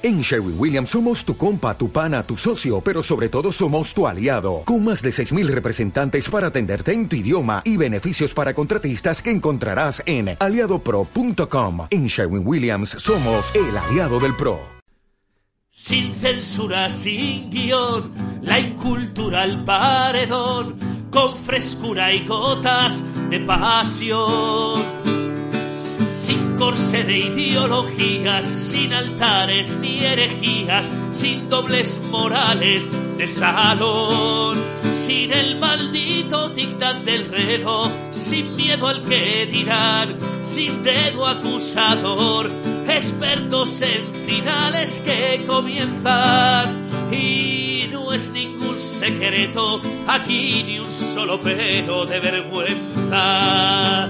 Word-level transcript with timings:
En 0.00 0.20
Sherwin 0.20 0.54
Williams 0.56 0.90
somos 0.90 1.24
tu 1.24 1.36
compa, 1.36 1.76
tu 1.76 1.90
pana, 1.90 2.22
tu 2.22 2.36
socio, 2.36 2.80
pero 2.80 3.02
sobre 3.02 3.28
todo 3.28 3.50
somos 3.50 3.92
tu 3.92 4.06
aliado, 4.06 4.62
con 4.64 4.84
más 4.84 5.02
de 5.02 5.10
6.000 5.10 5.48
representantes 5.48 6.28
para 6.30 6.48
atenderte 6.48 6.92
en 6.92 7.08
tu 7.08 7.16
idioma 7.16 7.62
y 7.64 7.76
beneficios 7.76 8.32
para 8.32 8.54
contratistas 8.54 9.20
que 9.20 9.32
encontrarás 9.32 10.00
en 10.06 10.36
aliadopro.com. 10.38 11.88
En 11.90 12.06
Sherwin 12.06 12.46
Williams 12.46 12.90
somos 12.90 13.52
el 13.56 13.76
aliado 13.76 14.20
del 14.20 14.36
PRO. 14.36 14.60
Sin 15.68 16.14
censura, 16.14 16.90
sin 16.90 17.50
guion, 17.50 18.12
la 18.42 18.60
incultural 18.60 19.64
paredón, 19.64 20.76
con 21.10 21.36
frescura 21.36 22.12
y 22.12 22.24
gotas 22.24 23.02
de 23.30 23.40
pasión 23.40 25.17
sin 26.58 26.66
corsé 26.66 27.04
de 27.04 27.18
ideologías, 27.18 28.44
sin 28.44 28.92
altares 28.92 29.78
ni 29.78 30.04
herejías, 30.04 30.90
sin 31.12 31.48
dobles 31.48 32.00
morales 32.10 32.90
de 33.16 33.28
salón, 33.28 34.58
sin 34.92 35.32
el 35.32 35.60
maldito 35.60 36.48
dictat 36.48 37.04
del 37.04 37.26
reloj, 37.26 37.92
sin 38.10 38.56
miedo 38.56 38.88
al 38.88 39.04
que 39.04 39.46
dirán, 39.46 40.16
sin 40.42 40.82
dedo 40.82 41.28
acusador, 41.28 42.50
expertos 42.88 43.80
en 43.82 44.12
finales 44.12 45.00
que 45.04 45.44
comienzan. 45.46 46.88
Y 47.12 47.88
no 47.92 48.12
es 48.12 48.32
ningún 48.32 48.80
secreto 48.80 49.80
aquí 50.08 50.64
ni 50.64 50.80
un 50.80 50.90
solo 50.90 51.40
pelo 51.40 52.04
de 52.04 52.18
vergüenza 52.18 54.08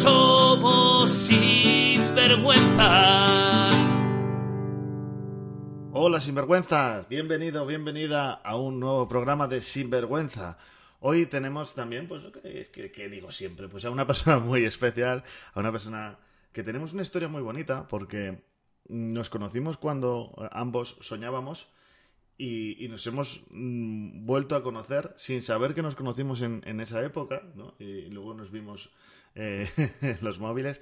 somos 0.00 1.10
sinvergüenzas. 1.10 3.74
Hola 5.92 6.20
sinvergüenzas, 6.20 7.08
bienvenido, 7.08 7.66
bienvenida 7.66 8.32
a 8.32 8.56
un 8.56 8.80
nuevo 8.80 9.06
programa 9.08 9.46
de 9.46 9.60
Sinvergüenza. 9.60 10.56
Hoy 11.00 11.26
tenemos 11.26 11.74
también, 11.74 12.08
pues, 12.08 12.22
¿qué, 12.72 12.90
qué 12.90 13.10
digo 13.10 13.30
siempre? 13.30 13.68
Pues 13.68 13.84
a 13.84 13.90
una 13.90 14.06
persona 14.06 14.38
muy 14.38 14.64
especial, 14.64 15.22
a 15.52 15.60
una 15.60 15.70
persona 15.70 16.18
que 16.52 16.62
tenemos 16.62 16.94
una 16.94 17.02
historia 17.02 17.28
muy 17.28 17.42
bonita 17.42 17.86
porque 17.86 18.42
nos 18.88 19.28
conocimos 19.28 19.76
cuando 19.76 20.32
ambos 20.50 20.96
soñábamos 21.02 21.68
y, 22.38 22.88
nos 22.88 23.06
hemos 23.06 23.42
mm, 23.50 24.24
vuelto 24.24 24.56
a 24.56 24.62
conocer 24.62 25.12
sin 25.18 25.42
saber 25.42 25.74
que 25.74 25.82
nos 25.82 25.94
conocimos 25.94 26.40
en, 26.40 26.62
en 26.64 26.80
esa 26.80 27.04
época, 27.04 27.42
¿no? 27.54 27.74
Y 27.78 28.06
luego 28.06 28.32
nos 28.32 28.50
vimos 28.50 28.90
eh, 29.34 29.68
los 30.20 30.38
móviles 30.38 30.80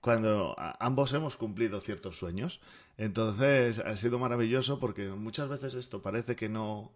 cuando 0.00 0.56
ambos 0.78 1.12
hemos 1.12 1.36
cumplido 1.36 1.80
ciertos 1.80 2.18
sueños. 2.18 2.60
Entonces 2.96 3.78
ha 3.78 3.96
sido 3.96 4.18
maravilloso 4.18 4.78
porque 4.78 5.08
muchas 5.08 5.48
veces 5.48 5.74
esto 5.74 6.02
parece 6.02 6.36
que 6.36 6.48
no 6.48 6.92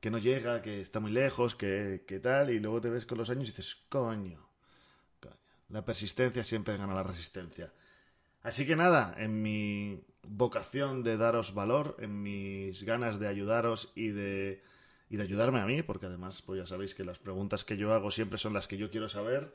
que 0.00 0.10
no 0.10 0.18
llega, 0.18 0.62
que 0.62 0.80
está 0.80 1.00
muy 1.00 1.10
lejos, 1.10 1.54
que, 1.54 2.04
que 2.06 2.20
tal, 2.20 2.50
y 2.50 2.60
luego 2.60 2.80
te 2.80 2.90
ves 2.90 3.06
con 3.06 3.18
los 3.18 3.30
años 3.30 3.44
y 3.44 3.46
dices, 3.48 3.76
coño, 3.88 4.46
coño, 5.20 5.34
la 5.70 5.84
persistencia 5.84 6.44
siempre 6.44 6.76
gana 6.76 6.94
la 6.94 7.02
resistencia. 7.02 7.72
Así 8.42 8.66
que 8.66 8.76
nada, 8.76 9.14
en 9.18 9.42
mi 9.42 10.04
vocación 10.22 11.02
de 11.02 11.16
daros 11.16 11.54
valor, 11.54 11.96
en 11.98 12.22
mis 12.22 12.82
ganas 12.84 13.18
de 13.18 13.26
ayudaros 13.26 13.90
y 13.94 14.08
de, 14.08 14.62
y 15.08 15.16
de 15.16 15.22
ayudarme 15.22 15.60
a 15.60 15.66
mí, 15.66 15.82
porque 15.82 16.06
además, 16.06 16.42
pues 16.42 16.60
ya 16.60 16.66
sabéis 16.66 16.94
que 16.94 17.04
las 17.04 17.18
preguntas 17.18 17.64
que 17.64 17.76
yo 17.76 17.92
hago 17.92 18.10
siempre 18.10 18.38
son 18.38 18.52
las 18.52 18.68
que 18.68 18.76
yo 18.76 18.90
quiero 18.90 19.08
saber, 19.08 19.52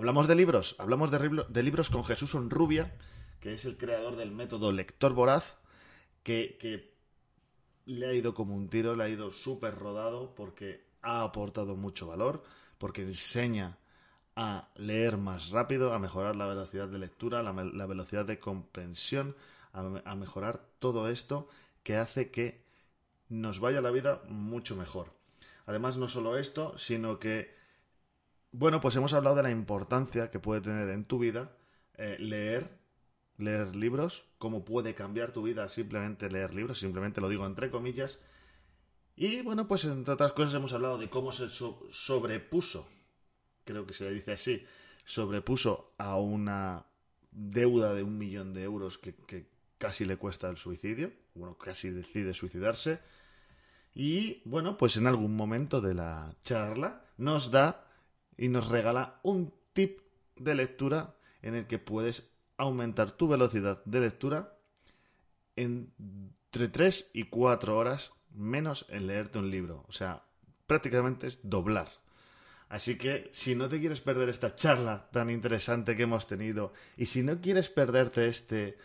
Hablamos 0.00 0.26
de 0.26 0.34
libros, 0.34 0.76
hablamos 0.78 1.10
de, 1.10 1.62
libros 1.62 1.90
con 1.90 2.04
Jesús 2.04 2.34
Onrubia, 2.34 2.90
que 3.38 3.52
es 3.52 3.66
el 3.66 3.76
creador 3.76 4.16
del 4.16 4.32
método 4.32 4.72
Lector 4.72 5.12
Voraz, 5.12 5.58
que, 6.22 6.94
le 7.84 8.08
ha 8.08 8.14
ido 8.14 8.32
como 8.32 8.54
un 8.54 8.70
tiro, 8.70 8.96
le 8.96 9.04
ha 9.04 9.08
ido 9.10 9.30
súper 9.30 9.74
rodado 9.74 10.34
porque 10.34 10.86
ha 11.02 11.22
aportado 11.22 11.76
mucho 11.76 12.06
valor, 12.06 12.42
porque 12.78 13.02
enseña 13.02 13.76
a 14.36 14.70
leer 14.76 15.18
más 15.18 15.50
rápido, 15.50 15.92
a 15.92 15.98
mejorar 15.98 16.34
la 16.34 16.46
velocidad 16.46 16.88
de 16.88 16.98
lectura, 16.98 17.42
la, 17.42 17.52
velocidad 17.52 18.24
de 18.24 18.40
comprensión, 18.40 19.36
a, 19.74 20.14
mejorar 20.14 20.64
todo 20.78 21.10
esto 21.10 21.46
que 21.82 21.96
hace 21.96 22.30
que 22.30 22.64
nos 23.28 23.60
vaya 23.60 23.82
la 23.82 23.90
vida 23.90 24.22
mucho 24.30 24.76
mejor. 24.76 25.12
Además, 25.66 25.98
no 25.98 26.08
solo 26.08 26.38
esto, 26.38 26.78
sino 26.78 27.18
que 27.18 27.59
bueno, 28.52 28.80
pues 28.80 28.96
hemos 28.96 29.12
hablado 29.12 29.36
de 29.36 29.42
la 29.42 29.50
importancia 29.50 30.30
que 30.30 30.40
puede 30.40 30.60
tener 30.60 30.88
en 30.88 31.04
tu 31.04 31.18
vida 31.18 31.56
eh, 31.96 32.16
leer, 32.18 32.78
leer 33.36 33.76
libros, 33.76 34.24
cómo 34.38 34.64
puede 34.64 34.94
cambiar 34.94 35.32
tu 35.32 35.42
vida 35.42 35.68
simplemente 35.68 36.30
leer 36.30 36.54
libros, 36.54 36.78
simplemente 36.78 37.20
lo 37.20 37.28
digo 37.28 37.46
entre 37.46 37.70
comillas. 37.70 38.20
Y 39.16 39.42
bueno, 39.42 39.68
pues 39.68 39.84
entre 39.84 40.14
otras 40.14 40.32
cosas 40.32 40.54
hemos 40.54 40.72
hablado 40.72 40.98
de 40.98 41.10
cómo 41.10 41.30
se 41.30 41.48
sobrepuso, 41.50 42.88
creo 43.64 43.86
que 43.86 43.92
se 43.92 44.10
dice 44.10 44.32
así, 44.32 44.64
sobrepuso 45.04 45.92
a 45.98 46.16
una 46.16 46.86
deuda 47.30 47.94
de 47.94 48.02
un 48.02 48.18
millón 48.18 48.54
de 48.54 48.62
euros 48.62 48.98
que, 48.98 49.14
que 49.14 49.50
casi 49.78 50.04
le 50.04 50.16
cuesta 50.16 50.48
el 50.48 50.56
suicidio, 50.56 51.12
bueno, 51.34 51.56
casi 51.58 51.90
decide 51.90 52.34
suicidarse. 52.34 53.00
Y 53.94 54.40
bueno, 54.44 54.76
pues 54.78 54.96
en 54.96 55.06
algún 55.06 55.36
momento 55.36 55.80
de 55.80 55.94
la 55.94 56.34
charla 56.42 57.04
nos 57.18 57.50
da 57.50 57.89
y 58.40 58.48
nos 58.48 58.68
regala 58.68 59.20
un 59.22 59.52
tip 59.74 60.00
de 60.34 60.54
lectura 60.54 61.14
en 61.42 61.54
el 61.54 61.66
que 61.66 61.78
puedes 61.78 62.26
aumentar 62.56 63.10
tu 63.10 63.28
velocidad 63.28 63.84
de 63.84 64.00
lectura 64.00 64.56
entre 65.56 66.68
3 66.68 67.10
y 67.12 67.24
4 67.24 67.76
horas 67.76 68.12
menos 68.34 68.86
en 68.88 69.06
leerte 69.06 69.38
un 69.38 69.50
libro. 69.50 69.84
O 69.88 69.92
sea, 69.92 70.24
prácticamente 70.66 71.26
es 71.26 71.40
doblar. 71.42 71.90
Así 72.70 72.96
que 72.96 73.28
si 73.32 73.54
no 73.54 73.68
te 73.68 73.78
quieres 73.78 74.00
perder 74.00 74.30
esta 74.30 74.54
charla 74.54 75.10
tan 75.12 75.28
interesante 75.28 75.94
que 75.94 76.04
hemos 76.04 76.26
tenido 76.26 76.72
y 76.96 77.06
si 77.06 77.22
no 77.22 77.42
quieres 77.42 77.68
perderte 77.68 78.26
este 78.26 78.78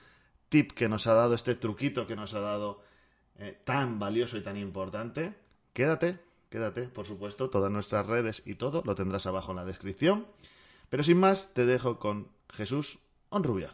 tip 0.50 0.74
que 0.74 0.90
nos 0.90 1.08
ha 1.08 1.14
dado, 1.14 1.34
este 1.34 1.56
truquito 1.56 2.06
que 2.06 2.18
nos 2.18 2.34
ha 2.34 2.42
dado 2.42 2.84
eh, 3.38 3.58
tan 3.64 4.00
valioso 4.00 4.38
y 4.38 4.42
tan 4.42 4.58
importante, 4.58 5.34
quédate 5.72 6.20
quédate, 6.56 6.84
por 6.84 7.06
supuesto, 7.06 7.50
todas 7.50 7.70
nuestras 7.70 8.08
redes 8.08 8.42
y 8.46 8.56
todo 8.56 8.82
lo 8.86 8.96
tendrás 8.96 9.26
abajo 9.26 9.52
en 9.52 9.58
la 9.58 9.66
descripción. 9.66 10.26
Pero 10.90 11.04
sin 11.04 11.20
más, 11.20 11.54
te 11.54 11.66
dejo 11.66 12.00
con 12.00 12.30
Jesús 12.50 13.00
Onrubia. 13.28 13.72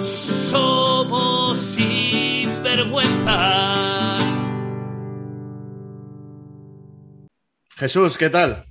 Somos 0.00 1.58
sinvergüenzas. 1.58 4.22
Jesús, 7.76 8.16
¿qué 8.16 8.30
tal? 8.30 8.64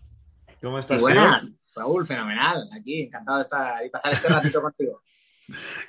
¿Cómo 0.59 0.79
estás? 0.79 0.99
buenas, 0.99 1.61
Raúl, 1.75 2.07
fenomenal. 2.07 2.67
Aquí, 2.73 3.03
encantado 3.03 3.37
de 3.37 3.43
estar 3.43 3.85
y 3.85 3.89
pasar 3.91 4.13
este 4.13 4.29
ratito 4.29 4.61
contigo. 4.63 5.03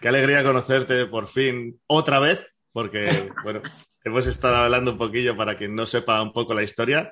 Qué 0.02 0.08
alegría 0.08 0.42
conocerte 0.42 1.06
por 1.06 1.28
fin 1.28 1.80
otra 1.86 2.18
vez, 2.18 2.46
porque, 2.72 3.30
bueno, 3.42 3.62
hemos 4.04 4.26
estado 4.26 4.56
hablando 4.56 4.90
un 4.90 4.98
poquillo 4.98 5.34
para 5.34 5.56
quien 5.56 5.74
no 5.74 5.86
sepa 5.86 6.20
un 6.20 6.34
poco 6.34 6.52
la 6.52 6.62
historia 6.62 7.10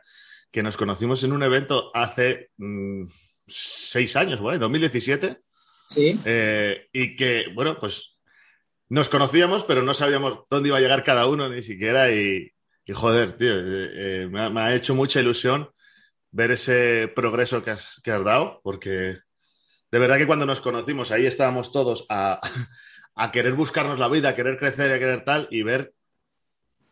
que 0.52 0.62
nos 0.62 0.76
conocimos 0.76 1.24
en 1.24 1.32
un 1.32 1.42
evento 1.42 1.90
hace 1.94 2.50
mm, 2.58 3.06
seis 3.46 4.14
años, 4.16 4.40
¿vale? 4.40 4.58
2017. 4.58 5.40
Sí. 5.88 6.20
Eh, 6.24 6.88
y 6.92 7.16
que, 7.16 7.46
bueno, 7.54 7.78
pues 7.78 8.20
nos 8.88 9.08
conocíamos, 9.08 9.64
pero 9.64 9.82
no 9.82 9.94
sabíamos 9.94 10.40
dónde 10.50 10.68
iba 10.68 10.78
a 10.78 10.80
llegar 10.80 11.02
cada 11.02 11.26
uno 11.26 11.48
ni 11.48 11.62
siquiera. 11.62 12.12
Y, 12.12 12.52
joder, 12.92 13.36
tío, 13.38 13.58
eh, 13.58 13.90
eh, 14.24 14.28
me, 14.30 14.60
ha, 14.60 14.74
hecho 14.74 14.94
mucha 14.94 15.20
ilusión 15.20 15.70
ver 16.30 16.50
ese 16.50 17.10
progreso 17.14 17.64
que 17.64 17.70
has, 17.70 18.00
que 18.04 18.10
has, 18.10 18.22
dado, 18.22 18.60
porque 18.62 19.19
de 19.90 19.98
verdad 19.98 20.19
que 20.19 20.26
cuando 20.26 20.46
nos 20.46 20.60
conocimos 20.60 21.10
ahí 21.10 21.26
estábamos 21.26 21.72
todos 21.72 22.06
a, 22.08 22.40
a 23.14 23.32
querer 23.32 23.54
buscarnos 23.54 23.98
la 23.98 24.08
vida, 24.08 24.30
a 24.30 24.34
querer 24.34 24.58
crecer, 24.58 24.92
a 24.92 24.98
querer 24.98 25.24
tal, 25.24 25.48
y 25.50 25.62
ver 25.62 25.94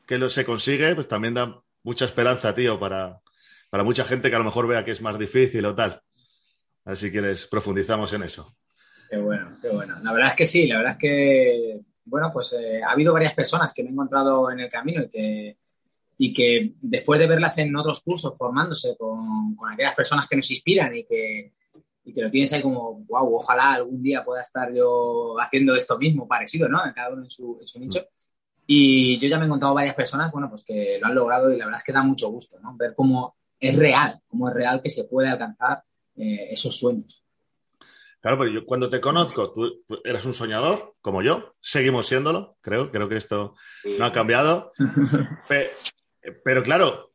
que 0.06 0.18
lo 0.18 0.28
se 0.30 0.44
consigue, 0.46 0.94
pues 0.94 1.08
también 1.08 1.34
da 1.34 1.62
mucha 1.82 2.04
esperanza, 2.04 2.54
tío, 2.54 2.78
para, 2.78 3.20
para 3.70 3.84
mucha 3.84 4.04
gente 4.04 4.28
que 4.28 4.36
a 4.36 4.40
lo 4.40 4.44
mejor 4.44 4.66
vea 4.66 4.84
que 4.84 4.90
es 4.90 5.00
más 5.00 5.18
difícil 5.18 5.64
o 5.64 5.74
tal. 5.74 6.02
Así 6.84 7.10
que 7.10 7.20
les 7.20 7.46
profundizamos 7.46 8.12
en 8.12 8.24
eso. 8.24 8.56
Qué 9.08 9.16
bueno, 9.16 9.56
qué 9.62 9.68
bueno. 9.68 9.98
La 10.02 10.12
verdad 10.12 10.28
es 10.28 10.36
que 10.36 10.46
sí, 10.46 10.66
la 10.66 10.78
verdad 10.78 10.92
es 10.92 10.98
que, 10.98 11.80
bueno, 12.04 12.30
pues 12.32 12.52
eh, 12.52 12.82
ha 12.82 12.92
habido 12.92 13.12
varias 13.12 13.34
personas 13.34 13.72
que 13.72 13.82
me 13.82 13.90
he 13.90 13.92
encontrado 13.92 14.50
en 14.50 14.60
el 14.60 14.68
camino 14.68 15.02
y 15.02 15.08
que, 15.08 15.56
y 16.18 16.32
que 16.32 16.74
después 16.80 17.18
de 17.20 17.26
verlas 17.26 17.58
en 17.58 17.74
otros 17.76 18.00
cursos 18.02 18.36
formándose 18.36 18.96
con, 18.96 19.54
con 19.54 19.72
aquellas 19.72 19.94
personas 19.94 20.26
que 20.26 20.36
nos 20.36 20.50
inspiran 20.50 20.94
y 20.94 21.04
que, 21.04 21.52
y 22.04 22.12
que 22.12 22.22
lo 22.22 22.30
tienes 22.30 22.52
ahí 22.52 22.62
como, 22.62 23.04
wow, 23.04 23.36
ojalá 23.36 23.74
algún 23.74 24.02
día 24.02 24.24
pueda 24.24 24.40
estar 24.40 24.72
yo 24.72 25.36
haciendo 25.40 25.74
esto 25.76 25.98
mismo, 25.98 26.26
parecido, 26.26 26.68
¿no? 26.68 26.80
Cada 26.94 27.10
uno 27.10 27.22
en 27.22 27.30
su, 27.30 27.58
en 27.60 27.66
su 27.66 27.78
nicho. 27.78 28.06
Y 28.66 29.18
yo 29.18 29.28
ya 29.28 29.36
me 29.36 29.44
he 29.44 29.46
encontrado 29.46 29.74
varias 29.74 29.94
personas, 29.94 30.30
bueno, 30.30 30.48
pues 30.48 30.64
que 30.64 30.98
lo 31.00 31.06
han 31.06 31.14
logrado 31.14 31.52
y 31.52 31.58
la 31.58 31.66
verdad 31.66 31.80
es 31.80 31.84
que 31.84 31.92
da 31.92 32.02
mucho 32.02 32.28
gusto, 32.30 32.58
¿no? 32.60 32.76
Ver 32.76 32.94
cómo 32.94 33.36
es 33.60 33.76
real, 33.76 34.20
cómo 34.26 34.48
es 34.48 34.54
real 34.54 34.80
que 34.82 34.90
se 34.90 35.04
puede 35.04 35.28
alcanzar 35.28 35.82
eh, 36.16 36.48
esos 36.50 36.78
sueños. 36.78 37.22
Claro, 38.20 38.38
pero 38.38 38.50
yo 38.50 38.66
cuando 38.66 38.90
te 38.90 39.00
conozco, 39.00 39.50
tú, 39.50 39.82
eras 40.04 40.26
un 40.26 40.34
soñador, 40.34 40.94
como 41.00 41.22
yo, 41.22 41.54
seguimos 41.60 42.06
siéndolo, 42.06 42.58
creo, 42.60 42.90
creo 42.90 43.08
que 43.08 43.16
esto 43.16 43.54
no 43.98 44.04
ha 44.04 44.12
cambiado. 44.12 44.72
pero, 46.44 46.62
claro, 46.62 47.12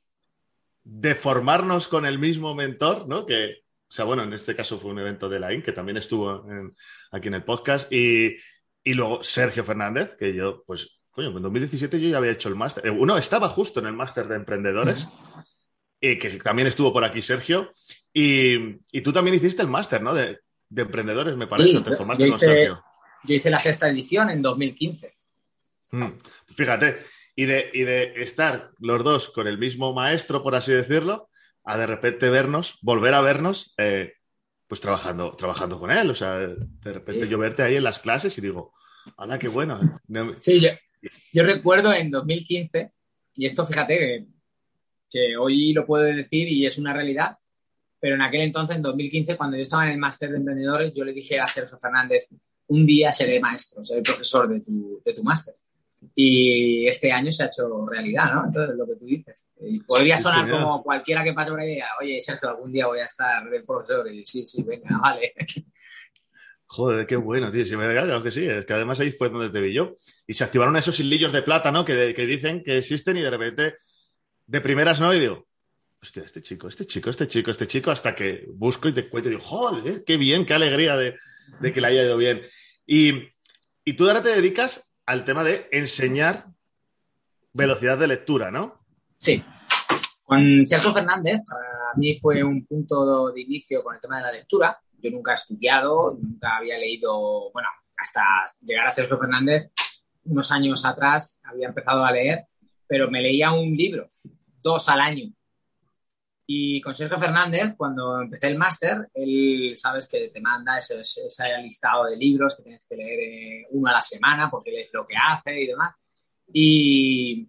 de 0.83 1.13
formarnos 1.13 1.87
con 1.87 2.05
el 2.07 2.17
mismo 2.17 2.55
mentor, 2.55 3.07
¿no? 3.07 3.25
Que, 3.25 3.65
o 3.87 3.91
sea, 3.91 4.05
bueno, 4.05 4.23
en 4.23 4.33
este 4.33 4.55
caso 4.55 4.79
fue 4.79 4.91
un 4.91 4.99
evento 4.99 5.29
de 5.29 5.39
la 5.39 5.53
IN, 5.53 5.61
que 5.61 5.71
también 5.71 5.97
estuvo 5.97 6.43
aquí 7.11 7.27
en 7.27 7.35
el 7.35 7.43
podcast, 7.43 7.91
y, 7.91 8.35
y, 8.83 8.93
luego 8.95 9.23
Sergio 9.23 9.63
Fernández, 9.63 10.15
que 10.17 10.33
yo, 10.33 10.63
pues, 10.65 10.99
coño, 11.11 11.27
en 11.29 11.43
2017 11.43 12.01
yo 12.01 12.09
ya 12.09 12.17
había 12.17 12.31
hecho 12.31 12.49
el 12.49 12.55
máster. 12.55 12.87
Eh, 12.87 12.89
uno 12.89 13.15
estaba 13.15 13.47
justo 13.47 13.79
en 13.79 13.85
el 13.85 13.93
máster 13.93 14.27
de 14.27 14.37
emprendedores, 14.37 15.07
y 15.99 16.17
que 16.17 16.31
también 16.37 16.67
estuvo 16.67 16.91
por 16.93 17.03
aquí 17.03 17.21
Sergio, 17.21 17.69
y, 18.13 18.55
y 18.91 19.01
tú 19.01 19.11
también 19.11 19.35
hiciste 19.35 19.61
el 19.61 19.67
máster, 19.67 20.01
¿no? 20.01 20.13
De, 20.13 20.39
de 20.69 20.81
emprendedores, 20.81 21.35
me 21.35 21.47
parece. 21.47 21.79
te 21.81 21.95
formaste 21.95 22.29
con 22.29 22.39
Sergio. 22.39 22.83
Yo 23.23 23.33
hice 23.33 23.49
la 23.49 23.59
sexta 23.59 23.89
edición 23.89 24.29
en 24.29 24.41
2015. 24.41 25.13
Mm, 25.91 26.07
fíjate, 26.55 26.97
y 27.35 27.45
de, 27.45 27.71
de 27.73 28.21
estar 28.21 28.71
los 28.79 29.03
dos 29.03 29.29
con 29.29 29.47
el 29.47 29.57
mismo 29.57 29.93
maestro, 29.93 30.43
por 30.43 30.55
así 30.55 30.71
decirlo, 30.71 31.29
a 31.65 31.77
de 31.77 31.87
repente 31.87 32.29
vernos, 32.29 32.77
volver 32.81 33.13
a 33.13 33.21
vernos, 33.21 33.73
eh, 33.77 34.13
pues 34.67 34.81
trabajando, 34.81 35.35
trabajando 35.35 35.79
con 35.79 35.91
él. 35.91 36.09
O 36.09 36.15
sea, 36.15 36.37
de 36.37 36.93
repente 36.93 37.27
yo 37.27 37.37
verte 37.37 37.63
ahí 37.63 37.75
en 37.75 37.83
las 37.83 37.99
clases 37.99 38.37
y 38.37 38.41
digo, 38.41 38.71
¡hala, 39.17 39.39
qué 39.39 39.47
bueno! 39.47 39.99
¿eh? 40.07 40.35
Sí, 40.39 40.61
yo, 41.33 41.43
recuerdo 41.43 41.93
en 41.93 42.11
2015, 42.11 42.91
y 43.35 43.45
esto 43.45 43.65
fíjate 43.67 44.27
que 45.15 45.37
hoy 45.37 45.71
lo 45.71 45.85
puedo 45.85 46.03
decir 46.03 46.49
y 46.49 46.65
es 46.65 46.77
una 46.77 46.91
realidad, 46.91 47.37
pero 48.01 48.15
en 48.15 48.21
aquel 48.21 48.41
entonces, 48.41 48.75
en 48.75 48.81
2015, 48.81 49.37
cuando 49.37 49.55
yo 49.55 49.63
estaba 49.63 49.85
en 49.85 49.93
el 49.93 49.97
máster 49.97 50.29
de 50.29 50.37
emprendedores, 50.37 50.91
yo 50.93 51.05
le 51.05 51.13
dije 51.13 51.39
a 51.39 51.43
Sergio 51.43 51.77
Fernández, 51.79 52.27
un 52.67 52.85
día 52.85 53.13
seré 53.13 53.39
maestro, 53.39 53.81
seré 53.81 54.01
profesor 54.01 54.49
de 54.49 54.59
tu, 54.59 55.01
de 55.05 55.13
tu 55.13 55.23
máster. 55.23 55.55
Y 56.13 56.85
este 56.85 57.13
año 57.13 57.31
se 57.31 57.43
ha 57.43 57.47
hecho 57.47 57.85
realidad, 57.89 58.33
¿no? 58.33 58.45
Entonces, 58.47 58.75
lo 58.75 58.85
que 58.85 58.95
tú 58.95 59.05
dices. 59.05 59.49
Y 59.61 59.79
podría 59.79 60.17
sonar 60.17 60.51
como 60.51 60.83
cualquiera 60.83 61.23
que 61.23 61.31
pase 61.31 61.51
por 61.51 61.61
ahí, 61.61 61.79
oye, 62.01 62.19
Sergio, 62.19 62.49
algún 62.49 62.73
día 62.73 62.87
voy 62.87 62.99
a 62.99 63.05
estar 63.05 63.49
de 63.49 63.63
profesor. 63.63 64.11
Y 64.11 64.25
sí, 64.25 64.45
sí, 64.45 64.63
venga, 64.63 64.99
vale. 65.01 65.33
Joder, 66.65 67.07
qué 67.07 67.15
bueno, 67.15 67.49
tío. 67.51 67.63
Sí, 67.63 67.77
me 67.77 67.89
claro 67.89 68.21
que 68.21 68.31
sí. 68.31 68.45
Es 68.45 68.65
que 68.65 68.73
además 68.73 68.99
ahí 68.99 69.11
fue 69.11 69.29
donde 69.29 69.49
te 69.49 69.61
vi 69.61 69.73
yo. 69.73 69.95
Y 70.27 70.33
se 70.33 70.43
activaron 70.43 70.75
esos 70.75 70.99
hilillos 70.99 71.31
de 71.31 71.41
plata, 71.41 71.71
¿no? 71.71 71.85
Que, 71.85 72.13
que 72.13 72.25
dicen 72.25 72.61
que 72.61 72.79
existen 72.79 73.15
y 73.15 73.21
de 73.21 73.29
repente, 73.29 73.75
de 74.47 74.61
primeras 74.61 75.01
no, 75.01 75.13
y 75.13 75.19
digo, 75.19 75.47
hostia, 76.01 76.23
este 76.23 76.41
chico, 76.41 76.67
este 76.67 76.85
chico, 76.85 77.09
este 77.09 77.27
chico, 77.27 77.51
este 77.51 77.67
chico, 77.67 77.91
hasta 77.91 78.13
que 78.13 78.45
busco 78.53 78.87
y 78.87 78.93
te 78.93 79.09
cuento 79.09 79.29
y 79.29 79.33
digo, 79.33 79.43
joder, 79.43 80.03
qué 80.03 80.17
bien, 80.17 80.45
qué 80.45 80.53
alegría 80.53 80.95
de, 80.95 81.15
que 81.73 81.81
le 81.81 81.87
haya 81.87 82.03
ido 82.03 82.17
bien. 82.17 82.41
Y, 82.85 83.31
tú 83.95 84.07
ahora 84.07 84.21
te 84.21 84.29
dedicas 84.29 84.91
al 85.05 85.23
tema 85.23 85.43
de 85.43 85.67
enseñar 85.71 86.45
velocidad 87.53 87.97
de 87.97 88.07
lectura, 88.07 88.51
¿no? 88.51 88.85
Sí. 89.15 89.43
Con 90.23 90.65
Sergio 90.65 90.93
Fernández, 90.93 91.41
para 91.47 91.93
mí 91.95 92.19
fue 92.19 92.43
un 92.43 92.65
punto 92.65 93.31
de 93.31 93.41
inicio 93.41 93.83
con 93.83 93.95
el 93.95 94.01
tema 94.01 94.17
de 94.17 94.23
la 94.23 94.31
lectura. 94.31 94.77
Yo 94.99 95.11
nunca 95.11 95.31
he 95.31 95.35
estudiado, 95.35 96.17
nunca 96.19 96.57
había 96.57 96.77
leído, 96.77 97.51
bueno, 97.51 97.69
hasta 97.97 98.21
llegar 98.61 98.87
a 98.87 98.91
Sergio 98.91 99.17
Fernández, 99.17 99.71
unos 100.25 100.51
años 100.51 100.85
atrás 100.85 101.39
había 101.43 101.67
empezado 101.67 102.03
a 102.03 102.11
leer, 102.11 102.45
pero 102.87 103.09
me 103.09 103.21
leía 103.21 103.51
un 103.51 103.75
libro, 103.75 104.11
dos 104.65 104.89
al 104.89 104.99
año. 104.99 105.31
Y 106.47 106.81
con 106.81 106.93
Sergio 106.93 107.19
Fernández, 107.19 107.73
cuando 107.77 108.21
empecé 108.21 108.47
el 108.47 108.57
máster, 108.57 109.09
él, 109.13 109.73
sabes 109.75 110.07
que 110.07 110.29
te 110.29 110.41
manda 110.41 110.77
ese, 110.77 111.01
ese, 111.01 111.57
listado 111.61 112.05
de 112.05 112.17
libros 112.17 112.55
que 112.55 112.63
tienes 112.63 112.85
que 112.87 112.95
leer 112.95 113.19
eh, 113.19 113.67
uno 113.71 113.89
a 113.89 113.93
la 113.93 114.01
semana 114.01 114.49
porque 114.49 114.71
lees 114.71 114.89
lo 114.91 115.07
que 115.07 115.15
hace 115.15 115.61
y 115.61 115.67
demás. 115.67 115.95
Y, 116.51 117.47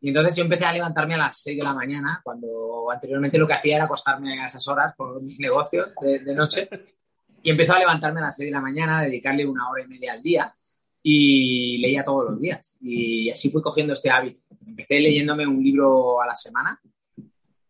entonces 0.00 0.36
yo 0.36 0.44
empecé 0.44 0.66
a 0.66 0.72
levantarme 0.72 1.14
a 1.14 1.18
las 1.18 1.40
6 1.42 1.58
de 1.58 1.64
la 1.64 1.74
mañana, 1.74 2.20
cuando 2.22 2.90
anteriormente 2.90 3.38
lo 3.38 3.46
que 3.46 3.54
hacía 3.54 3.76
era 3.76 3.84
acostarme 3.84 4.40
a 4.42 4.44
esas 4.44 4.66
horas 4.68 4.94
por 4.96 5.22
mis 5.22 5.38
negocios 5.38 5.92
de, 6.00 6.18
de 6.18 6.34
noche. 6.34 6.68
Y 7.42 7.50
empezó 7.50 7.74
a 7.74 7.78
levantarme 7.78 8.20
a 8.20 8.24
las 8.24 8.36
6 8.36 8.48
de 8.48 8.52
la 8.52 8.60
mañana, 8.60 8.98
a 8.98 9.02
dedicarle 9.04 9.46
una 9.46 9.68
hora 9.70 9.82
y 9.82 9.86
media 9.86 10.12
al 10.12 10.22
día 10.22 10.54
y 11.06 11.76
leía 11.78 12.02
todos 12.02 12.30
los 12.30 12.40
días. 12.40 12.78
Y 12.80 13.28
así 13.28 13.50
fui 13.50 13.60
cogiendo 13.60 13.92
este 13.92 14.10
hábito. 14.10 14.40
Empecé 14.66 15.00
leyéndome 15.00 15.46
un 15.46 15.62
libro 15.62 16.20
a 16.22 16.26
la 16.26 16.34
semana 16.34 16.80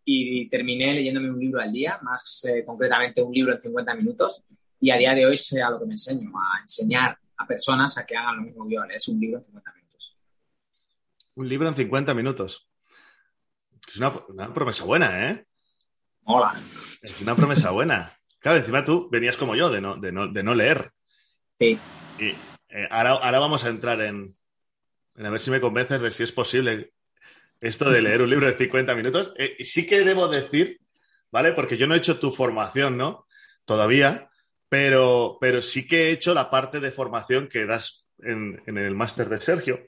y 0.04 0.48
terminé 0.48 0.94
leyéndome 0.94 1.30
un 1.30 1.40
libro 1.40 1.60
al 1.60 1.72
día, 1.72 1.98
más 2.00 2.44
eh, 2.44 2.64
concretamente 2.64 3.20
un 3.20 3.34
libro 3.34 3.52
en 3.52 3.60
50 3.60 3.94
minutos. 3.96 4.44
Y 4.80 4.90
a 4.92 4.96
día 4.96 5.14
de 5.14 5.26
hoy 5.26 5.36
sé 5.36 5.60
a 5.60 5.70
lo 5.70 5.80
que 5.80 5.86
me 5.86 5.94
enseño, 5.94 6.30
a 6.30 6.60
enseñar 6.62 7.18
a 7.36 7.46
personas 7.46 7.98
a 7.98 8.06
que 8.06 8.16
hagan 8.16 8.36
lo 8.36 8.42
mismo 8.44 8.68
que 8.68 8.74
yo. 8.74 8.84
Es 8.84 9.08
un 9.08 9.18
libro 9.18 9.38
en 9.38 9.44
50 9.46 9.72
minutos. 9.72 10.16
Un 11.34 11.48
libro 11.48 11.68
en 11.68 11.74
50 11.74 12.14
minutos. 12.14 12.68
Es 13.88 13.96
una, 13.96 14.54
promesa 14.54 14.84
buena, 14.84 15.30
¿eh? 15.30 15.44
Hola. 16.24 16.54
Es 17.02 17.20
una 17.20 17.34
promesa 17.34 17.72
buena. 17.72 18.16
Claro, 18.38 18.58
encima 18.58 18.84
tú 18.84 19.08
venías 19.10 19.36
como 19.36 19.56
yo, 19.56 19.70
de 19.70 19.80
no, 19.80 19.96
de 19.96 20.12
no, 20.12 20.54
leer. 20.54 20.92
Sí. 21.52 21.78
Y 22.20 22.34
eh, 22.74 22.88
ahora, 22.90 23.12
ahora, 23.12 23.38
vamos 23.38 23.64
a 23.64 23.68
entrar 23.68 24.00
en, 24.00 24.36
en, 25.14 25.26
a 25.26 25.30
ver 25.30 25.40
si 25.40 25.52
me 25.52 25.60
convences 25.60 26.00
de 26.00 26.10
si 26.10 26.24
es 26.24 26.32
posible 26.32 26.92
esto 27.60 27.88
de 27.88 28.02
leer 28.02 28.20
un 28.20 28.30
libro 28.30 28.46
de 28.46 28.54
50 28.54 28.94
minutos. 28.94 29.32
Eh, 29.38 29.56
sí 29.60 29.86
que 29.86 30.00
debo 30.00 30.26
decir, 30.26 30.80
¿vale? 31.30 31.52
Porque 31.52 31.76
yo 31.76 31.86
no 31.86 31.94
he 31.94 31.98
hecho 31.98 32.18
tu 32.18 32.32
formación, 32.32 32.98
¿no? 32.98 33.26
Todavía, 33.64 34.28
pero, 34.68 35.38
pero 35.40 35.62
sí 35.62 35.86
que 35.86 36.08
he 36.08 36.10
hecho 36.10 36.34
la 36.34 36.50
parte 36.50 36.80
de 36.80 36.90
formación 36.90 37.48
que 37.48 37.64
das 37.64 38.06
en, 38.18 38.60
el 38.66 38.94
máster 38.96 39.28
de 39.28 39.40
Sergio. 39.40 39.86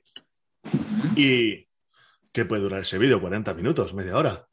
Y 1.17 1.67
¿qué 2.33 2.45
puede 2.45 2.63
durar 2.63 2.83
ese 2.83 2.99
vídeo? 2.99 3.21
40 3.21 3.53
minutos, 3.55 3.95
media 3.95 4.17
hora. 4.17 4.47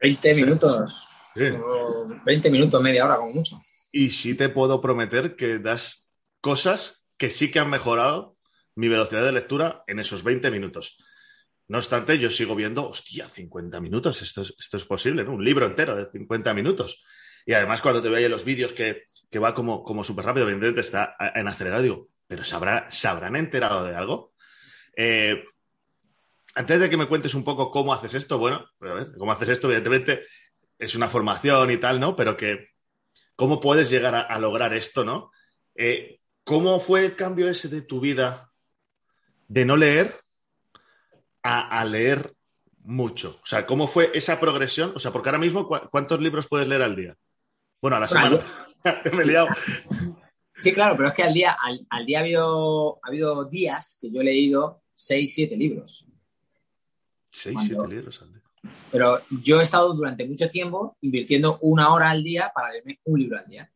20 0.00 0.34
minutos. 0.34 1.08
20 1.34 2.48
minutos, 2.48 2.80
media 2.80 3.06
hora, 3.06 3.16
como 3.16 3.32
mucho. 3.32 3.60
Y 3.90 4.10
sí 4.10 4.36
te 4.36 4.48
puedo 4.48 4.80
prometer 4.80 5.34
que 5.34 5.58
das 5.58 6.08
cosas 6.40 7.01
que 7.22 7.30
sí 7.30 7.52
que 7.52 7.60
han 7.60 7.70
mejorado 7.70 8.36
mi 8.74 8.88
velocidad 8.88 9.24
de 9.24 9.30
lectura 9.30 9.84
en 9.86 10.00
esos 10.00 10.24
20 10.24 10.50
minutos. 10.50 10.96
No 11.68 11.78
obstante, 11.78 12.18
yo 12.18 12.32
sigo 12.32 12.56
viendo, 12.56 12.88
hostia, 12.88 13.28
50 13.28 13.80
minutos, 13.80 14.22
esto 14.22 14.42
es, 14.42 14.52
esto 14.58 14.76
es 14.76 14.84
posible, 14.84 15.22
¿no? 15.22 15.34
Un 15.34 15.44
libro 15.44 15.66
entero 15.66 15.94
de 15.94 16.10
50 16.10 16.52
minutos. 16.52 17.04
Y 17.46 17.52
además, 17.52 17.80
cuando 17.80 18.02
te 18.02 18.08
veía 18.08 18.28
los 18.28 18.44
vídeos 18.44 18.72
que, 18.72 19.04
va 19.38 19.54
como, 19.54 19.84
como 19.84 20.02
súper 20.02 20.24
rápido, 20.24 20.46
evidentemente 20.46 20.80
está 20.80 21.14
en 21.32 21.46
acelerado, 21.46 21.82
digo, 21.84 22.08
¿pero 22.26 22.42
se, 22.42 22.56
habrán 23.06 23.36
enterado 23.36 23.84
de 23.84 23.94
algo? 23.94 24.32
Eh, 24.96 25.44
antes 26.56 26.80
de 26.80 26.90
que 26.90 26.96
me 26.96 27.06
cuentes 27.06 27.34
un 27.34 27.44
poco 27.44 27.70
cómo 27.70 27.94
haces 27.94 28.14
esto, 28.14 28.36
bueno, 28.36 28.68
a 28.80 28.94
ver, 28.94 29.12
cómo 29.16 29.30
haces 29.30 29.50
esto, 29.50 29.68
evidentemente 29.68 30.24
es 30.76 30.96
una 30.96 31.06
formación 31.06 31.70
y 31.70 31.78
tal, 31.78 32.00
¿no? 32.00 32.16
Pero 32.16 32.36
que, 32.36 32.70
¿cómo 33.36 33.60
puedes 33.60 33.90
llegar 33.90 34.16
a, 34.16 34.38
lograr 34.40 34.74
esto, 34.74 35.04
¿no? 35.04 35.30
Eh, 35.76 36.18
¿Cómo 36.44 36.80
fue 36.80 37.04
el 37.06 37.16
cambio 37.16 37.48
ese 37.48 37.68
de 37.68 37.82
tu 37.82 38.00
vida 38.00 38.52
de 39.48 39.64
no 39.64 39.76
leer 39.76 40.16
a, 41.42 41.84
leer 41.84 42.34
mucho? 42.80 43.40
O 43.42 43.46
sea, 43.46 43.66
¿cómo 43.66 43.86
fue 43.86 44.10
esa 44.14 44.40
progresión? 44.40 44.92
O 44.96 44.98
sea, 44.98 45.12
porque 45.12 45.28
ahora 45.28 45.38
mismo, 45.38 45.68
¿cuántos 45.68 46.20
libros 46.20 46.48
puedes 46.48 46.66
leer 46.66 46.82
al 46.82 46.96
día? 46.96 47.16
Bueno, 47.80 47.96
a 47.96 48.00
la 48.00 48.08
semana. 48.08 48.38
Me 49.12 49.22
he 49.22 49.26
liado. 49.26 49.48
Sí, 50.56 50.72
claro, 50.72 50.96
pero 50.96 51.08
es 51.08 51.14
que 51.14 51.22
al 51.22 51.34
día, 51.34 51.56
al, 51.90 52.06
día 52.06 52.18
ha 52.18 52.22
habido, 52.22 53.00
ha 53.02 53.08
habido 53.08 53.44
días 53.44 53.98
que 54.00 54.10
yo 54.10 54.20
he 54.20 54.24
leído 54.24 54.82
6, 54.94 55.34
7 55.34 55.56
libros. 55.56 56.06
6, 57.30 57.58
7 57.66 57.88
libros 57.88 58.22
al 58.22 58.32
día. 58.32 58.42
Pero 58.90 59.20
yo 59.30 59.58
he 59.58 59.62
estado 59.62 59.92
durante 59.94 60.24
mucho 60.26 60.48
tiempo 60.50 60.96
invirtiendo 61.00 61.58
una 61.62 61.92
hora 61.92 62.10
al 62.10 62.22
día 62.22 62.52
para 62.54 62.70
leerme 62.70 63.00
un 63.04 63.20
libro 63.20 63.38
al 63.38 63.46
día. 63.46 63.72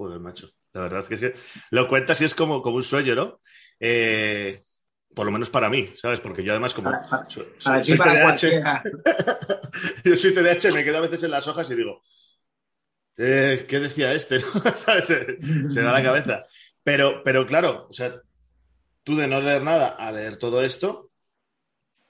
Joder, 0.00 0.18
macho. 0.18 0.48
La 0.72 0.80
verdad 0.80 1.04
es 1.10 1.20
que, 1.20 1.34
lo 1.72 1.86
cuentas 1.86 2.18
y 2.22 2.24
es 2.24 2.34
como, 2.34 2.62
como 2.62 2.76
un 2.76 2.82
sueño, 2.82 3.14
¿no? 3.14 3.42
Eh, 3.78 4.64
por 5.14 5.26
lo 5.26 5.30
menos 5.30 5.50
para 5.50 5.68
mí, 5.68 5.92
¿sabes? 5.94 6.20
Porque 6.20 6.42
yo 6.42 6.52
además 6.52 6.72
como 6.72 6.90
soy, 7.28 7.44
TDAH, 7.82 8.82
yo 10.04 10.16
soy 10.16 10.32
TDAH, 10.32 10.72
me 10.72 10.84
quedo 10.84 10.96
a 10.96 11.02
veces 11.02 11.24
en 11.24 11.32
las 11.32 11.46
hojas 11.46 11.70
y 11.70 11.74
digo, 11.74 12.00
eh, 13.18 13.66
¿qué 13.68 13.78
decía 13.78 14.14
este? 14.14 14.40
¿Sabes? 14.76 15.04
Se, 15.04 15.82
da 15.82 15.92
la 15.92 16.02
cabeza. 16.02 16.44
Pero, 16.82 17.22
pero 17.22 17.46
claro, 17.46 17.86
o 17.90 17.92
sea, 17.92 18.22
tú 19.02 19.16
de 19.16 19.28
no 19.28 19.42
leer 19.42 19.62
nada 19.62 19.88
a 19.88 20.10
leer 20.12 20.38
todo 20.38 20.64
esto, 20.64 21.10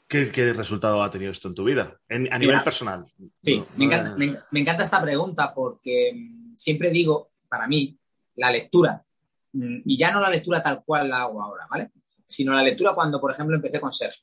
¿qué, 0.07 0.53
resultado 0.53 1.03
ha 1.03 1.11
tenido 1.11 1.33
esto 1.33 1.49
en 1.49 1.57
tu 1.57 1.65
vida? 1.65 1.99
a 2.09 2.39
nivel 2.39 2.63
personal. 2.63 3.05
Sí, 3.43 3.65
me, 3.77 3.87
encanta, 3.87 4.15
me 4.17 4.61
encanta 4.61 4.85
esta 4.85 5.03
pregunta 5.03 5.53
porque 5.53 6.13
mm, 6.15 6.55
siempre 6.55 6.91
digo, 6.91 7.30
para 7.51 7.67
mí, 7.67 7.99
la 8.37 8.51
lectura, 8.51 9.05
mm, 9.53 9.83
y 9.85 9.99
ya 9.99 10.11
no 10.11 10.21
la 10.21 10.31
lectura 10.31 10.63
tal 10.63 10.83
cual 10.85 11.11
la 11.11 11.23
hago 11.23 11.43
ahora, 11.43 11.67
¿vale? 11.71 11.91
sino 12.31 12.55
la 12.55 12.63
lectura 12.63 12.95
cuando, 12.95 13.21
por 13.21 13.33
ejemplo, 13.33 13.57
empecé 13.57 13.81
con 13.81 13.93
Sergio, 13.93 14.23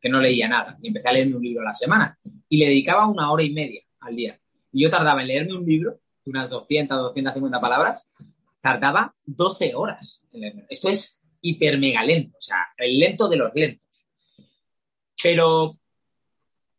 que 0.00 0.08
no 0.08 0.20
leía 0.20 0.48
nada, 0.48 0.76
y 0.82 0.88
empecé 0.88 1.08
a 1.08 1.12
leerme 1.12 1.36
un 1.36 1.42
libro 1.42 1.62
a 1.62 1.66
la 1.66 1.74
semana, 1.74 2.18
y 2.48 2.58
le 2.58 2.66
dedicaba 2.66 3.06
una 3.06 3.30
hora 3.30 3.44
y 3.44 3.52
media 3.52 3.80
al 4.00 4.16
día. 4.16 4.38
Y 4.72 4.82
yo 4.82 4.90
tardaba 4.90 5.22
en 5.22 5.28
leerme 5.28 5.54
un 5.54 5.64
libro 5.64 6.00
unas 6.26 6.50
200, 6.50 6.98
250 6.98 7.60
palabras, 7.60 8.10
tardaba 8.60 9.14
12 9.24 9.74
horas 9.74 10.24
en 10.32 10.40
leerme. 10.40 10.66
Esto 10.68 10.88
es 10.88 11.20
hiper 11.42 11.78
mega 11.78 12.02
lento, 12.02 12.36
o 12.38 12.40
sea, 12.40 12.56
el 12.76 12.98
lento 12.98 13.28
de 13.28 13.36
los 13.36 13.54
lentos. 13.54 14.06
Pero 15.22 15.68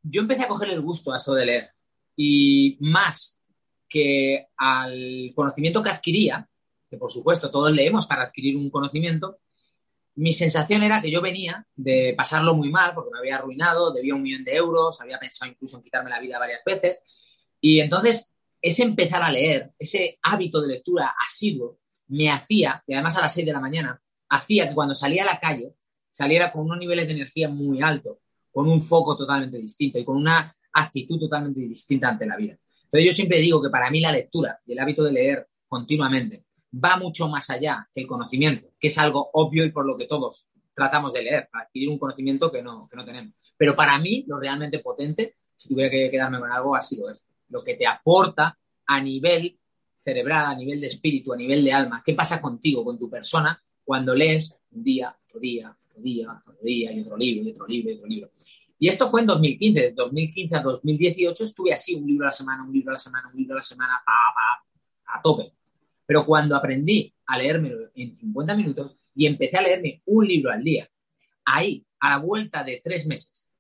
yo 0.04 0.22
empecé 0.22 0.44
a 0.44 0.48
coger 0.48 0.70
el 0.70 0.82
gusto 0.82 1.14
a 1.14 1.18
eso 1.18 1.34
de 1.34 1.46
leer 1.46 1.70
y 2.18 2.78
más 2.80 3.42
que 3.88 4.48
al 4.58 5.32
conocimiento 5.36 5.82
que 5.84 5.90
adquiría, 5.90 6.48
que 6.90 6.98
por 6.98 7.12
supuesto 7.12 7.52
todos 7.52 7.72
leemos 7.72 8.06
para 8.08 8.24
adquirir 8.24 8.58
un 8.58 8.70
conocimiento, 8.70 9.40
mi 10.16 10.32
sensación 10.32 10.84
era 10.84 11.02
que 11.02 11.12
yo 11.12 11.22
venía 11.22 11.68
de 11.76 12.14
pasarlo 12.16 12.56
muy 12.56 12.70
mal 12.70 12.94
porque 12.94 13.12
me 13.12 13.20
había 13.20 13.36
arruinado, 13.36 13.94
debía 13.94 14.16
un 14.16 14.22
millón 14.22 14.46
de 14.46 14.56
euros, 14.56 15.02
había 15.02 15.20
pensado 15.20 15.52
incluso 15.52 15.78
en 15.78 15.84
quitarme 15.84 16.10
la 16.10 16.22
vida 16.22 16.40
varias 16.40 16.62
veces. 16.66 17.02
Y 17.60 17.82
entonces 17.82 18.36
ese 18.62 18.84
empezar 18.84 19.22
a 19.22 19.32
leer, 19.32 19.72
ese 19.78 20.18
hábito 20.24 20.62
de 20.62 20.70
lectura 20.70 21.14
asiduo, 21.24 21.80
me 22.08 22.30
hacía, 22.30 22.84
y 22.88 22.94
además 22.94 23.18
a 23.18 23.22
las 23.22 23.34
6 23.34 23.46
de 23.46 23.54
la 23.54 23.60
mañana, 23.60 24.02
hacía 24.30 24.68
que 24.70 24.76
cuando 24.76 24.96
salía 24.96 25.24
a 25.24 25.26
la 25.26 25.40
calle 25.40 25.74
saliera 26.12 26.52
con 26.52 26.64
unos 26.64 26.78
niveles 26.78 27.08
de 27.08 27.14
energía 27.14 27.50
muy 27.50 27.82
altos, 27.82 28.18
con 28.52 28.68
un 28.68 28.82
foco 28.82 29.18
totalmente 29.18 29.58
distinto 29.58 30.00
y 30.00 30.06
con 30.06 30.18
una 30.18 30.56
actitud 30.74 31.20
totalmente 31.20 31.60
distinta 31.60 32.10
ante 32.10 32.26
la 32.26 32.38
vida. 32.38 32.58
Entonces 32.96 33.12
yo 33.12 33.16
siempre 33.18 33.40
digo 33.40 33.62
que 33.62 33.70
para 33.70 33.92
mí 33.92 34.00
la 34.00 34.14
lectura 34.14 34.58
y 34.66 34.72
el 34.72 34.80
hábito 34.80 35.04
de 35.04 35.12
leer 35.12 35.50
continuamente 35.68 36.46
va 36.74 36.96
mucho 36.96 37.28
más 37.28 37.50
allá 37.50 37.90
que 37.94 38.00
el 38.00 38.08
conocimiento, 38.08 38.70
que 38.80 38.88
es 38.88 38.98
algo 38.98 39.32
obvio 39.34 39.66
y 39.66 39.72
por 39.72 39.86
lo 39.86 39.98
que 39.98 40.08
todos 40.08 40.48
tratamos 40.74 41.12
de 41.12 41.24
leer, 41.24 41.50
para 41.52 41.66
adquirir 41.66 41.90
un 41.90 42.00
conocimiento 42.00 42.50
que 42.50 42.62
no, 42.62 42.88
que 42.90 42.96
no 42.96 43.04
tenemos. 43.04 43.34
Pero 43.58 43.76
para 43.76 44.00
mí, 44.00 44.24
lo 44.28 44.40
realmente 44.40 44.80
potente, 44.80 45.36
si 45.58 45.68
tuviera 45.68 45.92
que 45.92 46.10
quedarme 46.10 46.40
con 46.40 46.50
algo, 46.50 46.74
ha 46.74 46.80
sido 46.80 47.10
esto. 47.10 47.30
Lo 47.50 47.62
que 47.62 47.74
te 47.74 47.86
aporta 47.86 48.58
a 48.86 49.02
nivel 49.02 49.60
cerebral, 50.02 50.46
a 50.46 50.56
nivel 50.56 50.80
de 50.80 50.88
espíritu, 50.88 51.34
a 51.34 51.38
nivel 51.38 51.66
de 51.66 51.74
alma. 51.74 52.02
¿Qué 52.06 52.14
pasa 52.14 52.42
contigo, 52.42 52.86
con 52.86 52.98
tu 52.98 53.10
persona, 53.10 53.62
cuando 53.84 54.16
lees 54.16 54.58
un 54.72 54.84
día, 54.86 55.14
otro 55.28 55.42
día, 55.42 55.78
otro 55.90 56.02
día, 56.02 56.44
otro 56.48 56.64
día, 56.64 56.94
y 56.94 57.02
otro 57.02 57.18
libro, 57.18 57.44
y 57.44 57.52
otro 57.52 57.68
libro, 57.68 57.92
y 57.92 57.94
otro 57.96 58.08
libro? 58.08 58.32
Y 58.86 58.88
esto 58.88 59.10
fue 59.10 59.22
en 59.22 59.26
2015. 59.26 59.82
De 59.82 59.92
2015 59.94 60.56
a 60.58 60.62
2018 60.62 61.44
estuve 61.44 61.74
así, 61.74 61.96
un 61.96 62.06
libro 62.06 62.26
a 62.26 62.28
la 62.28 62.32
semana, 62.32 62.64
un 62.64 62.72
libro 62.72 62.92
a 62.92 62.94
la 62.94 63.00
semana, 63.00 63.32
un 63.34 63.36
libro 63.36 63.56
a 63.56 63.58
la 63.58 63.64
semana, 63.64 64.00
pa, 64.06 64.14
pa, 64.36 65.18
a 65.18 65.22
tope. 65.24 65.54
Pero 66.06 66.24
cuando 66.24 66.56
aprendí 66.56 67.12
a 67.26 67.36
leérmelo 67.36 67.90
en 67.96 68.16
50 68.16 68.54
minutos 68.54 68.96
y 69.16 69.26
empecé 69.26 69.58
a 69.58 69.64
leerme 69.64 70.04
un 70.06 70.28
libro 70.28 70.52
al 70.52 70.64
día, 70.64 70.88
ahí, 71.46 71.84
a 72.00 72.12
la 72.12 72.18
vuelta 72.20 72.64
de 72.64 72.80
tres 72.84 73.08
meses, 73.08 73.52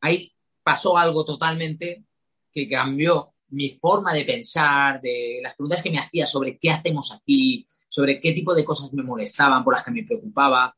ahí 0.00 0.32
pasó 0.64 0.98
algo 0.98 1.24
totalmente 1.24 2.02
que 2.50 2.68
cambió 2.68 3.34
mi 3.50 3.70
forma 3.70 4.12
de 4.12 4.24
pensar, 4.24 5.00
de 5.00 5.38
las 5.44 5.54
preguntas 5.54 5.80
que 5.80 5.92
me 5.92 6.00
hacía 6.00 6.26
sobre 6.26 6.58
qué 6.58 6.72
hacemos 6.72 7.12
aquí, 7.12 7.68
sobre 7.86 8.20
qué 8.20 8.32
tipo 8.32 8.52
de 8.52 8.64
cosas 8.64 8.92
me 8.94 9.04
molestaban, 9.04 9.62
por 9.62 9.74
las 9.74 9.84
que 9.84 9.92
me 9.92 10.02
preocupaba. 10.02 10.76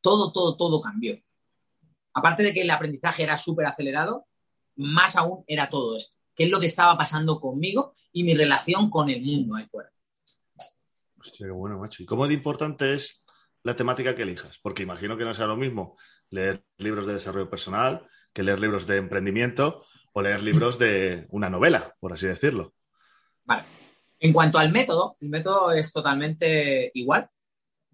Todo, 0.00 0.32
todo, 0.32 0.56
todo 0.56 0.80
cambió. 0.80 1.16
Aparte 2.18 2.42
de 2.42 2.52
que 2.52 2.62
el 2.62 2.70
aprendizaje 2.70 3.22
era 3.22 3.38
súper 3.38 3.66
acelerado, 3.66 4.26
más 4.76 5.16
aún 5.16 5.44
era 5.46 5.68
todo 5.68 5.96
esto. 5.96 6.16
¿Qué 6.34 6.44
es 6.44 6.50
lo 6.50 6.60
que 6.60 6.66
estaba 6.66 6.96
pasando 6.96 7.40
conmigo 7.40 7.94
y 8.12 8.24
mi 8.24 8.34
relación 8.34 8.90
con 8.90 9.08
el 9.08 9.22
mundo 9.22 9.56
ahí 9.56 9.66
fuera? 9.66 9.90
Hostia, 11.18 11.46
qué 11.46 11.52
bueno, 11.52 11.78
macho. 11.78 12.02
¿Y 12.02 12.06
cómo 12.06 12.26
de 12.26 12.34
importante 12.34 12.94
es 12.94 13.24
la 13.62 13.74
temática 13.74 14.14
que 14.14 14.22
elijas? 14.22 14.58
Porque 14.62 14.82
imagino 14.82 15.16
que 15.16 15.24
no 15.24 15.34
sea 15.34 15.46
lo 15.46 15.56
mismo 15.56 15.96
leer 16.30 16.64
libros 16.76 17.06
de 17.06 17.14
desarrollo 17.14 17.50
personal 17.50 18.06
que 18.32 18.42
leer 18.42 18.60
libros 18.60 18.86
de 18.86 18.96
emprendimiento 18.96 19.84
o 20.12 20.22
leer 20.22 20.42
libros 20.42 20.78
de 20.78 21.26
una 21.30 21.50
novela, 21.50 21.94
por 22.00 22.12
así 22.12 22.26
decirlo. 22.26 22.74
Vale. 23.44 23.64
En 24.20 24.32
cuanto 24.32 24.58
al 24.58 24.72
método, 24.72 25.16
el 25.20 25.28
método 25.28 25.72
es 25.72 25.92
totalmente 25.92 26.90
igual 26.94 27.28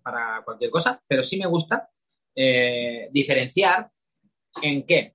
para 0.03 0.43
cualquier 0.45 0.71
cosa, 0.71 1.03
pero 1.07 1.23
sí 1.23 1.39
me 1.39 1.47
gusta 1.47 1.89
eh, 2.35 3.09
diferenciar 3.11 3.91
en 4.63 4.85
que 4.85 5.15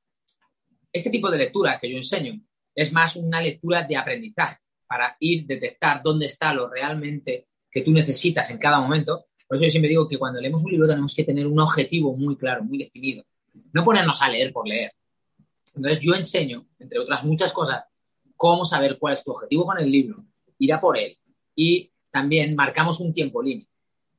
este 0.92 1.10
tipo 1.10 1.30
de 1.30 1.38
lectura 1.38 1.80
que 1.80 1.90
yo 1.90 1.98
enseño 1.98 2.42
es 2.76 2.94
más 2.94 3.16
una 3.16 3.42
lectura 3.42 3.84
de 3.84 3.98
aprendizaje 3.98 4.58
para 4.88 5.16
ir 5.20 5.46
detectar 5.46 6.02
dónde 6.04 6.26
está 6.26 6.54
lo 6.54 6.70
realmente 6.70 7.48
que 7.72 7.82
tú 7.82 7.92
necesitas 7.92 8.50
en 8.50 8.58
cada 8.58 8.80
momento. 8.80 9.26
Por 9.48 9.56
eso 9.56 9.66
yo 9.66 9.70
siempre 9.70 9.90
digo 9.90 10.08
que 10.08 10.18
cuando 10.18 10.42
leemos 10.42 10.64
un 10.64 10.72
libro 10.72 10.88
tenemos 10.88 11.14
que 11.14 11.24
tener 11.24 11.46
un 11.46 11.60
objetivo 11.60 12.16
muy 12.16 12.36
claro, 12.36 12.64
muy 12.64 12.78
definido. 12.78 13.24
No 13.74 13.84
ponernos 13.84 14.22
a 14.22 14.30
leer 14.30 14.52
por 14.52 14.68
leer. 14.68 14.94
Entonces 15.76 16.00
yo 16.00 16.16
enseño, 16.16 16.66
entre 16.80 17.00
otras 17.00 17.24
muchas 17.24 17.54
cosas, 17.54 17.84
cómo 18.36 18.66
saber 18.66 18.98
cuál 18.98 19.14
es 19.14 19.24
tu 19.24 19.32
objetivo 19.32 19.66
con 19.66 19.78
el 19.78 19.92
libro, 19.92 20.26
ir 20.58 20.74
a 20.74 20.80
por 20.80 20.98
él 20.98 21.18
y 21.56 21.92
también 22.10 22.56
marcamos 22.56 23.00
un 23.00 23.14
tiempo 23.14 23.44
límite. 23.44 23.70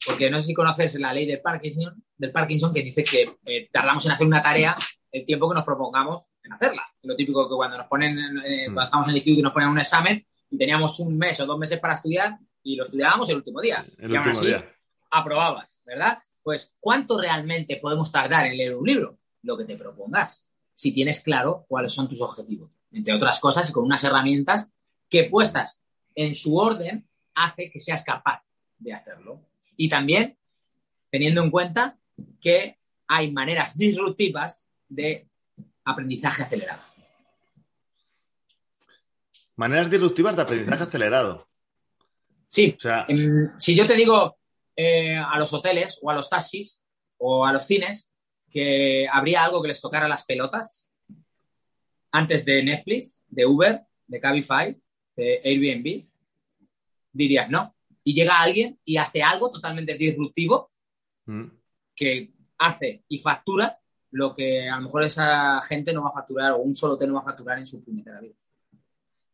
Porque 0.07 0.31
no 0.31 0.41
sé 0.41 0.49
si 0.49 0.55
conoces 0.55 0.99
la 1.01 1.13
ley 1.13 1.27
del 1.27 1.41
Parkinson, 1.41 2.03
del 2.17 2.31
Parkinson 2.31 2.73
que 2.73 2.83
dice 2.83 3.03
que 3.03 3.29
eh, 3.45 3.69
tardamos 3.73 4.05
en 4.07 4.13
hacer 4.13 4.27
una 4.27 4.43
tarea 4.43 4.75
el 5.13 5.25
tiempo 5.27 5.49
que 5.49 5.55
nos 5.55 5.65
propongamos 5.65 6.31
en 6.43 6.53
hacerla. 6.53 6.87
Lo 7.03 7.17
típico 7.17 7.49
que 7.49 7.55
cuando 7.55 7.79
nos 7.79 7.87
ponen, 7.87 8.19
eh, 8.45 8.69
mm. 8.69 8.75
cuando 8.75 8.85
estamos 8.85 9.07
en 9.07 9.11
el 9.11 9.17
instituto 9.17 9.41
y 9.41 9.43
nos 9.43 9.53
ponen 9.53 9.69
un 9.69 9.79
examen 9.79 10.27
y 10.51 10.59
teníamos 10.59 10.99
un 11.01 11.17
mes 11.17 11.41
o 11.41 11.47
dos 11.47 11.59
meses 11.59 11.79
para 11.79 11.95
estudiar 11.95 12.39
y 12.63 12.77
lo 12.77 12.85
estudiábamos 12.85 13.29
el 13.31 13.37
último 13.37 13.61
día. 13.61 13.85
El 13.99 14.13
último 14.13 14.41
día. 14.41 14.65
Aprobabas, 15.11 15.81
¿verdad? 15.85 16.19
Pues, 16.43 16.75
¿cuánto 16.79 17.21
realmente 17.21 17.77
podemos 17.77 18.11
tardar 18.11 18.47
en 18.47 18.57
leer 18.57 18.77
un 18.77 18.87
libro? 18.87 19.19
Lo 19.43 19.57
que 19.57 19.65
te 19.65 19.77
propongas 19.77 20.47
si 20.75 20.93
tienes 20.93 21.21
claro 21.21 21.67
cuáles 21.69 21.93
son 21.93 22.09
tus 22.09 22.21
objetivos. 22.21 22.71
Entre 22.91 23.15
otras 23.15 23.39
cosas, 23.39 23.69
y 23.69 23.73
con 23.73 23.85
unas 23.85 24.03
herramientas 24.03 24.73
que 25.09 25.25
puestas 25.25 25.83
en 26.15 26.35
su 26.35 26.57
orden 26.57 27.07
hace 27.35 27.71
que 27.71 27.81
seas 27.81 28.03
capaz 28.03 28.43
de 28.79 28.95
hacerlo. 28.95 29.43
Y 29.77 29.89
también 29.89 30.39
teniendo 31.11 31.43
en 31.43 31.51
cuenta 31.51 31.99
que 32.41 32.79
hay 33.07 33.31
maneras 33.31 33.77
disruptivas 33.77 34.70
de 34.91 35.27
aprendizaje 35.85 36.43
acelerado. 36.43 36.83
Maneras 39.57 39.91
disruptivas 39.91 40.37
de 40.37 40.43
aprendizaje 40.43 40.83
acelerado. 40.83 41.49
Sí. 42.49 42.77
si 43.59 43.77
yo 43.77 43.87
te 43.87 43.95
digo 43.95 44.37
eh, 44.75 45.17
a 45.17 45.39
los 45.39 45.53
hoteles 45.53 46.01
o 46.03 46.11
a 46.11 46.15
los 46.15 46.29
taxis 46.29 46.83
o 47.19 47.47
a 47.47 47.53
los 47.53 47.65
cines, 47.65 48.13
que 48.51 49.07
habría 49.11 49.45
algo 49.45 49.63
que 49.63 49.69
les 49.69 49.81
tocara 49.81 50.09
las 50.09 50.25
pelotas 50.25 50.91
antes 52.11 52.45
de 52.45 52.65
Netflix, 52.65 53.23
de 53.29 53.47
Uber, 53.47 53.83
de 54.09 54.21
Cabify, 54.21 54.77
de 55.15 55.41
Airbnb, 55.45 56.09
dirías 57.13 57.49
no. 57.49 57.77
Y 58.03 58.15
llega 58.15 58.41
alguien 58.41 58.81
y 58.85 58.97
hace 58.97 59.23
algo 59.23 59.53
totalmente 59.53 59.95
disruptivo 59.95 60.73
mm. 61.27 61.45
que 61.95 62.33
hace 62.59 63.05
y 63.09 63.19
factura 63.19 63.80
lo 64.13 64.35
que 64.35 64.69
a 64.69 64.77
lo 64.77 64.83
mejor 64.83 65.05
esa 65.05 65.61
gente 65.63 65.93
no 65.93 66.03
va 66.03 66.11
a 66.11 66.15
facturar 66.15 66.53
o 66.53 66.59
un 66.59 66.75
solo 66.75 66.95
hotel 66.95 67.09
no 67.09 67.17
va 67.17 67.21
a 67.21 67.25
facturar 67.25 67.59
en 67.59 67.67
su 67.67 67.85
primera 67.85 68.21
vida. 68.21 68.35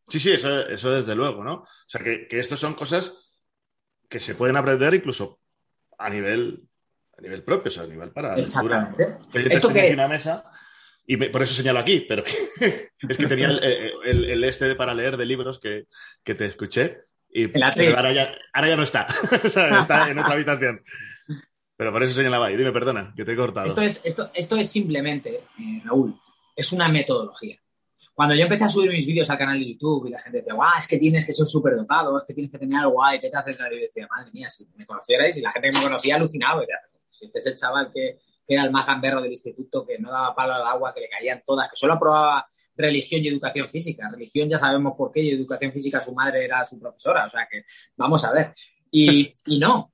Sí, 0.07 0.19
sí, 0.19 0.31
eso, 0.31 0.67
eso 0.67 0.91
desde 0.91 1.15
luego, 1.15 1.43
¿no? 1.43 1.55
O 1.55 1.67
sea, 1.85 2.01
que, 2.01 2.27
que 2.27 2.39
estas 2.39 2.59
son 2.59 2.73
cosas 2.75 3.13
que 4.09 4.19
se 4.19 4.35
pueden 4.35 4.55
aprender 4.55 4.93
incluso 4.93 5.39
a 5.97 6.09
nivel 6.09 6.63
a 7.17 7.21
nivel 7.21 7.43
propio, 7.43 7.69
o 7.69 7.71
sea, 7.71 7.83
a 7.83 7.87
nivel 7.87 8.11
para 8.11 8.37
Exactamente. 8.37 9.17
Esto 9.33 9.69
que... 9.69 9.91
una 9.93 10.07
mesa 10.07 10.49
y 11.09 11.15
por 11.15 11.41
eso 11.41 11.53
señalo 11.53 11.79
aquí, 11.79 12.05
pero 12.07 12.23
es 12.59 13.17
que 13.17 13.27
tenía 13.27 13.47
el, 13.47 14.43
este 14.43 14.75
para 14.75 14.93
leer 14.93 15.15
de 15.15 15.25
libros 15.25 15.57
que, 15.59 15.87
te 16.23 16.45
escuché 16.45 16.99
y 17.29 17.45
ahora 17.61 18.11
ya, 18.11 18.35
ahora 18.53 18.67
ya 18.67 18.75
no 18.75 18.83
está, 18.83 19.07
está 19.43 20.09
en 20.09 20.19
otra 20.19 20.33
habitación. 20.33 20.83
Pero 21.77 21.91
por 21.91 22.03
eso 22.03 22.13
señalaba 22.13 22.47
ahí. 22.47 22.57
Dime, 22.57 22.71
perdona, 22.71 23.13
que 23.15 23.23
te 23.23 23.33
he 23.33 23.35
cortado. 23.35 23.67
Esto 23.67 23.81
es, 23.81 24.01
esto, 24.03 24.31
esto 24.33 24.55
es 24.57 24.69
simplemente, 24.69 25.43
eh, 25.59 25.81
Raúl, 25.85 26.19
es 26.55 26.71
una 26.71 26.89
metodología. 26.89 27.57
Cuando 28.13 28.33
yo 28.33 28.43
empecé 28.43 28.63
a 28.63 28.69
subir 28.69 28.89
mis 28.89 29.05
vídeos 29.05 29.29
al 29.29 29.37
canal 29.37 29.59
de 29.59 29.73
YouTube 29.73 30.07
y 30.07 30.09
la 30.09 30.17
gente 30.17 30.39
decía, 30.39 30.55
guau, 30.55 30.75
es 30.75 30.87
que 30.87 30.97
tienes 30.97 31.23
que 31.23 31.33
ser 31.33 31.45
súper 31.45 31.75
dotado, 31.75 32.17
es 32.17 32.23
que 32.23 32.33
tienes 32.33 32.51
que 32.51 32.57
tener 32.57 32.79
algo 32.79 32.93
guay, 32.93 33.19
¿qué 33.19 33.29
te 33.29 33.37
haces? 33.37 33.61
Y 33.61 33.75
yo 33.75 33.81
decía, 33.81 34.07
madre 34.09 34.31
mía, 34.33 34.49
si 34.49 34.67
me 34.75 34.87
conocierais 34.87 35.37
y 35.37 35.41
la 35.41 35.51
gente 35.51 35.69
que 35.69 35.77
me 35.77 35.83
conocía 35.83 36.15
alucinado, 36.15 36.63
si 37.11 37.25
este 37.25 37.37
es 37.37 37.45
el 37.45 37.55
chaval 37.55 37.91
que, 37.93 38.17
era 38.47 38.63
el 38.63 38.71
más 38.71 38.87
gamberro 38.87 39.21
del 39.21 39.31
instituto, 39.31 39.85
que 39.85 39.99
no 39.99 40.09
daba 40.09 40.33
palo 40.33 40.53
al 40.53 40.65
agua, 40.65 40.93
que 40.93 41.01
le 41.01 41.09
caían 41.09 41.43
todas, 41.45 41.69
que 41.69 41.75
solo 41.75 41.93
aprobaba 41.93 42.47
religión 42.77 43.21
y 43.23 43.27
educación 43.27 43.69
física. 43.69 44.09
Religión 44.09 44.49
ya 44.49 44.57
sabemos 44.57 44.93
por 44.97 45.11
qué 45.11 45.21
y 45.21 45.31
educación 45.31 45.71
física 45.73 45.99
su 45.99 46.13
madre 46.13 46.45
era 46.45 46.63
su 46.63 46.79
profesora. 46.79 47.25
O 47.25 47.29
sea 47.29 47.47
que 47.51 47.65
vamos 47.97 48.23
a 48.23 48.29
ver. 48.31 48.55
Y, 48.89 49.33
no, 49.59 49.91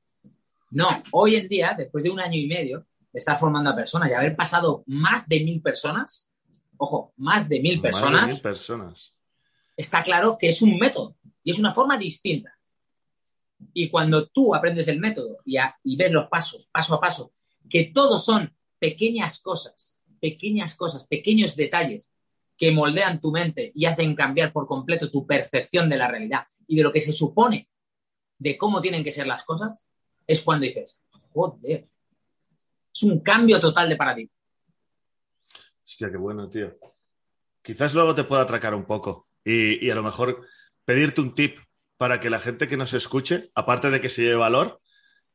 no. 0.74 0.88
Hoy 1.12 1.36
en 1.36 1.48
día, 1.48 1.76
después 1.78 2.04
de 2.04 2.10
un 2.10 2.20
año 2.20 2.38
y 2.38 2.48
medio 2.48 2.86
de 3.12 3.20
estar 3.20 3.40
formando 3.40 3.70
a 3.70 3.76
personas 3.76 4.10
y 4.10 4.14
haber 4.14 4.36
pasado 4.36 4.84
más 4.88 5.30
de 5.30 5.44
mil 5.44 5.62
personas, 5.62 6.30
ojo, 6.78 7.14
más 7.18 7.48
de 7.48 7.62
mil 7.62 7.80
personas, 7.80 8.22
más 8.22 8.28
de 8.30 8.34
mil 8.34 8.42
personas. 8.42 9.14
está 9.78 10.02
claro 10.02 10.38
que 10.40 10.50
es 10.50 10.62
un 10.62 10.78
método 10.78 11.16
y 11.44 11.52
es 11.52 11.60
una 11.60 11.74
forma 11.74 11.98
distinta. 11.98 12.58
Y 13.74 13.90
cuando 13.90 14.28
tú 14.28 14.54
aprendes 14.56 14.88
el 14.88 15.00
método 15.00 15.38
y, 15.46 15.58
ves 15.96 16.12
los 16.12 16.28
pasos, 16.28 16.68
paso 16.72 16.96
a 16.96 17.00
paso, 17.00 17.34
que 17.70 17.86
todos 17.86 18.26
son 18.26 18.54
pequeñas 18.80 19.40
cosas, 19.40 20.00
pequeñas 20.20 20.76
cosas, 20.76 21.06
pequeños 21.06 21.56
detalles 21.56 22.12
que 22.58 22.72
moldean 22.72 23.22
tu 23.22 23.32
mente 23.32 23.72
y 23.76 23.86
hacen 23.86 24.16
cambiar 24.16 24.52
por 24.52 24.68
completo 24.68 25.12
tu 25.12 25.26
percepción 25.26 25.88
de 25.90 25.98
la 25.98 26.08
realidad 26.08 26.48
y 26.68 26.78
de 26.78 26.84
lo 26.84 26.92
que 26.92 27.02
se 27.02 27.14
supone 27.14 27.70
de 28.40 28.58
cómo 28.58 28.82
tienen 28.82 29.04
que 29.04 29.12
ser 29.12 29.28
las 29.28 29.44
cosas, 29.44 29.88
es 30.28 30.42
cuando 30.42 30.66
dices, 30.66 31.02
joder, 31.34 31.88
es 32.94 33.04
un 33.04 33.20
cambio 33.22 33.60
total 33.60 33.90
de 33.90 33.96
paradigma. 33.96 34.34
Hostia, 35.84 36.12
qué 36.12 36.18
bueno, 36.18 36.50
tío. 36.50 36.78
Quizás 37.62 37.94
luego 37.94 38.16
te 38.16 38.24
pueda 38.24 38.42
atracar 38.42 38.74
un 38.74 38.86
poco 38.86 39.28
y, 39.44 39.90
a 39.90 39.96
lo 39.96 40.04
mejor 40.04 40.46
pedirte 40.86 41.22
un 41.22 41.34
tip 41.34 41.58
para 41.98 42.20
que 42.20 42.30
la 42.30 42.40
gente 42.40 42.68
que 42.68 42.78
nos 42.78 42.94
escuche, 42.94 43.52
aparte 43.56 43.90
de 43.90 44.02
que 44.02 44.10
se 44.10 44.22
lleve 44.22 44.36
valor, 44.36 44.82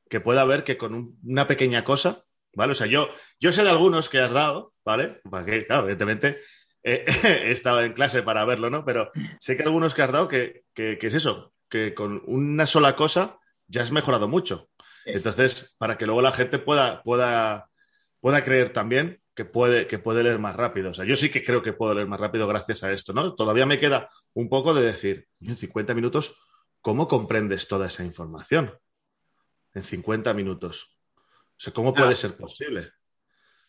que 0.08 0.20
pueda 0.20 0.44
ver 0.44 0.64
que 0.64 0.76
con 0.76 1.18
una 1.22 1.46
pequeñña 1.46 1.84
cosa, 1.84 2.24
¿vale? 2.54 2.72
O 2.72 2.74
sea, 2.74 2.86
yo, 2.86 3.08
yo 3.40 3.52
sé 3.52 3.62
de 3.62 3.70
algunos 3.70 4.08
que 4.08 4.18
has 4.18 4.32
dado, 4.32 4.74
¿vale? 4.84 5.20
Para 5.30 5.44
que, 5.44 5.66
claro, 5.66 5.82
evidentemente 5.82 6.38
eh, 6.82 7.04
he 7.24 7.50
estado 7.50 7.82
en 7.82 7.92
clase 7.92 8.22
para 8.22 8.44
verlo, 8.44 8.70
¿no? 8.70 8.84
Pero 8.84 9.10
sé 9.40 9.56
que 9.56 9.62
algunos 9.62 9.94
que 9.94 10.02
has 10.02 10.12
dado 10.12 10.28
que, 10.28 10.64
que, 10.74 10.98
es 11.00 11.14
eso, 11.14 11.52
que 11.68 11.94
con 11.94 12.22
una 12.26 12.66
sola 12.66 12.96
cosa 12.96 13.37
ya 13.68 13.82
has 13.82 13.92
mejorado 13.92 14.28
mucho. 14.28 14.68
Entonces, 15.04 15.74
para 15.78 15.96
que 15.96 16.06
luego 16.06 16.20
la 16.20 16.32
gente 16.32 16.58
pueda, 16.58 17.02
pueda, 17.02 17.70
pueda 18.20 18.42
creer 18.42 18.72
también 18.72 19.22
que 19.34 19.44
puede, 19.44 19.86
que 19.86 19.98
puede 19.98 20.22
leer 20.22 20.38
más 20.38 20.56
rápido. 20.56 20.90
O 20.90 20.94
sea, 20.94 21.04
yo 21.04 21.14
sí 21.14 21.30
que 21.30 21.44
creo 21.44 21.62
que 21.62 21.72
puedo 21.72 21.94
leer 21.94 22.08
más 22.08 22.18
rápido 22.18 22.46
gracias 22.46 22.82
a 22.82 22.92
esto, 22.92 23.12
¿no? 23.12 23.34
Todavía 23.34 23.66
me 23.66 23.78
queda 23.78 24.08
un 24.34 24.48
poco 24.48 24.74
de 24.74 24.82
decir, 24.82 25.28
en 25.40 25.56
50 25.56 25.94
minutos, 25.94 26.36
¿cómo 26.80 27.06
comprendes 27.06 27.68
toda 27.68 27.86
esa 27.86 28.04
información? 28.04 28.74
En 29.74 29.84
50 29.84 30.34
minutos. 30.34 30.98
O 31.14 31.60
sea, 31.60 31.72
¿cómo 31.72 31.94
puede 31.94 32.16
ser 32.16 32.36
posible? 32.36 32.90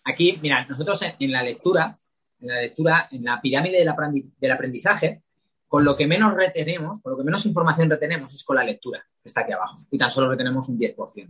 Aquí, 0.03 0.39
mira, 0.41 0.65
nosotros 0.65 1.01
en, 1.19 1.31
la 1.31 1.43
lectura, 1.43 1.95
en 2.39 2.47
la 2.47 2.61
lectura, 2.61 3.07
en 3.11 3.23
la 3.23 3.39
pirámide 3.39 3.77
del, 3.77 4.51
aprendizaje, 4.51 5.21
con 5.69 5.85
lo 5.85 5.95
que 5.95 6.07
menos 6.07 6.33
retenemos, 6.33 6.99
con 6.99 7.11
lo 7.11 7.17
que 7.17 7.23
menos 7.23 7.45
información 7.45 7.91
retenemos 7.91 8.33
es 8.33 8.43
con 8.43 8.55
la 8.55 8.63
lectura, 8.63 9.05
que 9.21 9.27
está 9.27 9.41
aquí 9.41 9.51
abajo, 9.51 9.75
y 9.91 9.97
tan 9.99 10.09
solo 10.09 10.31
retenemos 10.31 10.67
un 10.67 10.79
10%. 10.79 11.27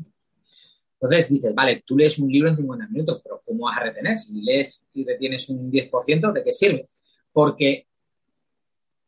Entonces 0.94 1.30
dices, 1.30 1.54
vale, 1.54 1.84
tú 1.86 1.98
lees 1.98 2.18
un 2.20 2.32
libro 2.32 2.50
en 2.50 2.56
50 2.56 2.88
minutos, 2.88 3.22
pero 3.22 3.42
¿cómo 3.46 3.66
vas 3.66 3.78
a 3.78 3.84
retener? 3.84 4.18
Si 4.18 4.42
lees 4.42 4.88
y 4.94 5.06
retienes 5.06 5.50
un 5.50 5.70
10%, 5.70 6.32
¿de 6.32 6.44
qué 6.44 6.54
sirve? 6.54 6.90
Porque 7.34 7.86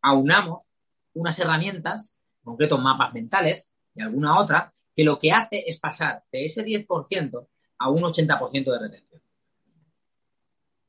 aunamos 0.01 0.69
unas 1.13 1.39
herramientas, 1.39 2.19
en 2.39 2.43
concreto 2.43 2.77
mapas 2.77 3.13
mentales 3.13 3.73
y 3.95 4.01
alguna 4.01 4.37
otra, 4.37 4.73
que 4.93 5.05
lo 5.05 5.17
que 5.17 5.31
hace 5.31 5.63
es 5.65 5.79
pasar 5.79 6.23
de 6.29 6.43
ese 6.43 6.65
10% 6.65 7.47
a 7.79 7.89
un 7.89 8.01
80% 8.01 8.71
de 8.71 8.79
retención. 8.79 9.21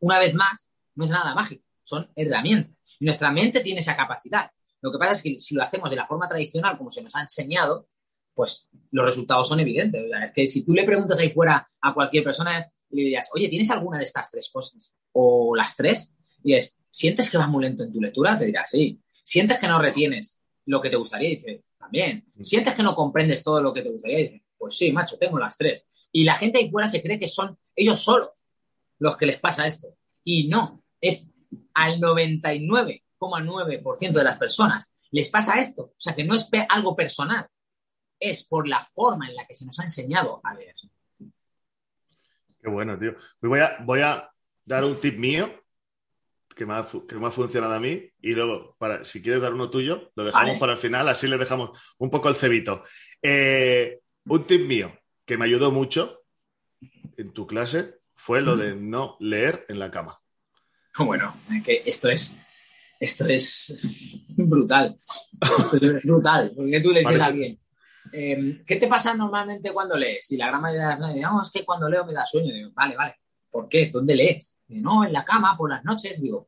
Una 0.00 0.18
vez 0.18 0.34
más, 0.34 0.68
no 0.96 1.04
es 1.04 1.10
nada 1.10 1.32
mágico, 1.32 1.64
son 1.84 2.10
herramientas. 2.16 2.76
Nuestra 3.00 3.30
mente 3.30 3.60
tiene 3.60 3.80
esa 3.80 3.96
capacidad. 3.96 4.50
Lo 4.80 4.90
que 4.90 4.98
pasa 4.98 5.12
es 5.12 5.22
que 5.22 5.40
si 5.40 5.54
lo 5.54 5.62
hacemos 5.62 5.90
de 5.90 5.96
la 5.96 6.04
forma 6.04 6.28
tradicional, 6.28 6.76
como 6.76 6.90
se 6.90 7.02
nos 7.02 7.14
ha 7.14 7.20
enseñado, 7.20 7.88
pues 8.34 8.68
los 8.90 9.04
resultados 9.04 9.48
son 9.48 9.60
evidentes. 9.60 10.04
es 10.24 10.32
que 10.32 10.46
si 10.46 10.64
tú 10.64 10.72
le 10.72 10.84
preguntas 10.84 11.18
ahí 11.18 11.30
fuera 11.30 11.68
a 11.80 11.94
cualquier 11.94 12.24
persona, 12.24 12.70
le 12.90 13.02
dirías, 13.02 13.30
oye, 13.34 13.48
¿tienes 13.48 13.70
alguna 13.70 13.98
de 13.98 14.04
estas 14.04 14.30
tres 14.30 14.50
cosas? 14.50 14.94
O 15.12 15.54
las 15.54 15.76
tres. 15.76 16.14
Y 16.42 16.54
es, 16.54 16.76
¿sientes 16.90 17.30
que 17.30 17.38
vas 17.38 17.48
muy 17.48 17.62
lento 17.62 17.84
en 17.84 17.92
tu 17.92 18.00
lectura? 18.00 18.38
Te 18.38 18.46
dirás, 18.46 18.70
sí. 18.70 19.00
¿Sientes 19.22 19.58
que 19.58 19.68
no 19.68 19.80
retienes 19.80 20.40
lo 20.66 20.80
que 20.80 20.90
te 20.90 20.96
gustaría? 20.96 21.30
Dice, 21.30 21.64
también. 21.78 22.24
¿Sientes 22.40 22.74
que 22.74 22.82
no 22.82 22.94
comprendes 22.94 23.42
todo 23.42 23.62
lo 23.62 23.72
que 23.72 23.82
te 23.82 23.90
gustaría? 23.90 24.18
Dice, 24.18 24.44
pues 24.58 24.76
sí, 24.76 24.92
macho, 24.92 25.16
tengo 25.18 25.38
las 25.38 25.56
tres. 25.56 25.84
Y 26.10 26.24
la 26.24 26.34
gente 26.34 26.58
ahí 26.58 26.70
fuera 26.70 26.88
se 26.88 27.02
cree 27.02 27.18
que 27.18 27.26
son 27.26 27.56
ellos 27.74 28.02
solos 28.02 28.30
los 28.98 29.16
que 29.16 29.26
les 29.26 29.38
pasa 29.38 29.66
esto. 29.66 29.96
Y 30.24 30.48
no, 30.48 30.84
es 31.00 31.31
al 31.74 32.00
99,9% 32.00 34.12
de 34.12 34.24
las 34.24 34.38
personas 34.38 34.90
les 35.10 35.28
pasa 35.28 35.60
esto. 35.60 35.82
O 35.82 35.94
sea, 35.96 36.14
que 36.14 36.24
no 36.24 36.34
es 36.34 36.48
algo 36.68 36.96
personal, 36.96 37.46
es 38.18 38.44
por 38.44 38.66
la 38.66 38.86
forma 38.86 39.28
en 39.28 39.36
la 39.36 39.46
que 39.46 39.54
se 39.54 39.66
nos 39.66 39.78
ha 39.80 39.84
enseñado 39.84 40.40
a 40.42 40.54
leer. 40.54 40.74
Qué 42.60 42.68
bueno, 42.68 42.98
tío. 42.98 43.14
Voy 43.40 43.60
a, 43.60 43.76
voy 43.84 44.00
a 44.00 44.28
dar 44.64 44.84
un 44.84 45.00
tip 45.00 45.18
mío 45.18 45.62
que 46.54 46.66
me, 46.66 46.74
ha, 46.74 46.84
funcionado 46.84 47.74
a 47.74 47.80
mí 47.80 48.10
y 48.20 48.32
luego, 48.32 48.76
para, 48.78 49.04
si 49.04 49.22
quieres 49.22 49.40
dar 49.40 49.54
uno 49.54 49.70
tuyo, 49.70 50.10
lo 50.14 50.24
dejamos 50.24 50.58
para 50.58 50.72
el 50.72 50.78
final, 50.78 51.08
así 51.08 51.26
le 51.26 51.38
dejamos 51.38 51.78
un 51.98 52.10
poco 52.10 52.28
el 52.28 52.34
cebito. 52.34 52.82
Eh, 53.20 54.00
un 54.26 54.44
tip 54.44 54.66
mío 54.66 54.92
que 55.24 55.36
me 55.36 55.46
ayudó 55.46 55.70
mucho 55.70 56.22
en 57.16 57.32
tu 57.32 57.46
clase 57.46 57.96
fue 58.14 58.42
lo 58.42 58.56
de 58.56 58.76
no 58.76 59.16
leer 59.18 59.64
en 59.68 59.78
la 59.78 59.90
cama. 59.90 60.20
Bueno, 60.98 61.34
que 61.64 61.82
esto 61.86 62.08
es 62.08 62.36
esto 63.00 63.26
es 63.26 63.78
brutal. 64.28 64.98
Esto 65.40 65.76
es 65.76 66.02
brutal, 66.04 66.52
porque 66.54 66.80
tú 66.80 66.92
le 66.92 67.00
dices 67.00 67.20
a 67.20 67.26
alguien, 67.26 67.58
Em, 68.10 68.64
¿qué 68.64 68.76
te 68.76 68.88
pasa 68.88 69.14
normalmente 69.14 69.72
cuando 69.72 69.96
lees? 69.96 70.30
Y 70.32 70.36
la 70.36 70.48
gran 70.48 70.60
mayoría 70.60 70.88
de 70.88 71.00
las 71.00 71.32
no, 71.32 71.42
es 71.42 71.50
que 71.50 71.64
cuando 71.64 71.88
leo 71.88 72.04
me 72.04 72.12
da 72.12 72.26
sueño. 72.26 72.52
Digo, 72.52 72.70
vale, 72.74 72.96
vale. 72.96 73.16
¿Por 73.50 73.68
qué? 73.68 73.90
¿Dónde 73.90 74.16
lees? 74.16 74.58
Digo, 74.66 74.90
no, 74.90 75.04
en 75.04 75.12
la 75.12 75.24
cama, 75.24 75.56
por 75.56 75.70
las 75.70 75.84
noches. 75.84 76.20
Digo, 76.20 76.46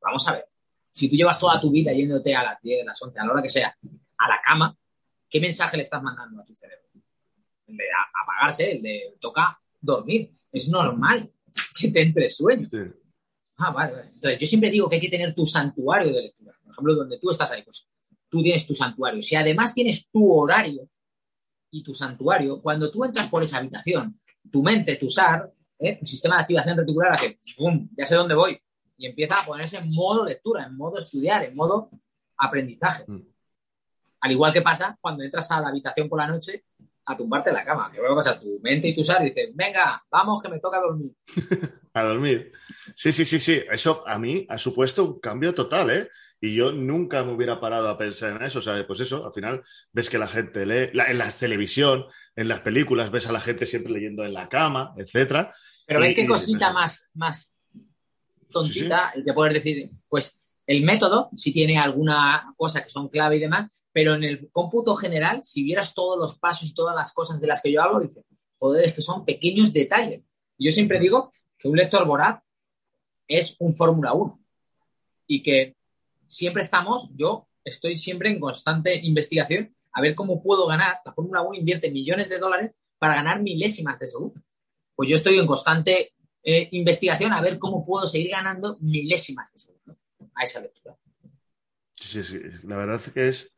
vamos 0.00 0.26
a 0.28 0.32
ver. 0.32 0.48
Si 0.90 1.08
tú 1.08 1.16
llevas 1.16 1.38
toda 1.38 1.60
tu 1.60 1.70
vida 1.70 1.92
yéndote 1.92 2.34
a 2.34 2.42
las 2.42 2.60
10, 2.60 2.82
a 2.82 2.86
las 2.86 3.02
11, 3.02 3.18
a 3.18 3.24
la 3.24 3.32
hora 3.32 3.42
que 3.42 3.48
sea, 3.48 3.76
a 4.18 4.28
la 4.28 4.40
cama, 4.44 4.76
¿qué 5.28 5.40
mensaje 5.40 5.76
le 5.76 5.82
estás 5.82 6.02
mandando 6.02 6.40
a 6.40 6.44
tu 6.44 6.54
cerebro? 6.54 6.88
El 7.66 7.76
de 7.76 7.84
apagarse, 8.22 8.72
el 8.72 8.82
de 8.82 9.16
toca 9.20 9.60
dormir. 9.80 10.32
Es 10.52 10.68
normal 10.68 11.30
que 11.78 11.88
te 11.88 12.02
entre 12.02 12.28
sueño. 12.28 12.66
Ah, 13.60 13.70
vale, 13.70 13.92
vale. 13.92 14.08
Entonces, 14.14 14.38
yo 14.38 14.46
siempre 14.46 14.70
digo 14.70 14.88
que 14.88 14.96
hay 14.96 15.00
que 15.02 15.10
tener 15.10 15.34
tu 15.34 15.44
santuario 15.44 16.12
de 16.14 16.22
lectura. 16.22 16.56
Por 16.64 16.72
ejemplo, 16.72 16.94
donde 16.94 17.18
tú 17.18 17.30
estás 17.30 17.52
ahí, 17.52 17.62
pues 17.62 17.86
tú 18.30 18.42
tienes 18.42 18.66
tu 18.66 18.74
santuario. 18.74 19.20
Si 19.20 19.36
además 19.36 19.74
tienes 19.74 20.08
tu 20.08 20.32
horario 20.32 20.88
y 21.70 21.82
tu 21.82 21.92
santuario, 21.92 22.62
cuando 22.62 22.90
tú 22.90 23.04
entras 23.04 23.28
por 23.28 23.42
esa 23.42 23.58
habitación, 23.58 24.18
tu 24.50 24.62
mente, 24.62 24.96
tu 24.96 25.10
SAR, 25.10 25.52
¿eh? 25.78 25.98
tu 25.98 26.06
sistema 26.06 26.36
de 26.36 26.42
activación 26.42 26.78
reticular 26.78 27.12
hace, 27.12 27.38
¡pum! 27.56 27.86
Ya 27.96 28.06
sé 28.06 28.14
dónde 28.14 28.34
voy. 28.34 28.58
Y 28.96 29.06
empieza 29.06 29.34
a 29.34 29.44
ponerse 29.44 29.76
en 29.76 29.92
modo 29.92 30.24
lectura, 30.24 30.64
en 30.64 30.76
modo 30.76 30.98
estudiar, 30.98 31.44
en 31.44 31.54
modo 31.54 31.90
aprendizaje. 32.38 33.04
Mm. 33.06 33.20
Al 34.22 34.32
igual 34.32 34.52
que 34.54 34.62
pasa 34.62 34.96
cuando 35.00 35.22
entras 35.22 35.50
a 35.50 35.60
la 35.60 35.68
habitación 35.68 36.08
por 36.08 36.18
la 36.18 36.26
noche 36.26 36.64
a 37.04 37.16
tumbarte 37.16 37.50
en 37.50 37.56
la 37.56 37.64
cama. 37.64 37.90
¿Qué 37.92 38.00
va 38.00 38.12
a 38.12 38.14
pasar? 38.14 38.40
Tu 38.40 38.58
mente 38.62 38.88
y 38.88 38.94
tu 38.94 39.02
SAR 39.02 39.22
dicen, 39.22 39.52
venga, 39.54 40.02
vamos 40.10 40.42
que 40.42 40.48
me 40.48 40.58
toca 40.58 40.80
dormir. 40.80 41.14
a 41.92 42.02
dormir. 42.04 42.52
Sí, 42.94 43.12
sí, 43.12 43.24
sí, 43.24 43.38
sí. 43.38 43.62
Eso 43.70 44.04
a 44.06 44.18
mí 44.18 44.46
ha 44.48 44.58
supuesto 44.58 45.04
un 45.04 45.20
cambio 45.20 45.54
total, 45.54 45.90
¿eh? 45.90 46.08
Y 46.40 46.54
yo 46.54 46.72
nunca 46.72 47.22
me 47.22 47.32
hubiera 47.32 47.60
parado 47.60 47.88
a 47.88 47.98
pensar 47.98 48.36
en 48.36 48.42
eso. 48.42 48.60
O 48.60 48.62
sea, 48.62 48.86
pues 48.86 49.00
eso, 49.00 49.26
al 49.26 49.32
final 49.32 49.62
ves 49.92 50.08
que 50.08 50.18
la 50.18 50.26
gente 50.26 50.64
lee, 50.64 50.90
en 50.92 51.18
la 51.18 51.30
televisión, 51.30 52.06
en 52.34 52.48
las 52.48 52.60
películas, 52.60 53.10
ves 53.10 53.26
a 53.26 53.32
la 53.32 53.40
gente 53.40 53.66
siempre 53.66 53.92
leyendo 53.92 54.24
en 54.24 54.32
la 54.32 54.48
cama, 54.48 54.94
etcétera. 54.96 55.52
Pero 55.86 56.00
ves 56.00 56.14
qué 56.14 56.26
cosita 56.26 56.72
más, 56.72 57.10
más 57.14 57.50
tontita, 58.50 59.12
y 59.16 59.24
te 59.24 59.32
puedes 59.32 59.54
decir, 59.54 59.90
pues 60.08 60.34
el 60.66 60.82
método, 60.82 61.30
si 61.36 61.52
tiene 61.52 61.78
alguna 61.78 62.54
cosa 62.56 62.82
que 62.82 62.90
son 62.90 63.08
clave 63.08 63.36
y 63.36 63.40
demás, 63.40 63.70
pero 63.92 64.14
en 64.14 64.24
el 64.24 64.48
cómputo 64.52 64.94
general, 64.94 65.40
si 65.42 65.62
vieras 65.62 65.94
todos 65.94 66.18
los 66.18 66.38
pasos 66.38 66.70
y 66.70 66.74
todas 66.74 66.94
las 66.94 67.12
cosas 67.12 67.40
de 67.40 67.48
las 67.48 67.60
que 67.60 67.72
yo 67.72 67.82
hablo, 67.82 68.00
dices, 68.00 68.24
joder, 68.56 68.86
es 68.86 68.94
que 68.94 69.02
son 69.02 69.24
pequeños 69.24 69.72
detalles. 69.72 70.22
Yo 70.58 70.70
siempre 70.70 71.00
digo 71.00 71.32
que 71.60 71.68
un 71.68 71.76
lector 71.76 72.06
voraz 72.06 72.42
es 73.28 73.56
un 73.60 73.74
Fórmula 73.74 74.12
1 74.12 74.40
y 75.26 75.42
que 75.42 75.76
siempre 76.26 76.62
estamos, 76.62 77.10
yo 77.14 77.48
estoy 77.64 77.96
siempre 77.96 78.30
en 78.30 78.40
constante 78.40 78.94
investigación 78.96 79.74
a 79.92 80.00
ver 80.00 80.14
cómo 80.14 80.42
puedo 80.42 80.66
ganar. 80.66 80.98
La 81.04 81.12
Fórmula 81.12 81.42
1 81.42 81.58
invierte 81.58 81.90
millones 81.90 82.28
de 82.28 82.38
dólares 82.38 82.72
para 82.98 83.14
ganar 83.14 83.42
milésimas 83.42 83.98
de 83.98 84.06
segundo. 84.06 84.40
Pues 84.94 85.08
yo 85.08 85.16
estoy 85.16 85.38
en 85.38 85.46
constante 85.46 86.14
eh, 86.42 86.68
investigación 86.72 87.32
a 87.32 87.40
ver 87.40 87.58
cómo 87.58 87.84
puedo 87.84 88.06
seguir 88.06 88.30
ganando 88.30 88.78
milésimas 88.80 89.52
de 89.52 89.58
segundo 89.58 89.96
a 90.34 90.44
esa 90.44 90.60
lectura. 90.60 90.96
Sí, 91.92 92.22
sí, 92.22 92.40
la 92.64 92.76
verdad 92.76 92.96
es 92.96 93.12
que 93.12 93.28
es, 93.28 93.54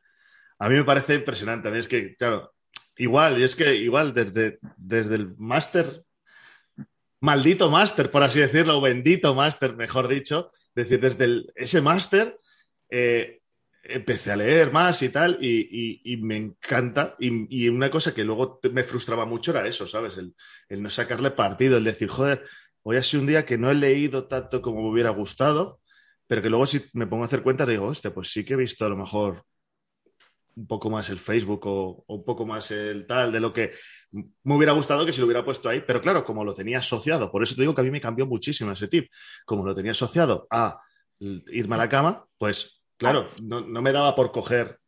a 0.59 0.69
mí 0.69 0.75
me 0.75 0.83
parece 0.83 1.15
impresionante. 1.15 1.75
Es 1.77 1.87
que, 1.87 2.15
claro, 2.15 2.53
igual, 2.97 3.39
y 3.39 3.43
es 3.43 3.55
que 3.55 3.75
igual 3.75 4.13
desde, 4.13 4.59
desde 4.77 5.15
el 5.15 5.35
máster 5.37 6.03
maldito 7.23 7.69
máster, 7.69 8.11
por 8.11 8.21
así 8.21 8.41
decirlo, 8.41 8.77
o 8.77 8.81
bendito 8.81 9.33
máster, 9.33 9.77
mejor 9.77 10.09
dicho. 10.09 10.51
Es 10.75 10.89
decir, 10.89 10.99
desde 10.99 11.45
ese 11.55 11.81
máster 11.81 12.37
eh, 12.89 13.39
empecé 13.81 14.33
a 14.33 14.35
leer 14.35 14.73
más 14.73 15.01
y 15.01 15.09
tal, 15.09 15.37
y, 15.41 16.17
me 16.21 16.35
encanta. 16.35 17.15
Y, 17.19 17.69
una 17.69 17.89
cosa 17.89 18.13
que 18.13 18.25
luego 18.25 18.59
me 18.73 18.83
frustraba 18.83 19.25
mucho 19.25 19.51
era 19.51 19.65
eso, 19.65 19.87
¿sabes? 19.87 20.17
El, 20.17 20.35
no 20.81 20.89
sacarle 20.89 21.31
partido, 21.31 21.77
el 21.77 21.85
decir, 21.85 22.09
joder, 22.09 22.43
hoy 22.83 22.97
ha 22.97 23.03
sido 23.03 23.21
un 23.21 23.27
día 23.27 23.45
que 23.45 23.57
no 23.57 23.71
he 23.71 23.75
leído 23.75 24.27
tanto 24.27 24.61
como 24.61 24.81
me 24.81 24.89
hubiera 24.89 25.11
gustado, 25.11 25.79
pero 26.27 26.41
que 26.41 26.49
luego 26.49 26.65
si 26.65 26.83
me 26.91 27.07
pongo 27.07 27.23
a 27.23 27.27
hacer 27.27 27.41
cuenta 27.41 27.65
digo, 27.65 27.85
hostia, 27.85 28.13
pues 28.13 28.33
sí 28.33 28.43
que 28.43 28.55
he 28.55 28.57
visto 28.57 28.85
a 28.85 28.89
lo 28.89 28.97
mejor 28.97 29.45
un 30.55 30.67
poco 30.67 30.89
más 30.89 31.09
el 31.09 31.19
Facebook 31.19 31.61
o, 31.65 32.03
un 32.07 32.23
poco 32.23 32.45
más 32.45 32.71
el 32.71 33.05
tal 33.05 33.31
de 33.31 33.39
lo 33.39 33.53
que 33.53 33.71
me 34.11 34.55
hubiera 34.55 34.73
gustado 34.73 35.05
que 35.05 35.13
se 35.13 35.19
lo 35.19 35.25
hubiera 35.25 35.43
puesto 35.43 35.69
ahí, 35.69 35.83
pero 35.85 36.01
claro, 36.01 36.23
como 36.23 36.43
lo 36.43 36.53
tenía 36.53 36.79
asociado, 36.79 37.31
por 37.31 37.43
eso 37.43 37.55
te 37.55 37.61
digo 37.61 37.73
que 37.73 37.81
a 37.81 37.83
mí 37.83 37.91
me 37.91 38.01
cambió 38.01 38.25
muchísimo 38.25 38.71
ese 38.71 38.87
tip, 38.87 39.09
como 39.45 39.65
lo 39.65 39.73
tenía 39.73 39.91
asociado 39.91 40.47
a 40.49 40.79
irme 41.19 41.75
a 41.75 41.79
la 41.79 41.89
cama, 41.89 42.25
pues 42.37 42.83
claro, 42.97 43.29
no, 43.43 43.61
me 43.63 43.91
daba 43.91 44.15
por 44.15 44.31
coger 44.31 44.79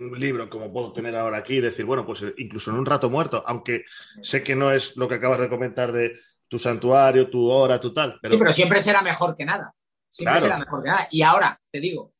un 0.00 0.18
libro 0.18 0.48
como 0.48 0.72
puedo 0.72 0.92
tener 0.92 1.16
ahora 1.16 1.38
aquí 1.38 1.56
y 1.56 1.60
decir, 1.60 1.84
bueno, 1.84 2.06
pues 2.06 2.24
incluso 2.36 2.70
en 2.70 2.78
un 2.78 2.86
rato 2.86 3.10
muerto, 3.10 3.42
aunque 3.46 3.84
sé 4.22 4.42
que 4.42 4.54
no 4.54 4.70
es 4.70 4.96
lo 4.96 5.08
que 5.08 5.16
acabas 5.16 5.40
de 5.40 5.48
comentar 5.48 5.92
de 5.92 6.18
tu 6.46 6.58
santuario, 6.58 7.28
tu 7.28 7.50
hora, 7.50 7.80
tu 7.80 7.92
tal. 7.92 8.18
Pero... 8.22 8.34
Sí, 8.34 8.38
pero 8.38 8.52
siempre 8.52 8.80
será 8.80 9.02
mejor 9.02 9.36
que 9.36 9.44
nada. 9.44 9.74
Siempre 10.08 10.40
será 10.40 10.58
mejor 10.58 10.82
que 10.82 10.88
nada. 10.88 11.08
Y 11.10 11.22
ahora, 11.22 11.60
te 11.70 11.80
digo, 11.80 12.14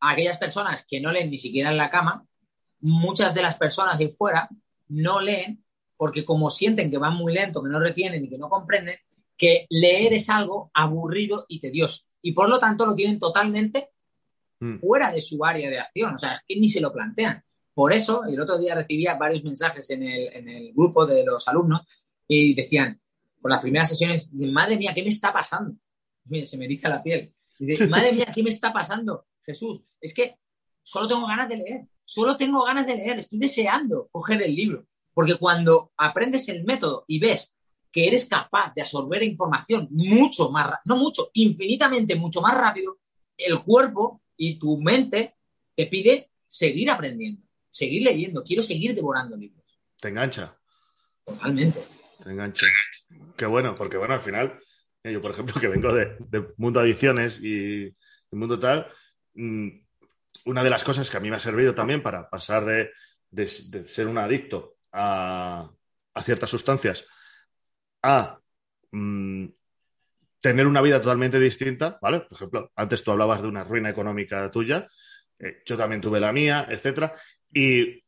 a 0.00 0.10
aquellas 0.10 0.38
personas 0.38 0.86
que 0.88 1.00
no 1.00 1.12
leen 1.12 1.30
ni 1.30 1.38
siquiera 1.38 1.70
en 1.70 1.76
la 1.76 1.90
cama, 1.90 2.26
muchas 2.80 3.34
de 3.34 3.42
las 3.42 3.56
personas 3.56 3.98
de 3.98 4.10
fuera 4.10 4.48
no 4.88 5.20
leen 5.20 5.64
porque 5.96 6.24
como 6.24 6.48
sienten 6.48 6.90
que 6.90 6.98
van 6.98 7.16
muy 7.16 7.34
lento, 7.34 7.62
que 7.62 7.68
no 7.68 7.80
retienen 7.80 8.24
y 8.24 8.28
que 8.28 8.38
no 8.38 8.48
comprenden, 8.48 8.96
que 9.36 9.66
leer 9.68 10.12
es 10.12 10.30
algo 10.30 10.70
aburrido 10.72 11.44
y 11.48 11.60
tedioso. 11.60 12.04
Y 12.22 12.32
por 12.32 12.48
lo 12.48 12.58
tanto 12.58 12.86
lo 12.86 12.94
tienen 12.94 13.18
totalmente 13.18 13.90
mm. 14.60 14.76
fuera 14.76 15.10
de 15.10 15.20
su 15.20 15.44
área 15.44 15.68
de 15.68 15.80
acción. 15.80 16.14
O 16.14 16.18
sea, 16.18 16.34
es 16.34 16.42
que 16.46 16.58
ni 16.58 16.68
se 16.68 16.80
lo 16.80 16.92
plantean. 16.92 17.42
Por 17.74 17.92
eso, 17.92 18.24
el 18.24 18.40
otro 18.40 18.58
día 18.58 18.74
recibía 18.74 19.14
varios 19.14 19.44
mensajes 19.44 19.90
en 19.90 20.02
el, 20.02 20.72
grupo 20.72 21.06
de 21.06 21.24
los 21.24 21.46
alumnos 21.46 21.82
y 22.26 22.54
decían, 22.54 23.00
con 23.40 23.50
las 23.50 23.60
primeras 23.60 23.88
sesiones, 23.88 24.32
madre 24.32 24.76
mía, 24.76 24.92
¿qué 24.94 25.02
me 25.02 25.10
está 25.10 25.32
pasando? 25.32 25.76
se 26.44 26.58
me 26.58 26.66
dice 26.66 26.88
la 26.88 27.02
piel. 27.02 27.32
madre 27.88 28.12
mía, 28.12 28.30
¿qué 28.34 28.42
me 28.42 28.50
está 28.50 28.72
pasando? 28.72 29.26
Jesús, 29.48 29.82
es 29.98 30.12
que 30.12 30.36
solo 30.82 31.08
tengo 31.08 31.26
ganas 31.26 31.48
de 31.48 31.56
leer, 31.56 31.86
solo 32.04 32.36
tengo 32.36 32.64
ganas 32.64 32.86
de 32.86 32.96
leer, 32.96 33.18
estoy 33.18 33.38
deseando 33.38 34.08
coger 34.12 34.42
el 34.42 34.54
libro. 34.54 34.86
Porque 35.14 35.36
cuando 35.36 35.92
aprendes 35.96 36.48
el 36.50 36.64
método 36.64 37.06
y 37.08 37.18
ves 37.18 37.56
que 37.90 38.06
eres 38.06 38.28
capaz 38.28 38.74
de 38.74 38.82
absorber 38.82 39.22
información 39.22 39.88
mucho 39.90 40.50
más, 40.50 40.78
no 40.84 40.98
mucho, 40.98 41.30
infinitamente 41.32 42.14
mucho 42.14 42.42
más 42.42 42.54
rápido, 42.54 42.98
el 43.38 43.62
cuerpo 43.62 44.20
y 44.36 44.58
tu 44.58 44.76
mente 44.82 45.36
te 45.74 45.86
pide 45.86 46.30
seguir 46.46 46.90
aprendiendo, 46.90 47.42
seguir 47.70 48.02
leyendo, 48.02 48.44
quiero 48.44 48.62
seguir 48.62 48.94
devorando 48.94 49.34
libros. 49.34 49.64
Te 49.98 50.08
engancha. 50.08 50.54
Totalmente. 51.24 51.86
Te 52.22 52.30
engancha. 52.30 52.66
Qué 53.34 53.46
bueno, 53.46 53.74
porque 53.74 53.96
bueno, 53.96 54.12
al 54.12 54.20
final, 54.20 54.58
eh, 55.02 55.12
yo 55.14 55.22
por 55.22 55.30
ejemplo 55.30 55.58
que 55.58 55.68
vengo 55.68 55.94
de, 55.94 56.18
mundo 56.58 56.80
adiciones 56.80 57.40
y 57.42 57.84
de 57.86 57.94
mundo 58.32 58.58
tal, 58.58 58.86
una 59.38 60.64
de 60.64 60.70
las 60.70 60.84
cosas 60.84 61.10
que 61.10 61.16
a 61.16 61.20
mí 61.20 61.30
me 61.30 61.36
ha 61.36 61.40
servido 61.40 61.74
también 61.74 62.02
para 62.02 62.28
pasar 62.28 62.64
de, 62.64 63.46
ser 63.46 64.08
un 64.08 64.18
adicto 64.18 64.76
a 64.92 65.70
ciertas 66.24 66.50
sustancias 66.50 67.06
a 68.02 68.38
mm, 68.92 69.46
tener 70.40 70.66
una 70.66 70.80
vida 70.80 71.00
totalmente 71.00 71.38
distinta, 71.38 71.98
¿vale? 72.00 72.20
Por 72.20 72.36
ejemplo, 72.36 72.72
antes 72.76 73.02
tú 73.02 73.10
hablabas 73.10 73.42
de 73.42 73.48
una 73.48 73.64
ruina 73.64 73.90
económica 73.90 74.50
tuya, 74.50 74.86
eh, 75.38 75.62
yo 75.64 75.76
también 75.76 76.00
tuve 76.00 76.20
la 76.20 76.32
mía, 76.32 76.66
etcétera, 76.68 77.12
y 77.52 78.02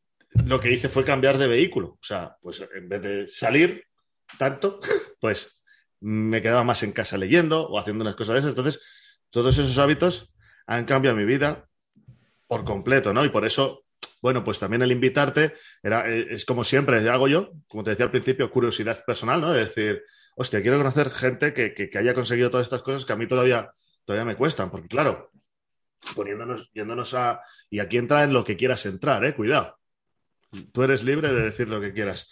lo 0.46 0.60
que 0.60 0.70
hice 0.70 0.88
fue 0.88 1.04
cambiar 1.04 1.38
de 1.38 1.48
vehículo. 1.48 1.98
O 2.00 2.02
sea, 2.02 2.36
pues 2.40 2.64
en 2.74 2.88
vez 2.88 3.02
de 3.02 3.28
salir 3.28 3.84
tanto, 4.38 4.80
pues 5.20 5.60
me 6.00 6.40
quedaba 6.40 6.64
más 6.64 6.82
en 6.82 6.92
casa 6.92 7.18
leyendo 7.18 7.66
o 7.68 7.78
haciendo 7.78 8.02
unas 8.02 8.16
cosas 8.16 8.34
de 8.34 8.38
esas. 8.40 8.50
Entonces, 8.50 8.80
todos 9.30 9.58
esos 9.58 9.78
hábitos 9.78 10.32
han 10.66 10.84
cambiado 10.84 11.16
mi 11.16 11.24
vida 11.24 11.68
por 12.46 12.64
completo, 12.64 13.12
¿no? 13.12 13.24
Y 13.24 13.28
por 13.28 13.44
eso 13.44 13.84
bueno, 14.20 14.44
pues 14.44 14.58
también 14.58 14.82
el 14.82 14.92
invitarte 14.92 15.54
era, 15.82 16.08
eh, 16.10 16.26
es 16.30 16.44
como 16.44 16.62
siempre 16.64 17.08
hago 17.08 17.28
yo, 17.28 17.52
como 17.68 17.84
te 17.84 17.90
decía 17.90 18.04
al 18.04 18.10
principio, 18.10 18.50
curiosidad 18.50 19.02
personal, 19.04 19.40
¿no? 19.40 19.52
De 19.52 19.60
decir, 19.60 20.02
hostia, 20.36 20.60
quiero 20.60 20.76
conocer 20.78 21.10
gente 21.10 21.54
que, 21.54 21.90
haya 21.98 22.14
conseguido 22.14 22.50
todas 22.50 22.66
estas 22.66 22.82
cosas 22.82 23.06
que 23.06 23.12
a 23.12 23.16
mí 23.16 23.26
todavía, 23.26 23.70
todavía 24.04 24.26
me 24.26 24.36
cuestan, 24.36 24.70
porque 24.70 24.88
claro, 24.88 25.30
poniéndonos, 26.14 26.70
yéndonos 26.72 27.14
a... 27.14 27.40
Y 27.70 27.80
aquí 27.80 27.96
entra 27.96 28.22
en 28.24 28.32
lo 28.32 28.44
que 28.44 28.56
quieras 28.56 28.84
entrar, 28.86 29.24
¿eh? 29.24 29.34
Cuidado. 29.34 29.78
Tú 30.72 30.82
eres 30.82 31.02
libre 31.02 31.32
de 31.32 31.42
decir 31.42 31.68
lo 31.68 31.80
que 31.80 31.92
quieras. 31.92 32.30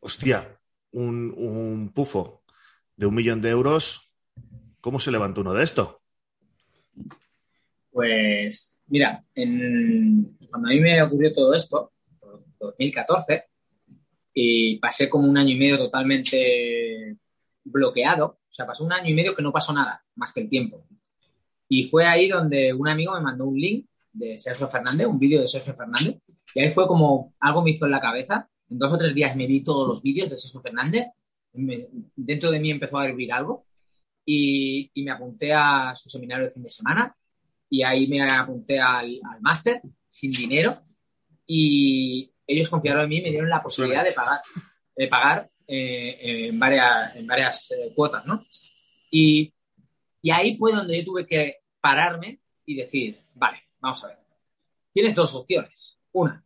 Hostia, 0.00 0.58
un, 0.92 1.34
un 1.36 1.92
pufo 1.92 2.42
de 2.96 3.06
un 3.06 3.14
millón 3.14 3.42
de 3.42 3.50
euros, 3.50 4.12
¿cómo 4.80 5.00
se 5.00 5.10
levanta 5.10 5.40
uno 5.40 5.52
de 5.52 5.64
esto? 5.64 6.01
Pues 7.92 8.82
mira, 8.86 9.22
cuando 9.34 10.68
a 10.68 10.72
mí 10.72 10.80
me 10.80 11.02
ocurrió 11.02 11.34
todo 11.34 11.52
esto, 11.52 11.92
en 12.22 12.54
2014, 12.58 13.44
y 14.34 14.78
pasé 14.78 15.10
como 15.10 15.28
un 15.28 15.36
año 15.36 15.50
y 15.50 15.58
medio 15.58 15.76
totalmente 15.76 17.18
bloqueado, 17.64 18.26
o 18.26 18.52
sea, 18.52 18.66
pasó 18.66 18.84
un 18.84 18.94
año 18.94 19.10
y 19.10 19.14
medio 19.14 19.36
que 19.36 19.42
no 19.42 19.52
pasó 19.52 19.74
nada, 19.74 20.02
más 20.16 20.32
que 20.32 20.40
el 20.40 20.48
tiempo. 20.48 20.86
Y 21.68 21.84
fue 21.84 22.06
ahí 22.06 22.28
donde 22.28 22.72
un 22.72 22.88
amigo 22.88 23.12
me 23.12 23.20
mandó 23.20 23.46
un 23.46 23.58
link 23.58 23.86
de 24.10 24.38
Sergio 24.38 24.68
Fernández, 24.68 25.06
un 25.06 25.18
vídeo 25.18 25.40
de 25.40 25.46
Sergio 25.46 25.74
Fernández, 25.74 26.18
y 26.54 26.60
ahí 26.60 26.72
fue 26.72 26.86
como 26.86 27.34
algo 27.40 27.62
me 27.62 27.72
hizo 27.72 27.84
en 27.84 27.92
la 27.92 28.00
cabeza. 28.00 28.48
En 28.70 28.78
dos 28.78 28.90
o 28.92 28.98
tres 28.98 29.14
días 29.14 29.36
me 29.36 29.46
vi 29.46 29.62
todos 29.62 29.86
los 29.86 30.02
vídeos 30.02 30.30
de 30.30 30.36
Sergio 30.36 30.62
Fernández, 30.62 31.08
dentro 31.52 32.50
de 32.50 32.58
mí 32.58 32.70
empezó 32.70 32.96
a 32.96 33.06
hervir 33.06 33.32
algo, 33.34 33.66
y 34.24 34.90
me 34.96 35.10
apunté 35.10 35.52
a 35.52 35.92
su 35.94 36.08
seminario 36.08 36.46
de 36.46 36.52
fin 36.52 36.62
de 36.62 36.70
semana, 36.70 37.14
y 37.72 37.82
ahí 37.82 38.06
me 38.06 38.20
apunté 38.20 38.78
al, 38.78 39.18
máster 39.40 39.80
sin 40.10 40.30
dinero 40.30 40.82
y 41.46 42.30
ellos 42.46 42.68
confiaron 42.68 43.04
en 43.04 43.08
mí 43.08 43.16
y 43.16 43.22
me 43.22 43.30
dieron 43.30 43.48
la 43.48 43.62
posibilidad 43.62 44.04
de 44.04 44.12
pagar, 44.12 44.42
de 44.94 45.08
pagar 45.08 45.50
eh, 45.66 46.48
en 46.48 46.58
varias, 46.58 47.16
en 47.16 47.26
varias 47.26 47.70
eh, 47.70 47.90
cuotas, 47.96 48.26
¿no? 48.26 48.44
Y, 49.10 49.54
y 50.20 50.30
ahí 50.30 50.54
fue 50.54 50.72
donde 50.74 50.98
yo 50.98 51.04
tuve 51.06 51.26
que 51.26 51.60
pararme 51.80 52.42
y 52.66 52.76
decir, 52.76 53.24
vale, 53.32 53.62
vamos 53.80 54.04
a 54.04 54.08
ver, 54.08 54.18
tienes 54.92 55.14
dos 55.14 55.34
opciones. 55.34 55.98
Una, 56.12 56.44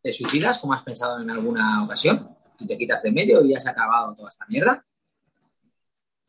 te 0.00 0.10
suicidas, 0.10 0.58
como 0.62 0.72
has 0.72 0.84
pensado 0.84 1.20
en 1.20 1.28
alguna 1.28 1.84
ocasión, 1.84 2.34
y 2.58 2.66
te 2.66 2.78
quitas 2.78 3.02
de 3.02 3.12
medio 3.12 3.44
y 3.44 3.50
ya 3.50 3.60
se 3.60 3.68
ha 3.68 3.72
acabado 3.72 4.14
toda 4.14 4.30
esta 4.30 4.46
mierda. 4.46 4.86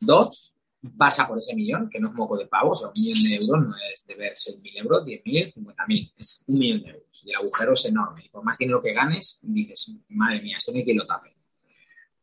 Dos, 0.00 0.58
pasa 0.90 1.26
por 1.26 1.38
ese 1.38 1.54
millón, 1.54 1.88
que 1.88 1.98
no 1.98 2.08
es 2.08 2.14
moco 2.14 2.36
de 2.36 2.46
pavos, 2.46 2.82
o 2.82 2.88
un 2.88 3.02
millón 3.02 3.22
de 3.22 3.34
euros 3.34 3.68
no 3.68 3.74
es 3.92 4.06
de 4.06 4.14
ver 4.14 4.34
6.000 4.34 4.82
euros, 4.82 5.04
10.000, 5.04 5.54
50.000, 5.54 6.12
es 6.16 6.44
un 6.46 6.58
millón 6.58 6.82
de 6.82 6.88
euros. 6.90 7.22
Y 7.24 7.30
el 7.30 7.36
agujero 7.36 7.72
es 7.72 7.84
enorme. 7.86 8.22
Y 8.24 8.28
por 8.28 8.44
más 8.44 8.58
dinero 8.58 8.82
que 8.82 8.92
ganes, 8.92 9.38
dices, 9.42 9.94
madre 10.08 10.42
mía, 10.42 10.56
esto 10.58 10.72
no 10.72 10.78
hay 10.78 10.84
que 10.84 10.94
lo 10.94 11.06
tape. 11.06 11.34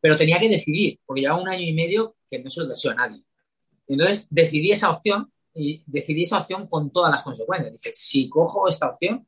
Pero 0.00 0.16
tenía 0.16 0.38
que 0.38 0.48
decidir, 0.48 1.00
porque 1.04 1.22
llevaba 1.22 1.40
un 1.40 1.48
año 1.48 1.62
y 1.62 1.72
medio 1.72 2.16
que 2.30 2.38
no 2.38 2.50
se 2.50 2.60
lo 2.60 2.66
deseo 2.68 2.92
a 2.92 2.94
nadie. 2.94 3.22
Entonces 3.86 4.28
decidí 4.30 4.70
esa 4.70 4.90
opción 4.90 5.32
y 5.54 5.82
decidí 5.86 6.22
esa 6.22 6.40
opción 6.40 6.66
con 6.66 6.90
todas 6.90 7.12
las 7.12 7.22
consecuencias. 7.22 7.72
Dije, 7.72 7.90
si 7.92 8.28
cojo 8.28 8.68
esta 8.68 8.88
opción, 8.88 9.26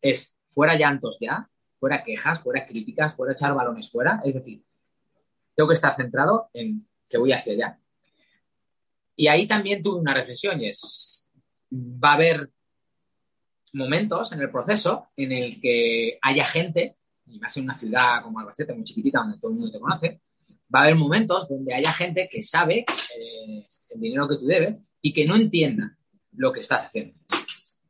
es 0.00 0.36
fuera 0.48 0.76
llantos 0.76 1.18
ya, 1.20 1.48
fuera 1.78 2.02
quejas, 2.04 2.40
fuera 2.40 2.66
críticas, 2.66 3.14
fuera 3.14 3.32
echar 3.32 3.54
balones 3.54 3.90
fuera. 3.90 4.20
Es 4.24 4.34
decir, 4.34 4.62
tengo 5.54 5.68
que 5.68 5.74
estar 5.74 5.94
centrado 5.94 6.50
en 6.52 6.86
que 7.08 7.18
voy 7.18 7.32
hacia 7.32 7.52
allá. 7.52 7.79
Y 9.20 9.28
ahí 9.28 9.46
también 9.46 9.82
tuve 9.82 10.00
una 10.00 10.14
reflexión 10.14 10.62
y 10.62 10.70
es, 10.70 11.30
va 11.70 12.12
a 12.12 12.14
haber 12.14 12.50
momentos 13.74 14.32
en 14.32 14.40
el 14.40 14.50
proceso 14.50 15.08
en 15.14 15.32
el 15.32 15.60
que 15.60 16.18
haya 16.22 16.46
gente, 16.46 16.96
y 17.26 17.38
más 17.38 17.54
en 17.58 17.64
una 17.64 17.76
ciudad 17.76 18.22
como 18.22 18.40
Albacete, 18.40 18.72
muy 18.72 18.82
chiquitita, 18.82 19.18
donde 19.18 19.38
todo 19.38 19.50
el 19.50 19.58
mundo 19.58 19.72
te 19.72 19.78
conoce, 19.78 20.22
va 20.74 20.78
a 20.78 20.82
haber 20.84 20.94
momentos 20.94 21.46
donde 21.50 21.74
haya 21.74 21.92
gente 21.92 22.30
que 22.32 22.42
sabe 22.42 22.78
eh, 22.78 23.66
el 23.94 24.00
dinero 24.00 24.26
que 24.26 24.36
tú 24.36 24.46
debes 24.46 24.80
y 25.02 25.12
que 25.12 25.26
no 25.26 25.36
entienda 25.36 25.98
lo 26.32 26.50
que 26.50 26.60
estás 26.60 26.86
haciendo. 26.86 27.14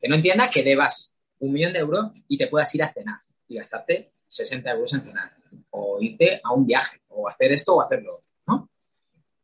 Que 0.00 0.08
no 0.08 0.16
entienda 0.16 0.48
que 0.48 0.64
debas 0.64 1.14
un 1.38 1.52
millón 1.52 1.72
de 1.72 1.78
euros 1.78 2.10
y 2.26 2.38
te 2.38 2.48
puedas 2.48 2.74
ir 2.74 2.82
a 2.82 2.92
cenar 2.92 3.20
y 3.46 3.54
gastarte 3.54 4.14
60 4.26 4.68
euros 4.68 4.92
en 4.94 5.02
cenar, 5.02 5.30
o 5.70 6.02
irte 6.02 6.40
a 6.42 6.52
un 6.52 6.66
viaje, 6.66 7.02
o 7.06 7.28
hacer 7.28 7.52
esto 7.52 7.76
o 7.76 7.82
hacerlo. 7.82 8.24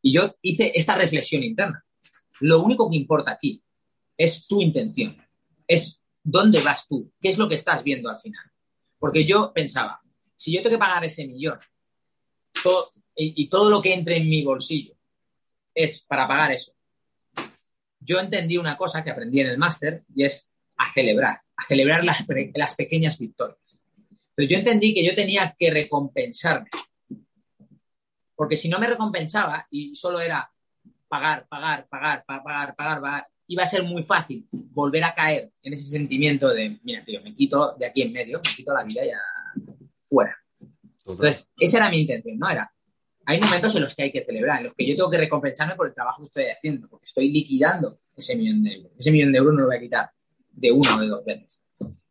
Y 0.01 0.13
yo 0.13 0.35
hice 0.41 0.71
esta 0.75 0.95
reflexión 0.95 1.43
interna. 1.43 1.83
Lo 2.39 2.61
único 2.61 2.89
que 2.89 2.97
importa 2.97 3.31
aquí 3.31 3.61
es 4.15 4.47
tu 4.47 4.61
intención, 4.61 5.17
es 5.67 6.03
dónde 6.23 6.61
vas 6.61 6.87
tú, 6.87 7.11
qué 7.21 7.29
es 7.29 7.37
lo 7.37 7.47
que 7.47 7.55
estás 7.55 7.83
viendo 7.83 8.09
al 8.09 8.19
final. 8.19 8.43
Porque 8.99 9.25
yo 9.25 9.51
pensaba, 9.53 10.01
si 10.35 10.53
yo 10.53 10.61
tengo 10.61 10.75
que 10.75 10.79
pagar 10.79 11.03
ese 11.05 11.27
millón 11.27 11.57
y, 13.15 13.49
todo 13.49 13.69
lo 13.69 13.81
que 13.81 13.93
entre 13.93 14.17
en 14.17 14.29
mi 14.29 14.43
bolsillo 14.43 14.95
es 15.73 16.03
para 16.03 16.27
pagar 16.27 16.51
eso, 16.51 16.73
yo 17.99 18.19
entendí 18.19 18.57
una 18.57 18.77
cosa 18.77 19.03
que 19.03 19.11
aprendí 19.11 19.39
en 19.39 19.47
el 19.47 19.57
máster 19.57 20.03
y 20.15 20.23
es 20.23 20.51
a 20.77 20.93
celebrar, 20.93 21.41
a 21.55 21.67
celebrar 21.67 22.03
las 22.03 22.75
pequeñas 22.75 23.17
victorias. 23.19 23.81
Pero 24.35 24.49
yo 24.49 24.57
entendí 24.57 24.93
que 24.93 25.03
yo 25.03 25.15
tenía 25.15 25.55
que 25.57 25.71
recompensarme 25.71 26.69
porque 28.37 28.55
si 28.55 28.69
no 28.69 28.77
me 28.79 28.87
recompensaba 28.87 29.67
y 29.71 29.95
solo 29.95 30.21
era 30.21 30.49
pagar, 31.09 31.47
pagar, 31.49 31.87
pagar, 31.89 32.23
pagar, 32.23 32.75
pagar, 32.75 33.01
pagar, 33.01 33.27
iba 33.47 33.63
a 33.63 33.65
ser 33.65 33.83
muy 33.83 34.03
fácil 34.03 34.47
volver 34.51 35.03
a 35.03 35.15
caer 35.15 35.51
en 35.63 35.73
ese 35.73 35.89
sentimiento 35.89 36.49
de, 36.49 36.77
mira, 36.83 37.03
tío, 37.03 37.19
me 37.23 37.33
quito 37.33 37.75
de 37.79 37.87
aquí 37.87 38.03
en 38.03 38.13
medio, 38.13 38.37
me 38.37 38.55
quito 38.55 38.73
la 38.73 38.83
vida 38.83 39.03
ya 39.03 39.19
fuera. 40.03 40.37
Entonces, 41.05 41.51
esa 41.57 41.77
era 41.77 41.89
mi 41.89 42.01
intención, 42.01 42.37
¿no? 42.37 42.49
Era, 42.49 42.71
hay 43.25 43.39
momentos 43.39 43.75
en 43.75 43.81
los 43.81 43.95
que 43.95 44.03
hay 44.03 44.11
que 44.11 44.23
celebrar, 44.23 44.59
en 44.59 44.65
los 44.67 44.75
que 44.75 44.87
yo 44.87 44.95
tengo 44.95 45.09
que 45.09 45.17
recompensarme 45.17 45.75
por 45.75 45.87
el 45.87 45.95
trabajo 45.95 46.21
que 46.21 46.27
estoy 46.27 46.45
haciendo, 46.45 46.87
porque 46.89 47.05
estoy 47.05 47.31
liquidando 47.31 47.99
ese 48.15 48.35
millón 48.35 48.63
de 48.63 48.73
euros. 48.73 48.91
Ese 48.99 49.11
millón 49.11 49.31
de 49.31 49.37
euros 49.39 49.53
no 49.55 49.61
lo 49.61 49.67
voy 49.67 49.77
a 49.77 49.81
quitar 49.81 50.11
de 50.51 50.71
una 50.71 50.95
o 50.95 50.99
de 50.99 51.07
dos 51.07 51.25
veces. 51.25 51.63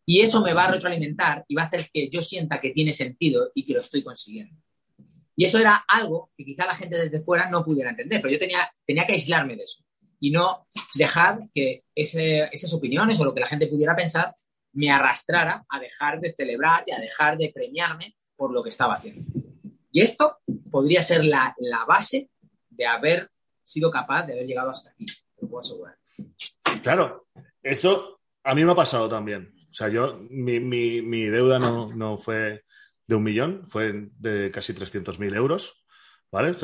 Y 0.04 0.20
eso 0.20 0.42
me 0.42 0.54
va 0.54 0.64
a 0.64 0.72
retroalimentar 0.72 1.44
y 1.46 1.54
va 1.54 1.62
a 1.62 1.66
hacer 1.66 1.88
que 1.92 2.08
yo 2.08 2.20
sienta 2.20 2.60
que 2.60 2.70
tiene 2.70 2.92
sentido 2.92 3.52
y 3.54 3.64
que 3.64 3.74
lo 3.74 3.80
estoy 3.80 4.02
consiguiendo. 4.02 4.56
Y 5.36 5.44
eso 5.44 5.58
era 5.58 5.84
algo 5.86 6.30
que 6.36 6.44
quizá 6.44 6.64
la 6.64 6.74
gente 6.74 6.96
desde 6.96 7.20
fuera 7.20 7.50
no 7.50 7.62
pudiera 7.62 7.90
entender, 7.90 8.22
pero 8.22 8.32
yo 8.32 8.38
tenía, 8.38 8.72
tenía 8.86 9.06
que 9.06 9.12
aislarme 9.12 9.54
de 9.54 9.64
eso 9.64 9.84
y 10.18 10.30
no 10.30 10.66
dejar 10.94 11.40
que 11.54 11.84
esas 11.94 12.72
opiniones 12.72 13.20
o 13.20 13.24
lo 13.24 13.34
que 13.34 13.40
la 13.40 13.46
gente 13.46 13.66
pudiera 13.66 13.94
pensar 13.94 14.34
me 14.72 14.90
arrastrara 14.90 15.64
a 15.68 15.78
dejar 15.78 16.20
de 16.20 16.34
celebrar 16.34 16.84
y 16.86 16.92
a 16.92 16.98
dejar 16.98 17.36
de 17.36 17.52
premiarme 17.54 18.16
por 18.34 18.52
lo 18.52 18.62
que 18.62 18.70
estaba 18.70 18.94
haciendo. 18.94 19.24
Y 19.92 20.00
esto 20.00 20.38
podría 20.70 21.02
ser 21.02 21.24
la, 21.24 21.54
base 21.86 22.30
de 22.70 22.86
haber 22.86 23.30
sido 23.62 23.90
capaz 23.90 24.26
de 24.26 24.34
haber 24.34 24.46
llegado 24.46 24.70
hasta 24.70 24.90
aquí, 24.90 25.06
lo 25.40 25.48
puedo 25.48 25.60
asegurar. 25.60 25.96
Claro, 26.82 27.26
eso 27.62 28.20
a 28.42 28.54
mí 28.54 28.64
me 28.64 28.72
ha 28.72 28.76
pasado 28.76 29.08
también. 29.08 29.54
O 29.70 29.74
sea, 29.74 29.88
yo, 29.88 30.18
mi, 30.30 30.60
mi 30.60 31.24
deuda 31.24 31.58
no, 31.58 31.92
no 31.92 32.16
fue 32.16 32.64
de 33.06 33.14
un 33.14 33.22
millón, 33.22 33.66
fue 33.68 34.08
de 34.18 34.50
casi 34.50 34.72
300.000 34.72 35.36
euros, 35.36 35.84
¿vale? 36.30 36.56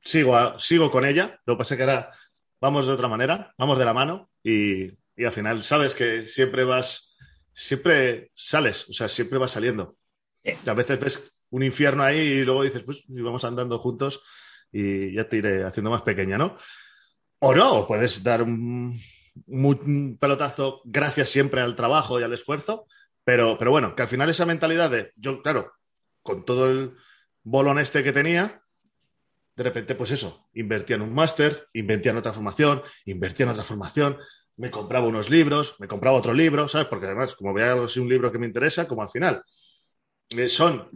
sigo, 0.00 0.58
sigo 0.58 0.90
con 0.90 1.04
ella, 1.04 1.40
lo 1.44 1.54
que 1.54 1.58
pasa 1.58 1.74
es 1.74 1.78
que 1.78 1.84
ahora 1.84 2.10
vamos 2.60 2.86
de 2.86 2.92
otra 2.92 3.08
manera, 3.08 3.54
vamos 3.58 3.78
de 3.78 3.84
la 3.84 3.94
mano 3.94 4.30
y, 4.42 4.86
y, 5.16 5.24
al 5.24 5.32
final 5.32 5.62
sabes 5.62 5.94
que 5.94 6.24
siempre 6.24 6.64
vas, 6.64 7.14
siempre 7.52 8.30
sales, 8.34 8.88
o 8.88 8.92
sea, 8.92 9.08
siempre 9.08 9.38
vas 9.38 9.52
saliendo. 9.52 9.96
A 10.66 10.72
veces 10.72 10.98
ves 10.98 11.36
un 11.50 11.62
infierno 11.62 12.02
ahí 12.02 12.18
y 12.18 12.44
luego 12.44 12.62
dices, 12.62 12.82
pues 12.82 13.04
vamos 13.08 13.44
andando 13.44 13.78
juntos 13.78 14.22
y 14.72 15.14
ya 15.14 15.28
te 15.28 15.38
iré 15.38 15.64
haciendo 15.64 15.90
más 15.90 16.02
pequeña, 16.02 16.38
¿no? 16.38 16.56
O 17.40 17.54
no, 17.54 17.86
puedes 17.86 18.22
dar 18.22 18.42
un, 18.42 18.98
un 19.46 20.18
pelotazo 20.18 20.80
gracias 20.84 21.28
siempre 21.28 21.60
al 21.60 21.76
trabajo 21.76 22.20
y 22.20 22.22
al 22.22 22.32
esfuerzo, 22.32 22.86
pero, 23.24 23.56
pero 23.58 23.70
bueno, 23.70 23.94
que 23.94 24.02
al 24.02 24.08
final 24.08 24.30
esa 24.30 24.46
mentalidad 24.46 24.90
de, 24.90 25.12
yo, 25.16 25.42
claro, 25.42 25.72
con 26.22 26.44
todo 26.44 26.70
el 26.70 26.94
bolón 27.42 27.78
este 27.78 28.02
que 28.02 28.12
tenía, 28.12 28.62
de 29.56 29.64
repente, 29.64 29.94
pues 29.94 30.10
eso, 30.10 30.48
invertía 30.54 30.96
en 30.96 31.02
un 31.02 31.14
máster, 31.14 31.68
invertía 31.74 32.12
en 32.12 32.18
otra 32.18 32.32
formación, 32.32 32.82
invertía 33.04 33.44
en 33.44 33.52
otra 33.52 33.62
formación, 33.62 34.18
me 34.56 34.70
compraba 34.70 35.06
unos 35.06 35.30
libros, 35.30 35.76
me 35.78 35.88
compraba 35.88 36.18
otro 36.18 36.32
libro, 36.32 36.68
¿sabes? 36.68 36.88
Porque 36.88 37.06
además, 37.06 37.34
como 37.34 37.52
veo 37.52 37.88
si 37.88 38.00
un 38.00 38.08
libro 38.08 38.30
que 38.30 38.38
me 38.38 38.46
interesa, 38.46 38.86
como 38.86 39.02
al 39.02 39.10
final 39.10 39.42
eh, 40.36 40.48
son 40.48 40.88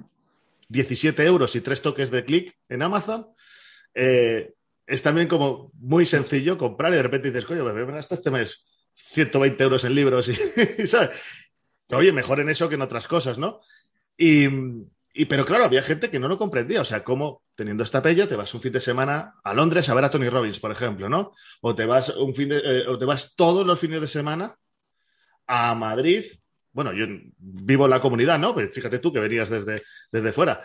17 0.68 1.24
euros 1.24 1.54
y 1.56 1.60
tres 1.60 1.82
toques 1.82 2.10
de 2.10 2.24
clic 2.24 2.56
en 2.68 2.82
Amazon, 2.82 3.26
eh, 3.94 4.52
es 4.86 5.02
también 5.02 5.28
como 5.28 5.70
muy 5.74 6.04
sencillo 6.06 6.58
comprar 6.58 6.92
y 6.92 6.96
de 6.96 7.02
repente 7.02 7.28
dices, 7.28 7.46
coño, 7.46 7.64
me 7.64 7.84
gasto 7.86 8.14
este 8.14 8.30
mes 8.30 8.66
120 8.94 9.62
euros 9.62 9.84
en 9.84 9.94
libros 9.94 10.28
y, 10.28 10.34
¿sabes? 10.86 11.10
Oye, 11.88 12.12
mejor 12.12 12.40
en 12.40 12.48
eso 12.48 12.68
que 12.68 12.76
en 12.76 12.82
otras 12.82 13.08
cosas, 13.08 13.38
¿no? 13.38 13.60
Y, 14.16 14.46
y, 15.16 15.26
pero 15.26 15.46
claro, 15.46 15.64
había 15.64 15.82
gente 15.82 16.10
que 16.10 16.18
no 16.18 16.26
lo 16.26 16.36
comprendía. 16.36 16.80
O 16.80 16.84
sea, 16.84 17.04
cómo 17.04 17.44
teniendo 17.54 17.84
esta 17.84 18.02
pella 18.02 18.26
te 18.26 18.34
vas 18.34 18.52
un 18.52 18.60
fin 18.60 18.72
de 18.72 18.80
semana 18.80 19.34
a 19.44 19.54
Londres 19.54 19.88
a 19.88 19.94
ver 19.94 20.04
a 20.04 20.10
Tony 20.10 20.28
Robbins, 20.28 20.58
por 20.58 20.72
ejemplo, 20.72 21.08
¿no? 21.08 21.30
O 21.60 21.72
te 21.72 21.86
vas 21.86 22.08
un 22.08 22.34
fin 22.34 22.48
de, 22.48 22.58
eh, 22.58 22.88
o 22.88 22.98
te 22.98 23.04
vas 23.04 23.36
todos 23.36 23.64
los 23.64 23.78
fines 23.78 24.00
de 24.00 24.08
semana 24.08 24.56
a 25.46 25.72
Madrid. 25.76 26.24
Bueno, 26.72 26.92
yo 26.92 27.06
vivo 27.38 27.84
en 27.84 27.90
la 27.90 28.00
comunidad, 28.00 28.40
¿no? 28.40 28.54
Pues 28.54 28.74
fíjate 28.74 28.98
tú 28.98 29.12
que 29.12 29.20
venías 29.20 29.48
desde, 29.48 29.82
desde 30.10 30.32
fuera. 30.32 30.60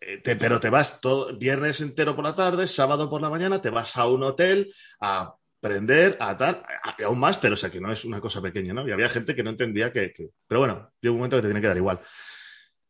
Eh, 0.00 0.22
pero 0.22 0.60
te 0.60 0.70
vas 0.70 1.00
todo 1.00 1.36
viernes 1.36 1.80
entero 1.80 2.14
por 2.14 2.24
la 2.24 2.36
tarde, 2.36 2.68
sábado 2.68 3.10
por 3.10 3.20
la 3.20 3.28
mañana, 3.28 3.60
te 3.60 3.70
vas 3.70 3.96
a 3.96 4.06
un 4.06 4.22
hotel 4.22 4.72
a 5.00 5.34
aprender 5.60 6.16
a 6.20 6.38
tal, 6.38 6.62
a, 6.84 7.08
un 7.08 7.18
máster, 7.18 7.52
o 7.52 7.56
sea 7.56 7.70
que 7.70 7.80
no 7.80 7.90
es 7.90 8.04
una 8.04 8.20
cosa 8.20 8.40
pequeña, 8.40 8.72
¿no? 8.72 8.86
Y 8.86 8.92
había 8.92 9.08
gente 9.08 9.34
que 9.34 9.42
no 9.42 9.50
entendía 9.50 9.92
que, 9.92 10.12
que... 10.12 10.28
Pero 10.46 10.60
bueno, 10.60 10.92
llega 11.00 11.10
un 11.10 11.18
momento 11.18 11.36
que 11.38 11.42
te 11.42 11.48
tiene 11.48 11.60
que 11.60 11.66
dar 11.66 11.76
igual. 11.76 12.00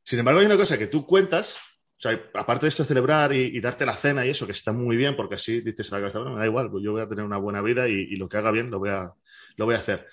Sin 0.09 0.19
embargo, 0.19 0.41
hay 0.41 0.47
una 0.47 0.57
cosa 0.57 0.79
que 0.79 0.87
tú 0.87 1.05
cuentas, 1.05 1.59
o 1.59 2.01
sea, 2.01 2.19
aparte 2.33 2.65
de 2.65 2.69
esto 2.71 2.83
de 2.83 2.89
celebrar 2.89 3.35
y, 3.35 3.61
darte 3.61 3.85
la 3.85 3.93
cena 3.93 4.25
y 4.25 4.31
eso, 4.31 4.47
que 4.47 4.53
está 4.53 4.73
muy 4.73 4.97
bien, 4.97 5.15
porque 5.15 5.35
así 5.35 5.61
dices 5.61 5.93
a 5.93 5.97
la 5.97 6.01
cabeza, 6.01 6.21
bueno, 6.21 6.33
me 6.33 6.41
da 6.41 6.47
igual, 6.47 6.71
pues 6.71 6.83
yo 6.83 6.93
voy 6.93 7.03
a 7.03 7.09
tener 7.11 7.27
una 7.27 7.37
buena 7.37 7.61
vida 7.61 7.87
y, 7.89 8.17
lo 8.17 8.27
que 8.27 8.39
haga 8.39 8.51
bien 8.51 8.71
lo 8.71 8.79
voy, 8.79 8.89
a, 8.89 9.13
lo 9.57 9.67
voy 9.67 9.75
a 9.75 9.79
hacer. 9.79 10.07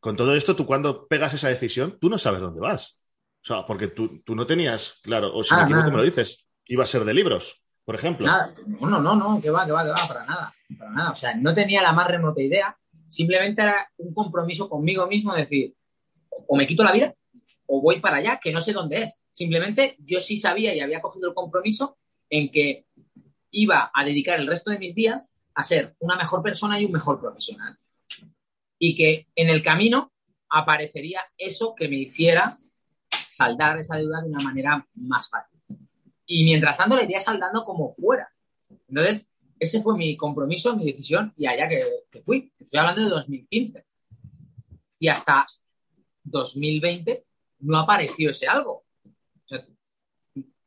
Con 0.00 0.16
todo 0.16 0.34
esto, 0.34 0.56
tú 0.56 0.64
cuando 0.64 1.06
pegas 1.06 1.34
esa 1.34 1.50
decisión, 1.50 1.98
tú 2.00 2.08
no 2.08 2.16
sabes 2.16 2.40
dónde 2.40 2.60
vas. 2.60 2.98
O 3.42 3.44
sea, 3.44 3.66
porque 3.66 3.88
tú, 3.88 4.22
tú 4.24 4.34
no 4.34 4.46
tenías, 4.46 5.00
claro, 5.02 5.36
o 5.36 5.44
si 5.44 5.54
me 5.54 5.60
ah, 5.60 5.64
equivoco, 5.64 5.90
me 5.90 5.98
lo 5.98 6.02
dices, 6.02 6.46
iba 6.64 6.84
a 6.84 6.86
ser 6.86 7.04
de 7.04 7.12
libros, 7.12 7.62
por 7.84 7.94
ejemplo. 7.94 8.24
Nada, 8.24 8.54
no, 8.66 9.02
no, 9.02 9.14
no, 9.14 9.38
que 9.42 9.50
va, 9.50 9.66
que 9.66 9.72
va, 9.72 9.82
que 9.82 9.90
va, 9.90 10.08
para 10.08 10.24
nada, 10.24 10.54
para 10.78 10.90
nada. 10.92 11.10
O 11.10 11.14
sea, 11.14 11.34
no 11.34 11.54
tenía 11.54 11.82
la 11.82 11.92
más 11.92 12.08
remota 12.08 12.40
idea, 12.40 12.74
simplemente 13.06 13.60
era 13.60 13.86
un 13.98 14.14
compromiso 14.14 14.66
conmigo 14.70 15.06
mismo, 15.06 15.34
de 15.34 15.42
decir, 15.42 15.74
o 16.48 16.56
me 16.56 16.66
quito 16.66 16.82
la 16.82 16.92
vida 16.92 17.14
o 17.74 17.80
voy 17.80 18.00
para 18.00 18.18
allá, 18.18 18.38
que 18.38 18.52
no 18.52 18.60
sé 18.60 18.74
dónde 18.74 19.04
es. 19.04 19.24
Simplemente 19.30 19.96
yo 20.00 20.20
sí 20.20 20.36
sabía 20.36 20.74
y 20.74 20.80
había 20.80 21.00
cogido 21.00 21.30
el 21.30 21.34
compromiso 21.34 21.96
en 22.28 22.50
que 22.50 22.84
iba 23.50 23.90
a 23.94 24.04
dedicar 24.04 24.38
el 24.38 24.46
resto 24.46 24.70
de 24.70 24.78
mis 24.78 24.94
días 24.94 25.32
a 25.54 25.62
ser 25.62 25.96
una 25.98 26.16
mejor 26.16 26.42
persona 26.42 26.78
y 26.78 26.84
un 26.84 26.92
mejor 26.92 27.18
profesional. 27.18 27.78
Y 28.78 28.94
que 28.94 29.26
en 29.34 29.48
el 29.48 29.62
camino 29.62 30.12
aparecería 30.50 31.22
eso 31.38 31.74
que 31.74 31.88
me 31.88 31.96
hiciera 31.96 32.58
saldar 33.08 33.78
esa 33.78 33.96
deuda 33.96 34.20
de 34.20 34.28
una 34.28 34.44
manera 34.44 34.86
más 34.96 35.30
fácil. 35.30 35.58
Y 36.26 36.44
mientras 36.44 36.76
tanto 36.76 36.94
la 36.94 37.04
iría 37.04 37.20
saldando 37.20 37.64
como 37.64 37.94
fuera. 37.94 38.30
Entonces, 38.86 39.26
ese 39.58 39.80
fue 39.80 39.96
mi 39.96 40.14
compromiso, 40.14 40.76
mi 40.76 40.84
decisión 40.84 41.32
y 41.38 41.46
allá 41.46 41.70
que, 41.70 41.78
que 42.10 42.20
fui. 42.20 42.52
Estoy 42.60 42.80
hablando 42.80 43.02
de 43.02 43.08
2015. 43.08 43.86
Y 44.98 45.08
hasta 45.08 45.46
2020 46.24 47.24
no 47.62 47.78
apareció 47.78 48.30
ese 48.30 48.46
algo. 48.46 48.84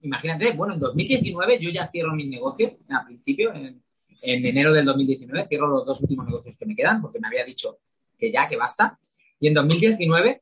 imagínate, 0.01 0.51
bueno, 0.51 0.75
en 0.75 0.79
2019 0.79 1.59
yo 1.59 1.69
ya 1.69 1.89
cierro 1.91 2.13
mis 2.13 2.27
negocios, 2.27 2.73
al 2.89 3.05
principio, 3.05 3.53
en, 3.53 3.81
enero 4.21 4.73
del 4.73 4.85
2019, 4.85 5.47
cierro 5.47 5.67
los 5.67 5.85
dos 5.85 6.01
últimos 6.01 6.25
negocios 6.25 6.55
que 6.57 6.65
me 6.65 6.75
quedan, 6.75 7.01
porque 7.01 7.19
me 7.19 7.27
había 7.27 7.45
dicho 7.45 7.79
que 8.17 8.31
ya, 8.31 8.47
que 8.47 8.57
basta. 8.57 8.99
Y 9.39 9.47
en 9.47 9.53
2019 9.53 10.41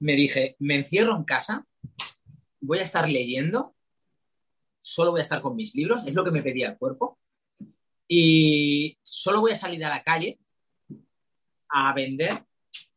me 0.00 0.16
dije, 0.16 0.56
me 0.58 0.76
encierro 0.76 1.16
en 1.16 1.24
casa, 1.24 1.66
voy 2.60 2.78
a 2.78 2.82
estar 2.82 3.08
leyendo, 3.08 3.74
solo 4.80 5.12
voy 5.12 5.20
a 5.20 5.22
estar 5.22 5.40
con 5.40 5.56
mis 5.56 5.74
libros, 5.74 6.06
es 6.06 6.14
lo 6.14 6.24
que 6.24 6.30
me 6.30 6.42
pedía 6.42 6.70
el 6.70 6.78
cuerpo, 6.78 7.18
y 8.08 8.98
solo 9.02 9.40
voy 9.40 9.52
a 9.52 9.56
salir 9.56 9.84
a 9.84 9.88
la 9.88 10.02
calle 10.02 10.38
a 11.68 11.92
vender 11.92 12.44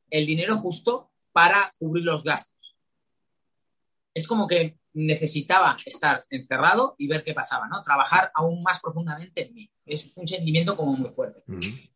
el 0.09 0.25
dinero 0.25 0.57
justo 0.57 1.11
para 1.37 1.71
cubrir 1.77 2.03
los 2.03 2.23
gastos. 2.23 2.75
Es 4.11 4.25
como 4.25 4.47
que 4.47 4.79
necesitaba 4.93 5.77
estar 5.85 6.25
encerrado 6.31 6.95
y 6.97 7.07
ver 7.07 7.23
qué 7.23 7.35
pasaba, 7.35 7.67
¿no? 7.67 7.83
Trabajar 7.83 8.31
aún 8.33 8.63
más 8.63 8.81
profundamente 8.81 9.45
en 9.45 9.53
mí. 9.53 9.71
Es 9.85 10.11
un 10.15 10.27
sentimiento 10.27 10.75
como 10.75 10.93
muy 10.93 11.11
fuerte. 11.11 11.43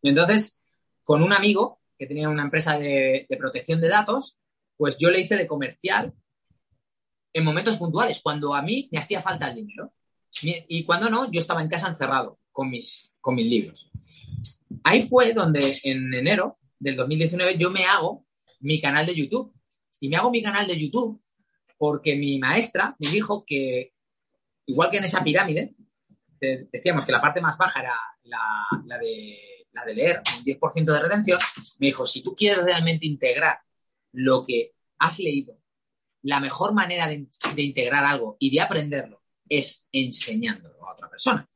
Y 0.04 0.10
entonces, 0.10 0.60
con 1.04 1.24
un 1.24 1.34
amigo 1.34 1.82
que 1.98 2.06
tenía 2.06 2.30
una 2.30 2.44
empresa 2.44 2.78
de, 2.78 3.26
protección 3.40 3.82
de 3.82 3.88
datos, 3.88 4.38
pues 4.78 5.00
yo 5.00 5.10
le 5.10 5.22
hice 5.22 5.36
de 5.36 5.48
comercial 5.48 6.14
en 7.34 7.44
momentos 7.44 7.80
puntuales, 7.80 8.22
cuando 8.22 8.54
a 8.54 8.62
mí 8.62 8.90
me 8.92 9.00
hacía 9.00 9.24
falta 9.24 9.50
el 9.50 9.56
dinero. 9.56 9.92
Y 10.44 10.84
cuando 10.84 11.10
no, 11.10 11.32
yo 11.32 11.40
estaba 11.40 11.64
en 11.64 11.68
casa 11.68 11.88
encerrado 11.90 12.38
con 12.52 12.70
mis, 12.70 13.12
con 13.20 13.34
mis 13.34 13.48
libros. 13.48 13.90
Ahí 14.84 15.02
fue 15.02 15.34
donde 15.34 15.80
en 15.84 16.14
enero 16.14 16.60
del 16.78 16.96
2019 16.96 17.58
yo 17.58 17.72
me 17.72 17.86
hago 17.86 18.24
mi 18.62 18.80
canal 18.82 19.06
de 19.06 19.16
YouTube. 19.16 19.54
Y 20.00 20.10
me 20.10 20.18
hago 20.18 20.32
mi 20.32 20.42
canal 20.42 20.68
de 20.68 20.80
YouTube 20.80 21.22
porque 21.78 22.16
mi 22.16 22.40
maestra 22.40 22.96
me 23.00 23.10
dijo 23.10 23.44
que, 23.46 23.94
igual 24.66 24.90
que 24.90 24.98
en 24.98 25.04
esa 25.04 25.24
pirámide, 25.24 25.76
decíamos 26.40 27.06
que 27.06 27.12
la 27.12 27.22
parte 27.22 27.42
más 27.42 27.58
baja 27.58 27.82
era 27.82 28.00
la, 28.24 28.98
de, 29.00 29.66
la 29.72 29.86
de 29.86 29.94
leer, 29.94 30.22
un 30.38 30.46
10% 30.46 30.86
de 30.86 31.02
retención, 31.02 31.40
me 31.80 31.88
dijo, 31.88 32.06
si 32.06 32.22
tú 32.22 32.36
quieres 32.36 32.64
realmente 32.64 33.06
integrar 33.06 33.60
lo 34.12 34.46
que 34.46 34.74
has 35.00 35.20
leído, 35.20 35.58
la 36.24 36.40
mejor 36.40 36.74
manera 36.74 37.08
de, 37.08 37.28
de 37.56 37.62
integrar 37.62 38.06
algo 38.06 38.38
y 38.40 38.52
de 38.52 38.62
aprenderlo 38.62 39.24
es 39.50 39.88
enseñándolo 39.92 40.88
a 40.88 40.94
otra 40.94 41.10
persona. 41.10 41.48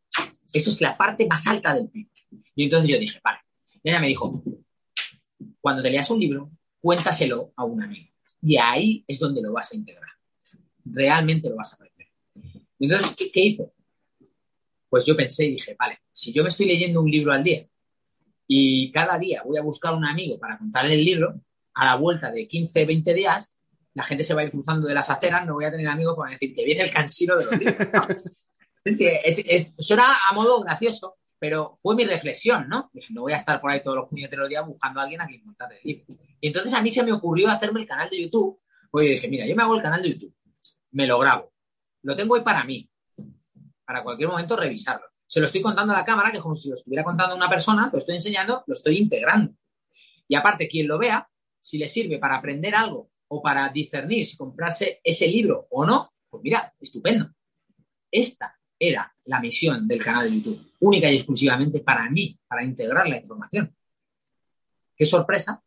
Eso 0.52 0.70
es 0.70 0.82
la 0.82 0.98
parte 0.98 1.28
más 1.28 1.46
alta 1.48 1.74
del 1.74 1.90
PIB. 1.90 2.10
Y 2.56 2.64
entonces 2.66 2.90
yo 2.90 2.98
dije, 2.98 3.20
vale. 3.24 3.40
Y 3.84 3.90
ella 3.90 4.00
me 4.00 4.08
dijo, 4.08 4.44
cuando 5.62 5.84
te 5.84 5.92
leas 5.92 6.10
un 6.10 6.20
libro, 6.20 6.52
cuéntaselo 6.86 7.52
a 7.56 7.64
un 7.66 7.82
amigo. 7.82 8.12
Y 8.44 8.58
ahí 8.58 9.04
es 9.08 9.18
donde 9.18 9.42
lo 9.42 9.52
vas 9.52 9.72
a 9.72 9.76
integrar. 9.76 10.12
Realmente 10.86 11.50
lo 11.50 11.56
vas 11.56 11.74
a 11.74 11.78
aprender. 11.78 12.08
Entonces, 12.78 13.16
¿qué, 13.16 13.40
hice? 13.40 13.72
Pues 14.88 15.04
yo 15.04 15.18
pensé 15.18 15.48
y 15.48 15.54
dije, 15.54 15.76
vale, 15.80 16.02
si 16.12 16.32
yo 16.32 16.44
me 16.44 16.50
estoy 16.50 16.68
leyendo 16.68 17.02
un 17.02 17.10
libro 17.10 17.34
al 17.34 17.44
día 17.44 17.66
y 18.48 18.92
cada 18.92 19.18
día 19.18 19.42
voy 19.44 19.58
a 19.58 19.64
buscar 19.64 19.96
un 19.96 20.06
amigo 20.06 20.38
para 20.38 20.60
contarle 20.60 20.94
el 20.94 21.04
libro, 21.04 21.42
a 21.74 21.86
la 21.86 21.96
vuelta 21.96 22.32
de 22.32 22.48
15, 22.48 22.86
20 22.86 23.14
días, 23.16 23.58
la 23.96 24.04
gente 24.04 24.24
se 24.24 24.36
va 24.36 24.42
a 24.42 24.44
ir 24.44 24.52
cruzando 24.52 24.88
de 24.88 24.94
las 24.94 25.10
aceras, 25.10 25.44
no 25.48 25.56
voy 25.56 25.66
a 25.66 25.72
tener 25.72 25.88
amigos 25.88 26.16
para 26.16 26.34
decir 26.34 26.54
que 26.54 26.66
viene 26.66 26.84
el 26.84 26.92
cansino 26.92 27.36
de 27.36 27.46
los 27.46 27.58
libros. 27.58 27.88
es, 28.86 29.68
suena 29.80 30.18
a 30.30 30.34
modo 30.34 30.62
gracioso, 30.62 31.18
pero 31.40 31.80
fue 31.82 31.96
mi 31.96 32.06
reflexión, 32.06 32.68
¿no? 32.68 32.90
Dije, 32.94 33.14
no 33.14 33.22
voy 33.22 33.34
a 33.34 33.38
estar 33.38 33.60
por 33.60 33.72
ahí 33.72 33.84
todos 33.84 33.98
los 33.98 34.10
puñeteros 34.10 34.50
días 34.50 34.66
buscando 34.66 35.00
a 35.00 35.04
alguien 35.04 35.22
a 35.22 35.28
quien 35.28 35.44
contarle 35.44 35.78
el 35.78 35.82
libro. 35.84 36.06
Y 36.40 36.48
entonces 36.48 36.74
a 36.74 36.82
mí 36.82 36.92
se 36.92 37.04
me 37.04 37.12
ocurrió 37.12 37.50
hacerme 37.50 37.82
el 37.82 37.88
canal 37.88 38.10
de 38.10 38.22
YouTube. 38.22 38.60
Pues 38.90 39.08
yo 39.08 39.14
dije, 39.14 39.28
mira, 39.28 39.46
yo 39.46 39.56
me 39.56 39.64
hago 39.64 39.76
el 39.76 39.82
canal 39.82 40.02
de 40.02 40.10
YouTube, 40.10 40.34
me 40.92 41.06
lo 41.06 41.20
grabo, 41.20 41.52
lo 42.04 42.16
tengo 42.16 42.36
ahí 42.36 42.42
para 42.42 42.64
mí, 42.64 42.90
para 43.86 44.04
cualquier 44.04 44.30
momento 44.30 44.56
revisarlo. 44.56 45.06
Se 45.26 45.40
lo 45.40 45.48
estoy 45.48 45.62
contando 45.62 45.92
a 45.94 45.98
la 45.98 46.06
cámara, 46.06 46.32
que 46.32 46.38
es 46.38 46.44
como 46.44 46.56
si 46.56 46.70
lo 46.70 46.76
estuviera 46.76 47.04
contando 47.04 47.34
a 47.34 47.38
una 47.38 47.50
persona, 47.50 47.90
lo 47.92 47.98
estoy 47.98 48.16
enseñando, 48.16 48.64
lo 48.66 48.74
estoy 48.74 48.98
integrando. 48.98 49.54
Y 50.28 50.36
aparte, 50.36 50.68
quien 50.68 50.88
lo 50.88 50.98
vea, 50.98 51.28
si 51.60 51.78
le 51.78 51.88
sirve 51.88 52.20
para 52.20 52.38
aprender 52.38 52.76
algo 52.76 53.10
o 53.28 53.42
para 53.42 53.68
discernir 53.70 54.26
si 54.26 54.38
comprarse 54.38 55.02
ese 55.04 55.28
libro 55.28 55.68
o 55.72 55.86
no, 55.86 56.14
pues 56.30 56.44
mira, 56.44 56.74
estupendo. 56.80 57.32
Esta 58.12 58.58
era 58.78 59.14
la 59.26 59.40
misión 59.40 59.88
del 59.88 60.04
canal 60.04 60.30
de 60.30 60.36
YouTube, 60.38 60.72
única 60.80 61.10
y 61.10 61.16
exclusivamente 61.16 61.80
para 61.80 62.10
mí, 62.10 62.38
para 62.48 62.64
integrar 62.64 63.08
la 63.08 63.18
información. 63.18 63.74
Qué 64.96 65.06
sorpresa 65.06 65.62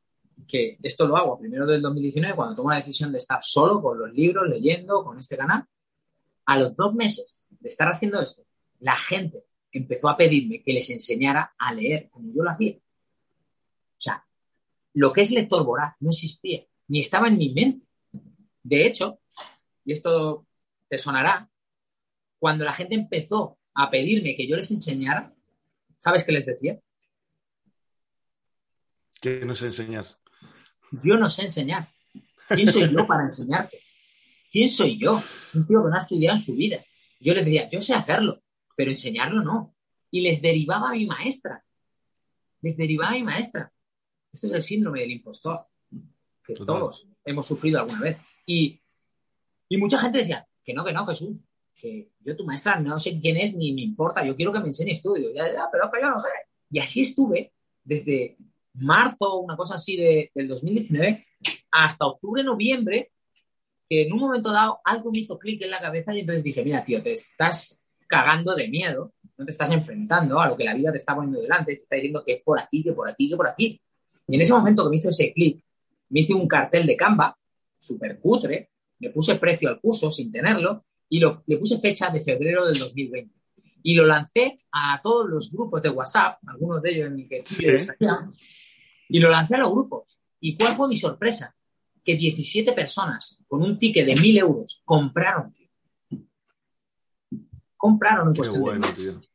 que 0.47 0.79
esto 0.83 1.07
lo 1.07 1.17
hago 1.17 1.39
primero 1.39 1.67
del 1.67 1.83
2019, 1.83 2.35
cuando 2.35 2.57
tomo 2.57 2.71
la 2.71 2.77
decisión 2.77 3.13
de 3.13 3.19
estar 3.19 3.39
solo 3.43 3.83
con 3.83 3.99
los 3.99 4.13
libros, 4.13 4.49
leyendo, 4.49 5.05
con 5.05 5.19
este 5.19 5.37
canal. 5.37 5.65
A 6.47 6.59
los 6.59 6.75
dos 6.75 6.95
meses 6.95 7.47
de 7.51 7.69
estar 7.69 7.93
haciendo 7.93 8.21
esto, 8.23 8.43
la 8.81 8.97
gente 8.97 9.45
empezó 9.73 10.09
a 10.09 10.17
pedirme 10.17 10.63
que 10.63 10.73
les 10.73 10.89
enseñara 10.91 11.55
a 11.59 11.75
leer 11.75 12.09
como 12.09 12.33
yo 12.33 12.43
lo 12.43 12.51
hacía. 12.51 12.77
O 12.77 14.01
sea, 14.01 14.25
lo 14.95 15.13
que 15.13 15.21
es 15.21 15.31
lector 15.31 15.65
voraz 15.65 15.95
no 16.01 16.11
existía, 16.11 16.65
ni 16.87 17.01
estaba 17.01 17.29
en 17.29 17.37
mi 17.37 17.51
mente. 17.53 17.87
De 18.63 18.87
hecho, 18.87 19.21
y 19.85 19.93
esto 19.93 20.47
te 20.89 20.97
sonará, 20.97 21.51
cuando 22.39 22.65
la 22.65 22.73
gente 22.73 22.95
empezó 22.95 23.59
a 23.75 23.91
pedirme 23.91 24.37
que 24.37 24.47
yo 24.47 24.57
les 24.57 24.71
enseñara, 24.71 25.33
¿sabes 25.99 26.25
qué 26.25 26.33
les 26.33 26.47
decía? 26.47 26.81
¿Qué 29.21 29.45
no 29.45 29.55
sé 29.55 29.67
enseñar? 29.67 30.07
Yo 31.03 31.17
no 31.17 31.29
sé 31.29 31.43
enseñar. 31.43 31.89
¿Quién 32.49 32.69
soy 32.69 32.91
yo 32.91 33.07
para 33.07 33.23
enseñarte? 33.23 33.81
¿Quién 34.51 34.69
soy 34.69 34.99
yo? 34.99 35.21
Un 35.55 35.67
tío 35.67 35.83
que 35.83 35.91
no 35.91 35.95
ha 35.95 35.99
estudiado 35.99 36.37
en 36.37 36.43
su 36.43 36.55
vida. 36.55 36.85
Yo 37.21 37.35
les 37.35 37.45
decía, 37.45 37.69
yo 37.69 37.83
sé 37.83 37.95
hacerlo, 37.95 38.43
pero 38.77 38.91
enseñarlo 38.91 39.43
no. 39.43 39.75
Y 40.11 40.23
les 40.23 40.41
derivaba 40.41 40.91
a 40.91 40.93
mi 40.93 41.07
maestra. 41.07 41.65
Les 42.63 42.77
derivaba 42.77 43.11
a 43.11 43.15
mi 43.15 43.25
maestra. 43.25 43.73
Esto 44.33 44.47
es 44.47 44.53
el 44.53 44.63
síndrome 44.63 45.01
del 45.01 45.11
impostor, 45.11 45.59
que 46.45 46.55
todos 46.55 47.09
hemos 47.25 47.47
sufrido 47.47 47.81
alguna 47.81 48.01
vez. 48.01 48.19
Y, 48.47 48.81
y 49.69 49.77
mucha 49.77 49.99
gente 49.99 50.19
decía, 50.19 50.47
que 50.65 50.75
no, 50.75 50.85
que 50.85 50.93
no, 50.93 51.07
Jesús, 51.07 51.48
que 51.79 52.11
yo 52.25 52.37
tu 52.37 52.45
maestra 52.45 52.79
no 52.81 52.99
sé 52.99 53.19
quién 53.21 53.37
es 53.37 53.55
ni 53.55 53.73
me 53.73 53.83
importa, 53.83 54.25
yo 54.25 54.37
quiero 54.37 54.53
que 54.53 54.61
me 54.61 54.67
enseñe 54.67 54.91
estudio, 54.91 55.33
ya, 55.33 55.51
ya, 55.51 55.69
pero 55.71 55.91
que 55.91 56.01
yo 56.01 56.11
no 56.11 56.21
sé. 56.21 56.29
Y 56.71 56.81
así 56.81 57.01
estuve 57.01 57.53
desde 57.85 58.37
marzo, 58.75 59.39
una 59.39 59.57
cosa 59.57 59.77
así 59.77 59.97
de, 59.97 60.31
del 60.35 60.49
2019, 60.49 61.27
hasta 61.71 62.07
octubre, 62.07 62.43
noviembre, 62.43 63.13
que 63.89 64.03
en 64.03 64.13
un 64.13 64.21
momento 64.21 64.53
dado 64.53 64.81
algo 64.85 65.11
me 65.11 65.21
hizo 65.21 65.39
clic 65.39 65.63
en 65.63 65.71
la 65.71 65.81
cabeza 65.81 66.15
y 66.15 66.21
entonces 66.21 66.45
dije, 66.45 66.63
mira, 66.65 66.85
tío, 66.85 67.03
te 67.03 67.13
estás 67.13 67.81
cagando 68.07 68.55
de 68.55 68.69
miedo, 68.69 69.13
no 69.37 69.45
te 69.45 69.51
estás 69.51 69.71
enfrentando 69.71 70.41
a 70.41 70.49
lo 70.49 70.57
que 70.57 70.65
la 70.65 70.75
vida 70.75 70.91
te 70.91 70.99
está 70.99 71.15
poniendo 71.15 71.41
delante, 71.41 71.75
te 71.75 71.83
está 71.83 71.97
diciendo 71.97 72.25
que 72.25 72.35
es 72.35 72.43
por 72.43 72.59
aquí, 72.61 72.83
que 72.83 72.93
por 72.93 73.09
aquí, 73.09 73.29
que 73.31 73.37
por 73.37 73.49
aquí. 73.49 73.81
Y 74.27 74.35
en 74.35 74.41
ese 74.41 74.53
momento 74.53 74.85
que 74.85 74.91
me 74.91 74.97
hizo 74.97 75.09
ese 75.09 75.33
clic, 75.33 75.63
me 76.11 76.21
hice 76.21 76.35
un 76.35 76.49
cartel 76.49 76.87
de 76.87 76.97
Canva, 76.97 77.37
súper 77.79 78.19
cutre, 78.19 78.71
me 78.99 79.11
puse 79.11 79.37
precio 79.37 79.69
al 79.69 79.81
curso 79.81 80.11
sin 80.11 80.33
tenerlo 80.33 80.85
y 81.09 81.21
lo, 81.21 81.43
le 81.47 81.57
puse 81.59 81.79
fecha 81.79 82.11
de 82.11 82.21
febrero 82.21 82.67
del 82.67 82.79
2020. 82.79 83.35
Y 83.83 83.95
lo 83.95 84.07
lancé 84.07 84.61
a 84.73 85.01
todos 85.03 85.29
los 85.29 85.51
grupos 85.51 85.81
de 85.83 85.89
WhatsApp, 85.89 86.39
algunos 86.47 86.83
de 86.83 86.91
ellos 86.91 87.07
en 87.09 87.21
el 87.21 87.29
que 87.29 87.43
sí. 87.47 87.65
y 89.09 89.21
lo 89.21 89.31
lancé 89.31 89.55
a 89.55 89.59
los 89.59 89.73
grupos. 89.73 90.19
¿Y 90.41 90.57
cuál 90.57 90.77
fue 90.77 90.89
mi 90.89 90.97
sorpresa? 90.97 91.55
Que 92.05 92.17
17 92.17 92.73
personas 92.73 93.43
con 93.47 93.63
un 93.63 93.79
ticket 93.79 94.07
de 94.07 94.15
1.000 94.15 94.39
euros 94.41 94.83
compraron, 94.85 95.53
tío. 95.53 95.69
Compraron 97.77 98.29
un 98.29 98.35
cuestión 98.35 98.61
bueno, 98.61 98.87
de. 98.87 99.29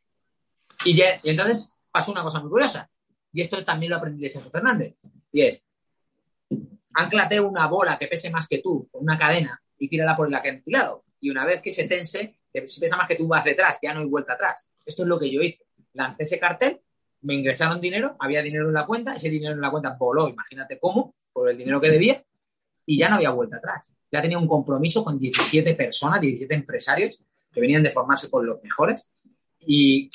Y, 0.85 0.95
ya, 0.95 1.15
y 1.23 1.29
entonces 1.29 1.71
pasó 1.91 2.11
una 2.11 2.23
cosa 2.23 2.39
muy 2.39 2.49
curiosa. 2.49 2.89
Y 3.31 3.41
esto 3.41 3.63
también 3.63 3.91
lo 3.91 3.97
aprendí 3.97 4.23
de 4.23 4.29
Sergio 4.29 4.51
Fernández. 4.51 4.95
Y 5.31 5.41
es, 5.41 5.67
anclate 6.93 7.39
una 7.39 7.67
bola 7.67 7.97
que 7.97 8.07
pese 8.07 8.29
más 8.29 8.47
que 8.47 8.59
tú 8.59 8.87
con 8.91 9.03
una 9.03 9.17
cadena 9.17 9.61
y 9.77 9.87
tírala 9.87 10.15
por 10.15 10.27
el 10.27 10.35
acantilado. 10.35 11.03
Y 11.23 11.29
una 11.29 11.45
vez 11.45 11.61
que 11.61 11.71
se 11.71 11.87
tense, 11.87 12.35
si 12.65 12.81
pesa 12.81 12.97
más 12.97 13.07
que 13.07 13.15
tú 13.15 13.29
vas 13.29 13.45
detrás, 13.45 13.79
ya 13.81 13.93
no 13.93 14.01
hay 14.01 14.07
vuelta 14.07 14.33
atrás. 14.33 14.73
Esto 14.85 15.03
es 15.03 15.07
lo 15.07 15.17
que 15.17 15.31
yo 15.31 15.41
hice. 15.41 15.65
Lancé 15.93 16.23
ese 16.23 16.37
cartel, 16.37 16.81
me 17.21 17.33
ingresaron 17.33 17.79
dinero, 17.79 18.17
había 18.19 18.41
dinero 18.41 18.67
en 18.67 18.73
la 18.73 18.85
cuenta, 18.85 19.15
ese 19.15 19.29
dinero 19.29 19.53
en 19.53 19.61
la 19.61 19.71
cuenta 19.71 19.95
voló, 19.97 20.27
imagínate 20.27 20.77
cómo, 20.79 21.15
por 21.31 21.49
el 21.49 21.57
dinero 21.57 21.79
que 21.79 21.89
debía, 21.89 22.21
y 22.85 22.97
ya 22.97 23.07
no 23.07 23.15
había 23.15 23.29
vuelta 23.29 23.55
atrás. 23.55 23.95
Ya 24.11 24.21
tenía 24.21 24.37
un 24.37 24.49
compromiso 24.49 25.01
con 25.01 25.17
17 25.17 25.75
personas, 25.75 26.19
17 26.19 26.53
empresarios 26.53 27.23
que 27.53 27.61
venían 27.61 27.83
de 27.83 27.91
formarse 27.91 28.29
con 28.29 28.45
los 28.45 28.61
mejores 28.61 29.09
y 29.61 30.09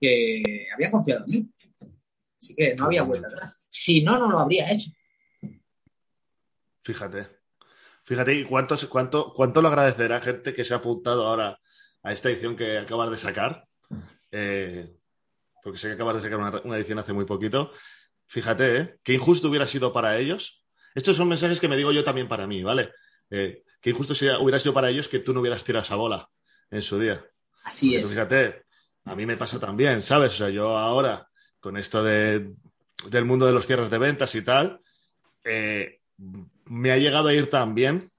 que 0.00 0.68
habían 0.74 0.90
confiado 0.90 1.22
en 1.28 1.38
mí. 1.38 1.50
Así 2.40 2.54
que 2.54 2.74
no 2.74 2.86
había 2.86 3.02
vuelta 3.02 3.26
atrás. 3.26 3.60
Si 3.68 4.02
no, 4.02 4.18
no 4.18 4.30
lo 4.30 4.38
habría 4.38 4.72
hecho. 4.72 4.90
Fíjate. 6.82 7.35
Fíjate, 8.06 8.34
¿y 8.34 8.44
cuánto, 8.44 8.76
cuánto, 8.88 9.32
cuánto 9.34 9.60
lo 9.60 9.68
agradecerá 9.68 10.20
gente 10.20 10.54
que 10.54 10.64
se 10.64 10.74
ha 10.74 10.76
apuntado 10.76 11.26
ahora 11.26 11.58
a 12.04 12.12
esta 12.12 12.30
edición 12.30 12.56
que 12.56 12.78
acabas 12.78 13.10
de 13.10 13.16
sacar? 13.18 13.66
Eh, 14.30 14.94
porque 15.60 15.76
sé 15.76 15.88
que 15.88 15.94
acabas 15.94 16.16
de 16.16 16.22
sacar 16.22 16.38
una, 16.38 16.60
una, 16.62 16.76
edición 16.76 17.00
hace 17.00 17.12
muy 17.12 17.24
poquito. 17.24 17.72
Fíjate, 18.28 18.76
¿eh? 18.76 18.96
Qué 19.02 19.14
injusto 19.14 19.48
hubiera 19.48 19.66
sido 19.66 19.92
para 19.92 20.18
ellos. 20.18 20.64
Estos 20.94 21.16
son 21.16 21.28
mensajes 21.28 21.58
que 21.58 21.66
me 21.66 21.76
digo 21.76 21.90
yo 21.90 22.04
también 22.04 22.28
para 22.28 22.46
mí, 22.46 22.62
¿vale? 22.62 22.92
Eh, 23.28 23.64
qué 23.80 23.90
injusto 23.90 24.14
sería, 24.14 24.38
hubiera 24.38 24.60
sido 24.60 24.72
para 24.72 24.88
ellos 24.88 25.08
que 25.08 25.18
tú 25.18 25.34
no 25.34 25.40
hubieras 25.40 25.64
tirado 25.64 25.84
esa 25.84 25.96
bola 25.96 26.28
en 26.70 26.82
su 26.82 27.00
día. 27.00 27.24
Así 27.64 27.88
Porque 27.88 27.96
es. 27.96 28.02
tú 28.04 28.08
fíjate, 28.10 28.62
a 29.04 29.16
mí 29.16 29.26
me 29.26 29.36
pasa 29.36 29.58
también, 29.58 30.00
¿sabes? 30.00 30.32
O 30.34 30.36
sea, 30.36 30.48
yo 30.50 30.78
ahora, 30.78 31.28
con 31.58 31.76
esto 31.76 32.04
de, 32.04 32.52
del 33.08 33.24
mundo 33.24 33.46
de 33.46 33.52
los 33.52 33.66
cierres 33.66 33.90
de 33.90 33.98
ventas 33.98 34.32
y 34.36 34.42
tal, 34.42 34.80
eh, 35.42 36.02
me 36.66 36.92
ha 36.92 36.96
llegado 36.96 37.28
a 37.28 37.34
ir 37.34 37.48
tan 37.48 37.74
bien. 37.74 38.10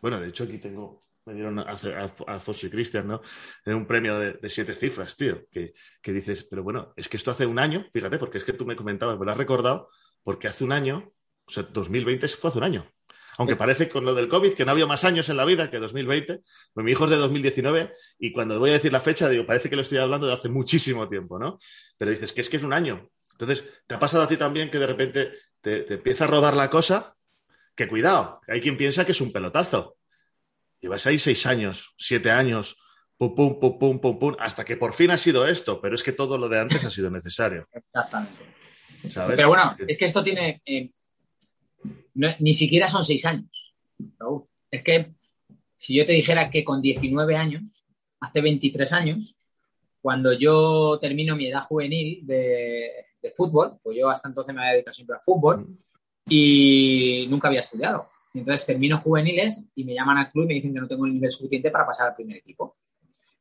Bueno, 0.00 0.20
de 0.20 0.28
hecho, 0.28 0.44
aquí 0.44 0.58
tengo, 0.58 1.04
me 1.24 1.34
dieron 1.34 1.58
a, 1.58 1.72
a, 1.72 2.42
y 2.62 2.70
Cristian, 2.70 3.08
¿no? 3.08 3.20
Un 3.66 3.86
premio 3.86 4.18
de, 4.18 4.32
de, 4.34 4.48
siete 4.48 4.74
cifras, 4.74 5.16
tío, 5.16 5.46
que, 5.50 5.72
que, 6.00 6.12
dices, 6.12 6.44
pero 6.44 6.62
bueno, 6.62 6.92
es 6.96 7.08
que 7.08 7.16
esto 7.16 7.30
hace 7.30 7.46
un 7.46 7.58
año, 7.58 7.86
fíjate, 7.92 8.18
porque 8.18 8.38
es 8.38 8.44
que 8.44 8.52
tú 8.52 8.64
me 8.64 8.76
comentabas, 8.76 9.18
me 9.18 9.24
lo 9.24 9.32
has 9.32 9.38
recordado, 9.38 9.90
porque 10.22 10.48
hace 10.48 10.64
un 10.64 10.72
año, 10.72 11.12
o 11.44 11.50
sea, 11.50 11.64
2020 11.64 12.28
fue 12.28 12.50
hace 12.50 12.58
un 12.58 12.64
año. 12.64 12.90
Aunque 13.38 13.54
parece 13.54 13.88
con 13.88 14.04
lo 14.04 14.14
del 14.14 14.26
COVID 14.26 14.54
que 14.54 14.64
no 14.64 14.72
había 14.72 14.86
más 14.86 15.04
años 15.04 15.28
en 15.28 15.36
la 15.36 15.44
vida 15.44 15.70
que 15.70 15.78
2020. 15.78 16.40
Pues 16.74 16.84
mi 16.84 16.90
hijo 16.90 17.04
es 17.04 17.10
de 17.10 17.16
2019 17.16 17.92
y 18.18 18.32
cuando 18.32 18.58
voy 18.58 18.70
a 18.70 18.72
decir 18.72 18.92
la 18.92 18.98
fecha, 18.98 19.28
digo, 19.28 19.46
parece 19.46 19.70
que 19.70 19.76
lo 19.76 19.82
estoy 19.82 19.98
hablando 19.98 20.26
de 20.26 20.32
hace 20.32 20.48
muchísimo 20.48 21.08
tiempo, 21.08 21.38
¿no? 21.38 21.56
Pero 21.96 22.10
dices 22.10 22.32
que 22.32 22.40
es 22.40 22.50
que 22.50 22.56
es 22.56 22.64
un 22.64 22.72
año. 22.72 23.08
Entonces, 23.30 23.64
¿te 23.86 23.94
ha 23.94 23.98
pasado 24.00 24.24
a 24.24 24.28
ti 24.28 24.36
también 24.36 24.72
que 24.72 24.80
de 24.80 24.88
repente 24.88 25.30
te, 25.60 25.82
te 25.82 25.94
empieza 25.94 26.24
a 26.24 26.26
rodar 26.26 26.56
la 26.56 26.68
cosa? 26.68 27.14
Que 27.78 27.86
cuidado, 27.86 28.40
hay 28.48 28.60
quien 28.60 28.76
piensa 28.76 29.06
que 29.06 29.12
es 29.12 29.20
un 29.20 29.30
pelotazo. 29.30 29.98
Llevas 30.80 31.06
ahí 31.06 31.16
seis 31.16 31.46
años, 31.46 31.94
siete 31.96 32.28
años, 32.28 32.76
pum, 33.16 33.36
pum, 33.36 33.60
pum, 33.60 33.78
pum, 33.78 34.00
pum, 34.00 34.18
pum, 34.18 34.36
hasta 34.40 34.64
que 34.64 34.76
por 34.76 34.92
fin 34.92 35.12
ha 35.12 35.16
sido 35.16 35.46
esto, 35.46 35.80
pero 35.80 35.94
es 35.94 36.02
que 36.02 36.10
todo 36.10 36.36
lo 36.38 36.48
de 36.48 36.58
antes 36.58 36.84
ha 36.84 36.90
sido 36.90 37.08
necesario. 37.08 37.68
Exactamente. 37.70 38.42
¿Sabes? 39.08 39.36
Pero 39.36 39.46
bueno, 39.46 39.76
es 39.86 39.96
que 39.96 40.06
esto 40.06 40.24
tiene. 40.24 40.60
Eh, 40.66 40.90
no, 42.14 42.28
ni 42.40 42.52
siquiera 42.52 42.88
son 42.88 43.04
seis 43.04 43.24
años. 43.26 43.76
Es 44.72 44.82
que 44.82 45.12
si 45.76 45.94
yo 45.94 46.04
te 46.04 46.14
dijera 46.14 46.50
que 46.50 46.64
con 46.64 46.82
19 46.82 47.36
años, 47.36 47.84
hace 48.18 48.40
23 48.40 48.92
años, 48.92 49.36
cuando 50.02 50.32
yo 50.32 50.98
termino 51.00 51.36
mi 51.36 51.46
edad 51.46 51.60
juvenil 51.60 52.26
de, 52.26 52.90
de 53.22 53.30
fútbol, 53.30 53.78
pues 53.84 53.96
yo 53.96 54.10
hasta 54.10 54.26
entonces 54.26 54.52
me 54.52 54.62
había 54.62 54.72
dedicado 54.72 54.94
siempre 54.94 55.14
al 55.14 55.22
fútbol 55.22 55.78
y 56.28 57.26
nunca 57.28 57.48
había 57.48 57.60
estudiado. 57.60 58.08
Entonces 58.34 58.66
termino 58.66 58.98
juveniles 58.98 59.66
y 59.74 59.84
me 59.84 59.94
llaman 59.94 60.18
al 60.18 60.30
club 60.30 60.44
y 60.44 60.48
me 60.48 60.54
dicen 60.54 60.74
que 60.74 60.80
no 60.80 60.88
tengo 60.88 61.06
el 61.06 61.14
nivel 61.14 61.32
suficiente 61.32 61.70
para 61.70 61.86
pasar 61.86 62.08
al 62.08 62.14
primer 62.14 62.36
equipo. 62.36 62.76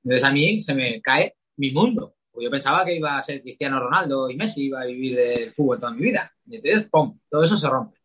Entonces 0.04 0.24
a 0.24 0.32
mí 0.32 0.60
se 0.60 0.74
me 0.74 1.02
cae 1.02 1.36
mi 1.58 1.72
mundo. 1.72 2.16
Pues 2.32 2.46
yo 2.46 2.52
pensaba 2.52 2.86
que 2.86 2.96
iba 2.96 3.18
a 3.18 3.22
ser 3.22 3.42
Cristiano 3.42 3.80
Ronaldo 3.80 4.30
y 4.30 4.36
Messi, 4.36 4.66
iba 4.66 4.82
a 4.82 4.86
vivir 4.86 5.16
del 5.16 5.54
fútbol 5.54 5.80
toda 5.80 5.92
mi 5.92 6.02
vida. 6.02 6.32
Y 6.46 6.58
entonces, 6.58 6.90
¡pum!, 6.90 7.20
todo 7.30 7.44
eso 7.44 7.58
se 7.58 7.68
rompe. 7.68 7.98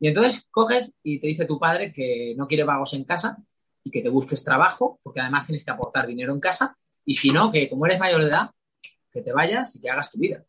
Y 0.00 0.08
entonces 0.08 0.48
coges 0.50 0.96
y 1.02 1.20
te 1.20 1.26
dice 1.26 1.44
tu 1.44 1.58
padre 1.58 1.92
que 1.92 2.34
no 2.36 2.48
quiere 2.48 2.64
vagos 2.64 2.94
en 2.94 3.04
casa 3.04 3.36
y 3.84 3.90
que 3.90 4.00
te 4.00 4.08
busques 4.08 4.42
trabajo, 4.42 4.98
porque 5.02 5.20
además 5.20 5.46
tienes 5.46 5.64
que 5.64 5.70
aportar 5.70 6.06
dinero 6.06 6.32
en 6.32 6.40
casa. 6.40 6.76
Y 7.04 7.14
si 7.14 7.30
no, 7.30 7.52
que 7.52 7.68
como 7.68 7.86
eres 7.86 8.00
mayor 8.00 8.22
de 8.22 8.30
edad, 8.30 8.50
que 9.12 9.20
te 9.20 9.32
vayas 9.32 9.76
y 9.76 9.80
que 9.82 9.90
hagas 9.90 10.10
tu 10.10 10.18
vida. 10.18 10.42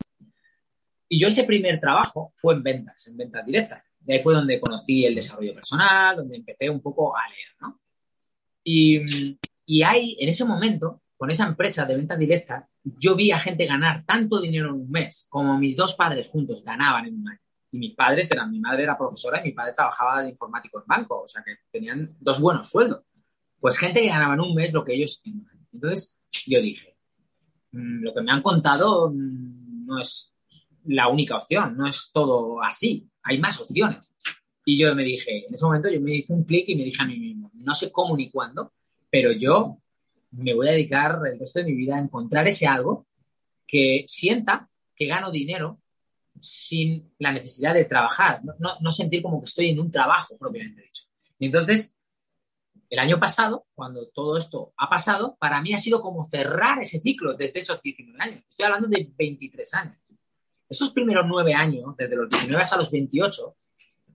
Y 1.12 1.18
yo 1.18 1.28
ese 1.28 1.44
primer 1.44 1.78
trabajo 1.78 2.32
fue 2.36 2.54
en 2.54 2.62
ventas, 2.62 3.06
en 3.06 3.18
ventas 3.18 3.44
directas. 3.44 3.84
De 4.00 4.14
ahí 4.14 4.22
fue 4.22 4.32
donde 4.32 4.58
conocí 4.58 5.04
el 5.04 5.14
desarrollo 5.14 5.52
personal, 5.54 6.16
donde 6.16 6.36
empecé 6.36 6.70
un 6.70 6.80
poco 6.80 7.14
a 7.14 7.28
leer, 7.28 7.48
¿no? 7.60 7.78
Y, 8.64 9.36
y 9.66 9.82
ahí, 9.82 10.16
en 10.18 10.30
ese 10.30 10.46
momento, 10.46 11.02
con 11.18 11.30
esa 11.30 11.46
empresa 11.46 11.84
de 11.84 11.96
ventas 11.96 12.18
directas, 12.18 12.64
yo 12.82 13.14
vi 13.14 13.30
a 13.30 13.38
gente 13.38 13.66
ganar 13.66 14.06
tanto 14.06 14.40
dinero 14.40 14.68
en 14.68 14.76
un 14.76 14.90
mes 14.90 15.26
como 15.28 15.58
mis 15.58 15.76
dos 15.76 15.96
padres 15.96 16.30
juntos 16.30 16.64
ganaban 16.64 17.04
en 17.04 17.20
un 17.20 17.28
año. 17.28 17.40
y 17.72 17.78
mis 17.78 17.94
padres 17.94 18.32
eran, 18.32 18.50
mi 18.50 18.60
madre 18.60 18.84
era 18.84 18.96
profesora 18.96 19.40
y 19.40 19.50
mi 19.50 19.52
padre 19.52 19.74
trabajaba 19.74 20.22
de 20.22 20.30
informático 20.30 20.80
en 20.80 20.86
banco, 20.86 21.20
o 21.20 21.28
sea 21.28 21.42
que 21.44 21.56
tenían 21.70 22.16
dos 22.20 22.40
buenos 22.40 22.70
sueldos. 22.70 23.04
Pues 23.60 23.76
gente 23.76 24.00
que 24.00 24.08
ganaba 24.08 24.32
en 24.32 24.40
un 24.40 24.54
mes 24.54 24.72
lo 24.72 24.82
que 24.82 24.94
ellos 24.94 25.22
Entonces 25.74 26.18
yo 26.46 26.62
dije, 26.62 26.96
mm, 27.72 28.02
lo 28.02 28.14
que 28.14 28.22
me 28.22 28.32
han 28.32 28.40
contado 28.40 29.10
mm, 29.10 29.84
no 29.84 30.00
es 30.00 30.32
la 30.84 31.08
única 31.08 31.36
opción, 31.36 31.76
no 31.76 31.86
es 31.86 32.10
todo 32.12 32.62
así, 32.62 33.08
hay 33.22 33.38
más 33.38 33.60
opciones. 33.60 34.12
Y 34.64 34.78
yo 34.78 34.94
me 34.94 35.02
dije, 35.02 35.46
en 35.46 35.54
ese 35.54 35.64
momento 35.64 35.88
yo 35.88 36.00
me 36.00 36.14
hice 36.14 36.32
un 36.32 36.44
clic 36.44 36.68
y 36.68 36.76
me 36.76 36.84
dije 36.84 37.02
a 37.02 37.06
mí 37.06 37.18
mismo, 37.18 37.50
no 37.54 37.74
sé 37.74 37.90
cómo 37.90 38.16
ni 38.16 38.30
cuándo, 38.30 38.72
pero 39.10 39.32
yo 39.32 39.78
me 40.32 40.54
voy 40.54 40.68
a 40.68 40.72
dedicar 40.72 41.20
el 41.26 41.38
resto 41.38 41.60
de 41.60 41.66
mi 41.66 41.74
vida 41.74 41.96
a 41.96 42.00
encontrar 42.00 42.46
ese 42.48 42.66
algo 42.66 43.06
que 43.66 44.04
sienta 44.06 44.68
que 44.94 45.06
gano 45.06 45.30
dinero 45.30 45.80
sin 46.40 47.12
la 47.18 47.32
necesidad 47.32 47.74
de 47.74 47.84
trabajar, 47.84 48.40
no, 48.58 48.92
sentir 48.92 49.22
como 49.22 49.40
que 49.40 49.46
estoy 49.46 49.70
en 49.70 49.80
un 49.80 49.90
trabajo 49.90 50.36
propiamente 50.36 50.82
dicho. 50.82 51.04
Y 51.38 51.46
entonces, 51.46 51.94
el 52.88 52.98
año 52.98 53.18
pasado, 53.18 53.66
cuando 53.74 54.08
todo 54.08 54.36
esto 54.36 54.72
ha 54.76 54.88
pasado, 54.88 55.36
para 55.38 55.62
mí 55.62 55.72
ha 55.72 55.78
sido 55.78 56.02
como 56.02 56.24
cerrar 56.28 56.80
ese 56.80 57.00
ciclo 57.00 57.34
desde 57.34 57.60
esos 57.60 57.80
19 57.80 58.18
años. 58.22 58.44
Estoy 58.48 58.66
hablando 58.66 58.88
de 58.88 59.10
23 59.16 59.74
años. 59.74 59.96
Esos 60.72 60.90
primeros 60.90 61.26
nueve 61.28 61.52
años, 61.52 61.94
desde 61.98 62.16
los 62.16 62.30
19 62.30 62.62
hasta 62.62 62.78
los 62.78 62.90
28, 62.90 63.56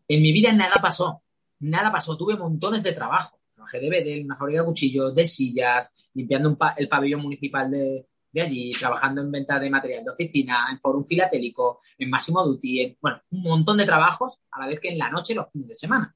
en 0.07 0.21
mi 0.23 0.33
vida 0.33 0.51
nada 0.53 0.77
pasó. 0.81 1.21
Nada 1.59 1.91
pasó. 1.91 2.17
Tuve 2.17 2.35
montones 2.35 2.81
de 2.81 2.93
trabajo. 2.93 3.39
Trabajé 3.53 3.79
de 3.79 3.89
BD, 3.89 4.25
una 4.25 4.35
fábrica 4.35 4.61
de 4.61 4.65
cuchillos, 4.65 5.13
de 5.13 5.23
sillas, 5.27 5.93
limpiando 6.15 6.57
el 6.77 6.89
pabellón 6.89 7.21
municipal 7.21 7.69
de, 7.69 8.07
allí, 8.41 8.71
trabajando 8.71 9.21
en 9.21 9.31
venta 9.31 9.59
de 9.59 9.69
material 9.69 10.03
de 10.03 10.09
oficina, 10.09 10.69
en 10.71 10.79
forum 10.79 11.05
filatélico, 11.05 11.81
en 11.95 12.09
Máximo 12.09 12.43
Duty, 12.43 12.81
en, 12.81 12.97
bueno, 12.99 13.21
un 13.29 13.43
montón 13.43 13.77
de 13.77 13.85
trabajos 13.85 14.39
a 14.49 14.61
la 14.61 14.67
vez 14.67 14.79
que 14.79 14.89
en 14.89 14.97
la 14.97 15.11
noche 15.11 15.35
los 15.35 15.51
fines 15.51 15.67
de 15.67 15.75
semana. 15.75 16.15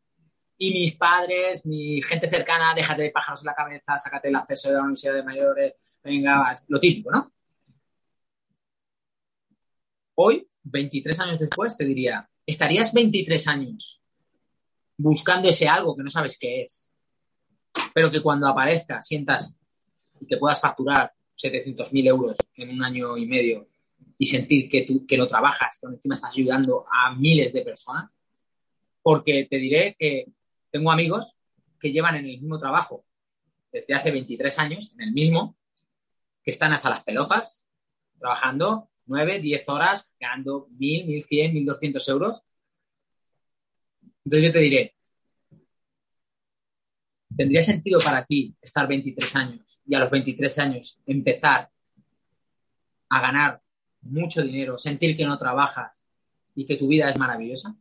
Y 0.57 0.71
mis 0.73 0.95
padres, 0.95 1.67
mi 1.67 2.01
gente 2.01 2.27
cercana, 2.27 2.73
déjate 2.75 3.03
de 3.03 3.11
pájaros 3.11 3.41
en 3.41 3.45
la 3.45 3.53
cabeza, 3.53 3.95
sácate 3.95 4.29
el 4.29 4.35
acceso 4.37 4.69
de 4.69 4.75
la 4.75 4.81
Universidad 4.81 5.13
de 5.13 5.23
Mayores, 5.23 5.73
venga, 6.03 6.51
lo 6.67 6.79
típico, 6.79 7.11
¿no? 7.11 7.31
Hoy, 10.23 10.47
23 10.61 11.19
años 11.19 11.39
después, 11.39 11.75
te 11.75 11.83
diría, 11.83 12.29
¿estarías 12.45 12.93
23 12.93 13.47
años 13.47 14.03
buscando 14.95 15.49
ese 15.49 15.67
algo 15.67 15.95
que 15.95 16.03
no 16.03 16.11
sabes 16.11 16.37
qué 16.39 16.61
es, 16.61 16.91
pero 17.91 18.11
que 18.11 18.21
cuando 18.21 18.47
aparezca 18.47 19.01
sientas 19.01 19.57
y 20.19 20.27
que 20.27 20.37
puedas 20.37 20.61
facturar 20.61 21.11
700.000 21.35 22.07
euros 22.07 22.37
en 22.55 22.71
un 22.71 22.83
año 22.83 23.17
y 23.17 23.25
medio 23.25 23.67
y 24.19 24.27
sentir 24.27 24.69
que, 24.69 24.83
tú, 24.83 25.07
que 25.07 25.17
lo 25.17 25.25
trabajas, 25.25 25.79
que 25.81 25.87
encima 25.87 26.13
estás 26.13 26.33
ayudando 26.33 26.85
a 26.91 27.15
miles 27.15 27.51
de 27.51 27.63
personas. 27.63 28.11
Porque 29.01 29.47
te 29.49 29.57
diré 29.57 29.95
que 29.97 30.27
tengo 30.69 30.91
amigos 30.91 31.35
que 31.79 31.91
llevan 31.91 32.17
en 32.17 32.25
el 32.25 32.39
mismo 32.39 32.59
trabajo 32.59 33.03
desde 33.71 33.95
hace 33.95 34.11
23 34.11 34.59
años, 34.59 34.93
en 34.93 35.01
el 35.01 35.13
mismo, 35.13 35.57
que 36.43 36.51
están 36.51 36.73
hasta 36.73 36.91
las 36.91 37.03
pelotas, 37.03 37.67
trabajando 38.19 38.90
9, 39.05 39.39
10 39.39 39.69
horas, 39.69 40.11
ganando 40.19 40.67
1.000, 40.77 41.27
1.100, 41.27 41.65
1.200 41.65 42.09
euros. 42.09 42.41
Entonces 44.23 44.47
yo 44.47 44.53
te 44.53 44.59
diré, 44.59 44.95
¿tendría 47.35 47.61
sentido 47.61 47.99
para 47.99 48.23
ti 48.25 48.55
estar 48.61 48.87
23 48.87 49.35
años 49.35 49.79
y 49.85 49.95
a 49.95 49.99
los 49.99 50.11
23 50.11 50.59
años 50.59 50.99
empezar 51.05 51.69
a 53.09 53.21
ganar 53.21 53.61
mucho 54.01 54.41
dinero, 54.41 54.77
sentir 54.77 55.15
que 55.15 55.25
no 55.25 55.37
trabajas 55.37 55.91
y 56.55 56.65
que 56.65 56.77
tu 56.77 56.87
vida 56.87 57.09
es 57.09 57.17
maravillosa. 57.17 57.75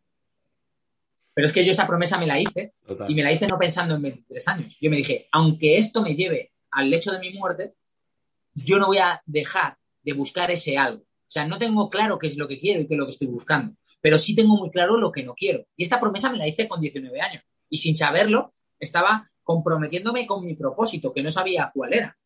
Pero 1.33 1.47
es 1.47 1.53
que 1.53 1.65
yo 1.65 1.71
esa 1.71 1.87
promesa 1.87 2.19
me 2.19 2.27
la 2.27 2.39
hice 2.39 2.75
y 3.09 3.15
me 3.15 3.23
la 3.23 3.33
hice 3.33 3.47
no 3.47 3.59
pensando 3.59 3.95
en 3.95 4.03
23 4.03 4.49
años. 4.49 4.77
Yo 4.81 4.91
me 4.91 4.97
dije, 4.97 5.29
aunque 5.33 5.79
esto 5.79 6.03
me 6.03 6.15
lleve 6.15 6.53
al 6.71 6.91
lecho 6.91 7.13
de 7.13 7.21
mi 7.21 7.33
muerte, 7.33 7.75
yo 8.55 8.79
no 8.79 8.89
voy 8.89 8.99
a 8.99 9.23
dejar 9.25 9.79
de 10.03 10.13
buscar 10.13 10.51
ese 10.51 10.77
algo. 10.77 11.05
O 11.31 11.33
sea, 11.33 11.47
no 11.47 11.59
tengo 11.59 11.89
claro 11.89 12.19
qué 12.19 12.27
es 12.27 12.37
lo 12.37 12.49
que 12.49 12.59
quiero 12.59 12.81
y 12.81 12.89
qué 12.89 12.95
es 12.95 12.99
lo 12.99 13.07
que 13.07 13.13
estoy 13.13 13.29
buscando, 13.29 13.77
pero 14.01 14.19
sí 14.19 14.35
tengo 14.35 14.57
muy 14.57 14.69
claro 14.69 14.99
lo 14.99 15.13
que 15.13 15.23
no 15.23 15.33
quiero. 15.35 15.65
Y 15.77 15.85
esta 15.85 16.01
promesa 16.01 16.29
me 16.29 16.39
la 16.39 16.49
hice 16.49 16.67
con 16.67 16.81
19 16.81 17.21
años. 17.21 17.45
Y 17.69 17.77
sin 17.77 17.95
saberlo, 17.95 18.53
estaba 18.81 19.31
comprometiéndome 19.45 20.27
con 20.27 20.45
mi 20.45 20.57
propósito, 20.57 21.13
que 21.13 21.23
no 21.23 21.31
sabía 21.31 21.71
cuál 21.73 21.95
era. 21.95 22.19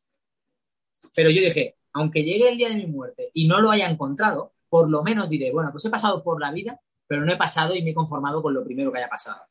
Pero 1.14 1.28
yo 1.28 1.42
dije, 1.42 1.76
aunque 1.92 2.24
llegue 2.24 2.48
el 2.48 2.56
día 2.56 2.70
de 2.70 2.76
mi 2.76 2.86
muerte 2.86 3.30
y 3.34 3.46
no 3.46 3.60
lo 3.60 3.70
haya 3.70 3.90
encontrado, 3.90 4.54
por 4.70 4.88
lo 4.88 5.02
menos 5.02 5.28
diré, 5.28 5.52
bueno, 5.52 5.70
pues 5.70 5.84
he 5.84 5.90
pasado 5.90 6.24
por 6.24 6.40
la 6.40 6.50
vida, 6.50 6.80
pero 7.06 7.26
no 7.26 7.32
he 7.34 7.36
pasado 7.36 7.74
y 7.74 7.82
me 7.82 7.90
he 7.90 7.94
conformado 7.94 8.40
con 8.40 8.54
lo 8.54 8.64
primero 8.64 8.90
que 8.90 9.00
haya 9.00 9.10
pasado. 9.10 9.42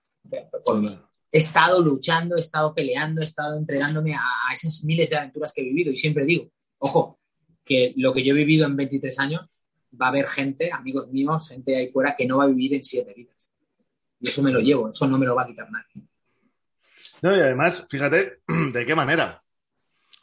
He 1.32 1.38
estado 1.38 1.80
luchando, 1.80 2.38
he 2.38 2.39
estado 2.39 2.74
peleando, 2.74 3.22
he 3.22 3.26
estado 3.26 3.56
entregándome 3.56 4.16
a, 4.16 4.24
a 4.49 4.54
esas 4.54 4.84
miles 4.84 5.12
de 5.12 5.18
aventuras 5.18 5.54
que 5.54 5.62
he 5.62 5.66
vivido 5.66 5.91
y 5.91 5.95
siempre 5.95 6.26
digo, 6.26 6.49
ojo, 6.80 7.20
que 7.66 7.93
lo 7.97 8.14
que 8.14 8.24
yo 8.24 8.34
he 8.34 8.38
vivido 8.38 8.66
en 8.66 8.76
23 8.76 9.20
años 9.20 9.41
va 9.99 10.07
a 10.07 10.09
haber 10.09 10.28
gente, 10.28 10.72
amigos 10.72 11.09
míos, 11.09 11.49
gente 11.49 11.76
ahí 11.76 11.91
fuera 11.91 12.16
que 12.16 12.26
no 12.26 12.38
va 12.38 12.45
a 12.45 12.47
vivir 12.47 12.74
en 12.74 12.84
siete 12.84 13.14
vidas. 13.14 13.53
Y 14.20 14.30
eso 14.30 14.41
me 14.41 14.51
lo 14.51 14.59
llevo, 14.59 14.89
eso 14.89 15.07
no 15.07 15.18
me 15.18 15.26
lo 15.26 15.36
va 15.36 15.43
a 15.43 15.47
quitar 15.47 15.70
nadie. 15.72 16.07
No, 17.22 17.36
y 17.36 17.39
además, 17.39 17.86
fíjate 17.89 18.39
de 18.47 18.86
qué 18.86 18.95
manera, 18.95 19.43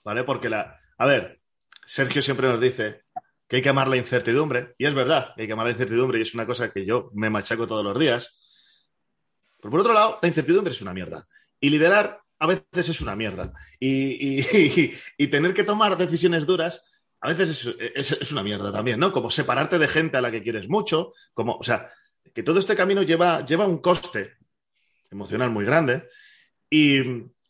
¿vale? 0.05 0.25
Porque 0.25 0.49
la... 0.49 0.79
A 0.99 1.07
ver, 1.07 1.41
Sergio 1.87 2.23
siempre 2.23 2.49
nos 2.49 2.61
dice 2.61 3.03
que 3.49 3.57
hay 3.57 3.63
que 3.63 3.69
amar 3.69 3.89
la 3.89 3.97
incertidumbre, 3.97 4.75
y 4.79 4.87
es 4.87 4.95
verdad 4.95 5.35
hay 5.37 5.47
que 5.47 5.53
amar 5.53 5.67
la 5.67 5.73
incertidumbre, 5.73 6.19
y 6.19 6.23
es 6.23 6.35
una 6.35 6.47
cosa 6.47 6.71
que 6.71 6.85
yo 6.85 7.11
me 7.15 7.31
machaco 7.31 7.67
todos 7.67 7.85
los 7.85 7.99
días. 7.99 8.39
Pero 9.61 9.71
por 9.71 9.81
otro 9.81 9.93
lado, 9.93 10.19
la 10.23 10.29
incertidumbre 10.29 10.73
es 10.73 10.83
una 10.83 10.95
mierda. 10.95 11.27
Y 11.59 11.71
liderar 11.71 12.21
a 12.41 12.47
veces 12.47 12.89
es 12.89 13.01
una 13.01 13.15
mierda. 13.15 13.53
Y, 13.79 14.43
tener 15.31 15.55
que 15.55 15.65
tomar 15.65 15.97
decisiones 15.97 16.47
duras 16.47 16.83
a 17.21 17.29
veces 17.29 17.67
es, 17.95 18.13
es, 18.13 18.33
una 18.33 18.43
mierda 18.43 18.73
también, 18.73 18.99
¿no? 18.99 19.13
Como 19.13 19.31
separarte 19.31 19.79
de 19.79 19.89
gente 19.89 20.17
a 20.17 20.21
la 20.21 20.31
que 20.31 20.43
quieres 20.43 20.69
mucho, 20.69 21.13
como, 21.35 21.57
o 21.57 21.63
sea, 21.63 21.91
que 22.35 22.43
todo 22.43 22.59
este 22.59 22.77
camino 22.77 23.03
lleva, 23.03 23.45
lleva 23.45 23.67
un 23.67 23.79
coste 23.79 24.37
emocional 25.11 25.51
muy 25.51 25.65
grande 25.65 26.09
y, 26.71 27.01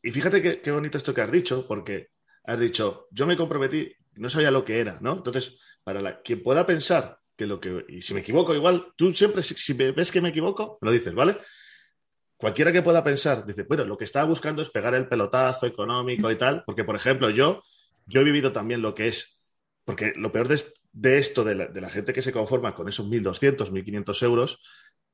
fíjate 0.02 0.60
qué, 0.62 0.70
bonito 0.70 0.96
esto 0.96 1.12
que 1.12 1.20
has 1.20 1.30
dicho, 1.30 1.66
porque 1.66 2.08
has 2.44 2.58
dicho, 2.58 3.08
yo 3.10 3.26
me 3.26 3.36
comprometí, 3.36 3.92
no 4.14 4.28
sabía 4.28 4.50
lo 4.50 4.64
que 4.64 4.80
era, 4.80 4.98
¿no? 5.00 5.12
Entonces, 5.12 5.58
para 5.84 6.22
quien 6.22 6.42
pueda 6.42 6.66
pensar 6.66 7.18
que 7.36 7.46
lo 7.46 7.60
que, 7.60 7.84
y 7.88 8.02
si 8.02 8.14
me 8.14 8.20
equivoco, 8.20 8.54
igual, 8.54 8.92
tú 8.96 9.10
siempre, 9.10 9.42
si, 9.42 9.72
ves 9.74 10.10
que 10.10 10.20
me 10.20 10.30
equivoco, 10.30 10.78
me 10.80 10.86
lo 10.86 10.92
dices, 10.92 11.14
¿vale? 11.14 11.36
Cualquiera 12.36 12.72
que 12.72 12.82
pueda 12.82 13.04
pensar, 13.04 13.44
dice, 13.44 13.64
bueno, 13.64 13.84
lo 13.84 13.98
que 13.98 14.04
estaba 14.04 14.24
buscando 14.24 14.62
es 14.62 14.70
pegar 14.70 14.94
el 14.94 15.06
pelotazo 15.06 15.66
económico 15.66 16.30
y 16.30 16.38
tal, 16.38 16.64
porque, 16.64 16.84
por 16.84 16.96
ejemplo, 16.96 17.28
yo, 17.28 17.62
yo 18.06 18.22
he 18.22 18.24
vivido 18.24 18.52
también 18.52 18.80
lo 18.80 18.94
que 18.94 19.08
es, 19.08 19.39
porque 19.90 20.12
lo 20.14 20.30
peor 20.30 20.46
de, 20.46 21.18
esto, 21.18 21.42
de 21.42 21.56
la, 21.56 21.90
gente 21.90 22.12
que 22.12 22.22
se 22.22 22.30
conforma 22.30 22.76
con 22.76 22.88
esos 22.88 23.08
1.200, 23.08 23.72
1.500 23.72 24.22
euros, 24.22 24.60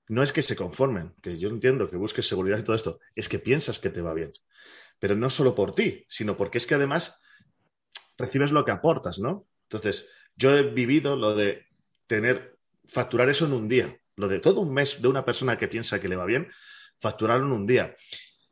no 0.07 0.23
es 0.23 0.35
que 0.35 0.43
se 0.43 0.55
conformen, 0.55 1.15
que 1.23 1.39
yo 1.39 1.49
entiendo 1.49 1.89
que 1.89 1.97
busques 1.97 2.29
seguridad 2.29 2.59
y 2.59 2.63
todo 2.63 2.77
esto, 2.77 3.01
es 3.15 3.31
que 3.31 3.39
piensas 3.39 3.79
que 3.79 3.89
te 3.89 4.03
va 4.03 4.13
bien. 4.13 4.33
Pero 4.99 5.17
no 5.17 5.31
solo 5.31 5.55
por 5.55 5.75
ti, 5.75 6.05
sino 6.09 6.37
porque 6.37 6.59
es 6.59 6.67
que 6.67 6.75
además 6.75 7.19
recibes 8.19 8.53
lo 8.53 8.67
que 8.67 8.71
aportas, 8.71 9.19
¿no? 9.19 9.47
Entonces, 9.63 10.11
yo 10.37 10.55
he 10.55 10.63
vivido 10.65 11.17
lo 11.17 11.35
de 11.35 11.65
tener, 12.07 12.59
facturar 12.85 13.31
eso 13.31 13.47
en 13.47 13.55
un 13.55 13.69
día, 13.69 13.99
lo 14.15 14.29
de 14.29 14.41
todo 14.41 14.61
un 14.61 14.75
mes 14.75 15.01
de 15.01 15.09
una 15.09 15.25
persona 15.25 15.57
que 15.57 15.69
piensa 15.69 16.03
que 16.03 16.09
le 16.09 16.17
va 16.17 16.27
bien, 16.27 16.51
facturarlo 17.01 17.47
en 17.47 17.53
un 17.53 17.67
día. 17.67 17.97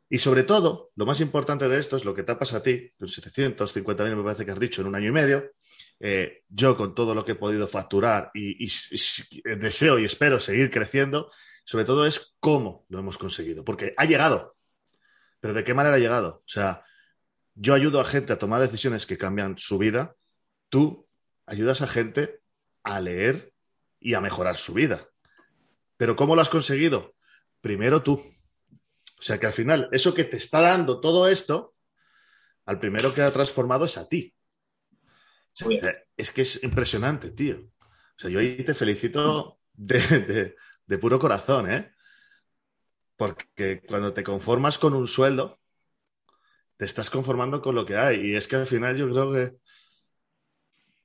Y 0.09 0.17
sobre 0.17 0.41
todo, 0.41 0.91
lo 0.95 1.05
más 1.05 1.19
importante 1.19 1.69
de 1.69 1.77
esto 1.77 1.97
es 1.97 2.03
lo 2.03 2.15
que 2.15 2.23
te 2.23 2.35
pasa 2.35 2.57
a 2.57 2.63
ti, 2.63 2.91
los 2.97 3.15
750.000 3.15 4.15
me 4.15 4.23
parece 4.23 4.43
que 4.43 4.51
has 4.51 4.59
dicho 4.59 4.81
en 4.81 4.87
un 4.87 4.95
año 4.95 5.09
y 5.09 5.11
medio. 5.11 5.51
Eh, 5.99 6.43
yo 6.49 6.75
con 6.75 6.93
todo 6.93 7.15
lo 7.15 7.23
que 7.23 7.33
he 7.33 7.35
podido 7.35 7.67
facturar 7.67 8.31
y, 8.33 8.69
deseo 9.57 9.97
y 9.97 10.05
espero 10.05 10.39
seguir 10.39 10.69
creciendo, 10.69 11.31
sobre 11.63 11.85
todo 11.85 12.05
es 12.05 12.35
cómo 12.39 12.85
lo 12.89 12.99
hemos 12.99 13.17
conseguido, 13.17 13.63
porque 13.63 13.93
ha 13.97 14.05
llegado. 14.05 14.55
Pero 15.39 15.53
¿de 15.53 15.63
qué 15.63 15.73
manera 15.73 15.95
ha 15.95 15.99
llegado? 15.99 16.41
O 16.45 16.47
sea, 16.47 16.83
yo 17.53 17.73
ayudo 17.73 17.99
a 17.99 18.05
gente 18.05 18.33
a 18.33 18.39
tomar 18.39 18.61
decisiones 18.61 19.05
que 19.05 19.17
cambian 19.17 19.57
su 19.57 19.77
vida, 19.77 20.15
tú 20.69 21.07
ayudas 21.45 21.81
a 21.81 21.87
gente 21.87 22.41
a 22.83 22.99
leer 22.99 23.53
y 23.99 24.13
a 24.13 24.21
mejorar 24.21 24.57
su 24.57 24.73
vida. 24.73 25.07
Pero 25.97 26.15
¿cómo 26.15 26.35
lo 26.35 26.41
has 26.41 26.49
conseguido? 26.49 27.15
Primero 27.61 28.03
tú. 28.03 28.13
O 28.13 29.21
sea 29.21 29.39
que 29.39 29.47
al 29.47 29.53
final, 29.53 29.87
eso 29.91 30.13
que 30.13 30.25
te 30.25 30.37
está 30.37 30.59
dando 30.59 30.99
todo 30.99 31.27
esto, 31.29 31.73
al 32.65 32.79
primero 32.79 33.13
que 33.13 33.21
ha 33.21 33.31
transformado 33.31 33.85
es 33.85 33.97
a 33.97 34.07
ti. 34.07 34.34
Es 36.17 36.31
que 36.31 36.41
es 36.41 36.63
impresionante, 36.63 37.31
tío. 37.31 37.57
O 37.59 38.19
sea, 38.19 38.29
yo 38.29 38.39
ahí 38.39 38.63
te 38.63 38.73
felicito 38.73 39.59
de, 39.73 40.55
puro 40.99 41.19
corazón, 41.19 41.71
¿eh? 41.71 41.91
Porque 43.15 43.81
cuando 43.87 44.13
te 44.13 44.23
conformas 44.23 44.77
con 44.77 44.93
un 44.93 45.07
sueldo, 45.07 45.59
te 46.77 46.85
estás 46.85 47.09
conformando 47.09 47.61
con 47.61 47.75
lo 47.75 47.85
que 47.85 47.97
hay. 47.97 48.31
Y 48.31 48.35
es 48.35 48.47
que 48.47 48.57
al 48.57 48.67
final 48.67 48.97
yo 48.97 49.09
creo 49.09 49.31
que 49.31 49.57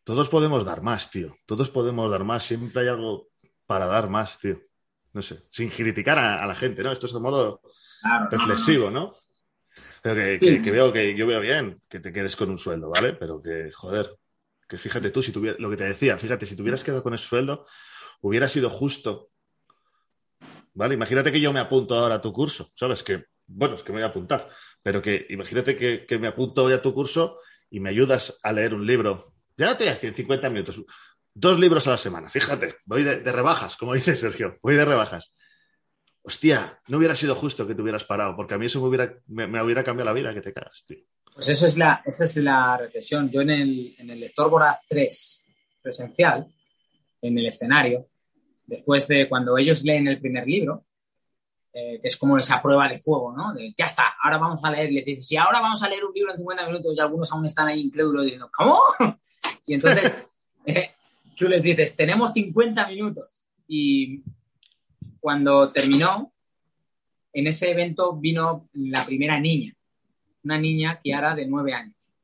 todos 0.04 0.28
podemos 0.28 0.64
dar 0.64 0.82
más, 0.82 1.10
tío. 1.10 1.36
Todos 1.46 1.68
podemos 1.68 2.10
dar 2.10 2.24
más. 2.24 2.44
Siempre 2.44 2.82
hay 2.82 2.88
algo 2.88 3.28
para 3.66 3.86
dar 3.86 4.08
más, 4.08 4.38
tío. 4.40 4.60
no 5.12 5.22
sé, 5.22 5.44
sin 5.50 5.70
criticar 5.70 6.18
a, 6.18 6.44
la 6.46 6.54
gente, 6.54 6.82
¿no? 6.82 6.90
Esto 6.90 7.06
es 7.06 7.12
de 7.12 7.20
modo 7.20 7.60
reflexivo, 8.30 8.90
¿no? 8.90 9.10
Pero 10.02 10.38
que, 10.38 10.72
veo 10.72 10.92
que 10.92 11.14
yo 11.14 11.26
veo 11.26 11.40
bien 11.40 11.80
que 11.88 12.00
te 12.00 12.12
quedes 12.12 12.34
con 12.34 12.50
un 12.50 12.58
sueldo, 12.58 12.90
¿vale? 12.90 13.12
Pero 13.12 13.42
que, 13.42 13.70
joder, 13.70 14.10
que 14.70 14.78
fíjate 14.78 15.10
tú, 15.10 15.22
si 15.22 15.32
tuviera, 15.32 15.56
lo 15.58 15.68
que 15.68 15.76
te 15.76 15.84
decía, 15.84 16.16
fíjate, 16.16 16.46
si 16.46 16.56
tuvieras 16.56 16.84
quedado 16.84 17.02
con 17.02 17.12
ese 17.12 17.26
sueldo, 17.26 17.66
hubiera 18.20 18.48
sido 18.48 18.70
justo. 18.70 19.30
¿Vale? 20.72 20.94
Imagínate 20.94 21.32
que 21.32 21.40
yo 21.40 21.52
me 21.52 21.60
apunto 21.60 21.96
ahora 21.96 22.14
a 22.14 22.20
tu 22.20 22.32
curso, 22.32 22.70
¿sabes? 22.76 23.02
Que, 23.02 23.24
bueno, 23.46 23.74
es 23.74 23.82
que 23.82 23.92
me 23.92 23.98
voy 23.98 24.04
a 24.04 24.10
apuntar, 24.10 24.48
pero 24.82 25.02
que 25.02 25.26
imagínate 25.28 25.76
que, 25.76 26.06
que 26.06 26.18
me 26.18 26.28
apunto 26.28 26.64
hoy 26.64 26.72
a 26.72 26.80
tu 26.80 26.94
curso 26.94 27.40
y 27.68 27.80
me 27.80 27.90
ayudas 27.90 28.38
a 28.42 28.52
leer 28.52 28.72
un 28.72 28.86
libro. 28.86 29.32
Ya 29.56 29.66
no 29.66 29.76
te 29.76 29.84
voy 29.84 29.90
a 29.90 29.94
decir 29.94 30.14
50 30.14 30.48
minutos, 30.48 30.80
dos 31.34 31.58
libros 31.58 31.86
a 31.86 31.92
la 31.92 31.98
semana, 31.98 32.28
fíjate, 32.28 32.76
voy 32.84 33.02
de, 33.02 33.20
rebajas, 33.32 33.76
como 33.76 33.94
dice 33.94 34.16
Sergio, 34.16 34.58
voy 34.62 34.74
de 34.74 34.84
rebajas. 34.84 35.34
Hostia, 36.22 36.80
no 36.88 36.98
hubiera 36.98 37.16
sido 37.16 37.34
justo 37.34 37.66
que 37.66 37.74
te 37.74 37.82
hubieras 37.82 38.04
parado, 38.04 38.36
porque 38.36 38.54
a 38.54 38.58
mí 38.58 38.66
eso 38.66 38.80
me 38.80 38.88
hubiera, 38.88 39.16
me, 39.26 39.62
hubiera 39.62 39.82
cambiado 39.82 40.06
la 40.06 40.12
vida 40.12 40.34
que 40.34 40.42
te 40.42 40.52
cagas, 40.52 40.84
tío. 40.86 40.98
Pues 41.34 41.48
eso 41.48 41.66
es 41.66 41.76
la, 41.76 42.02
esa 42.04 42.24
es 42.24 42.36
la 42.36 42.76
reflexión. 42.76 43.30
Yo 43.30 43.40
en 43.40 43.50
el, 43.50 43.94
en 43.98 44.10
el 44.10 44.20
lector 44.20 44.50
Voraz 44.50 44.78
3 44.88 45.46
presencial, 45.82 46.46
en 47.22 47.38
el 47.38 47.46
escenario, 47.46 48.08
después 48.66 49.06
de 49.08 49.28
cuando 49.28 49.56
ellos 49.56 49.82
leen 49.82 50.08
el 50.08 50.20
primer 50.20 50.46
libro, 50.46 50.84
eh, 51.72 52.00
que 52.02 52.08
es 52.08 52.16
como 52.16 52.36
esa 52.36 52.60
prueba 52.60 52.88
de 52.88 52.98
fuego, 52.98 53.32
¿no? 53.32 53.52
De, 53.52 53.72
ya 53.78 53.84
está, 53.84 54.14
ahora 54.22 54.38
vamos 54.38 54.64
a 54.64 54.70
leer, 54.70 54.90
le 54.90 55.02
dices, 55.02 55.28
si 55.28 55.36
ahora 55.36 55.60
vamos 55.60 55.82
a 55.82 55.88
leer 55.88 56.04
un 56.04 56.12
libro 56.12 56.32
en 56.32 56.38
50 56.38 56.66
minutos 56.66 56.96
y 56.96 57.00
algunos 57.00 57.30
aún 57.32 57.46
están 57.46 57.68
ahí 57.68 57.80
incrédulos 57.80 58.24
diciendo, 58.24 58.50
¿cómo? 58.52 58.80
Y 59.66 59.74
entonces 59.74 60.26
eh, 60.66 60.90
tú 61.36 61.46
les 61.46 61.62
dices, 61.62 61.94
tenemos 61.94 62.32
50 62.32 62.86
minutos. 62.88 63.30
Y 63.68 64.22
cuando 65.20 65.70
terminó, 65.70 66.32
en 67.32 67.46
ese 67.46 67.70
evento 67.70 68.16
vino 68.16 68.68
la 68.72 69.04
primera 69.04 69.38
niña, 69.38 69.72
una 70.44 70.58
niña, 70.58 71.00
Kiara, 71.02 71.34
de 71.34 71.46
9 71.46 71.74
años. 71.74 72.14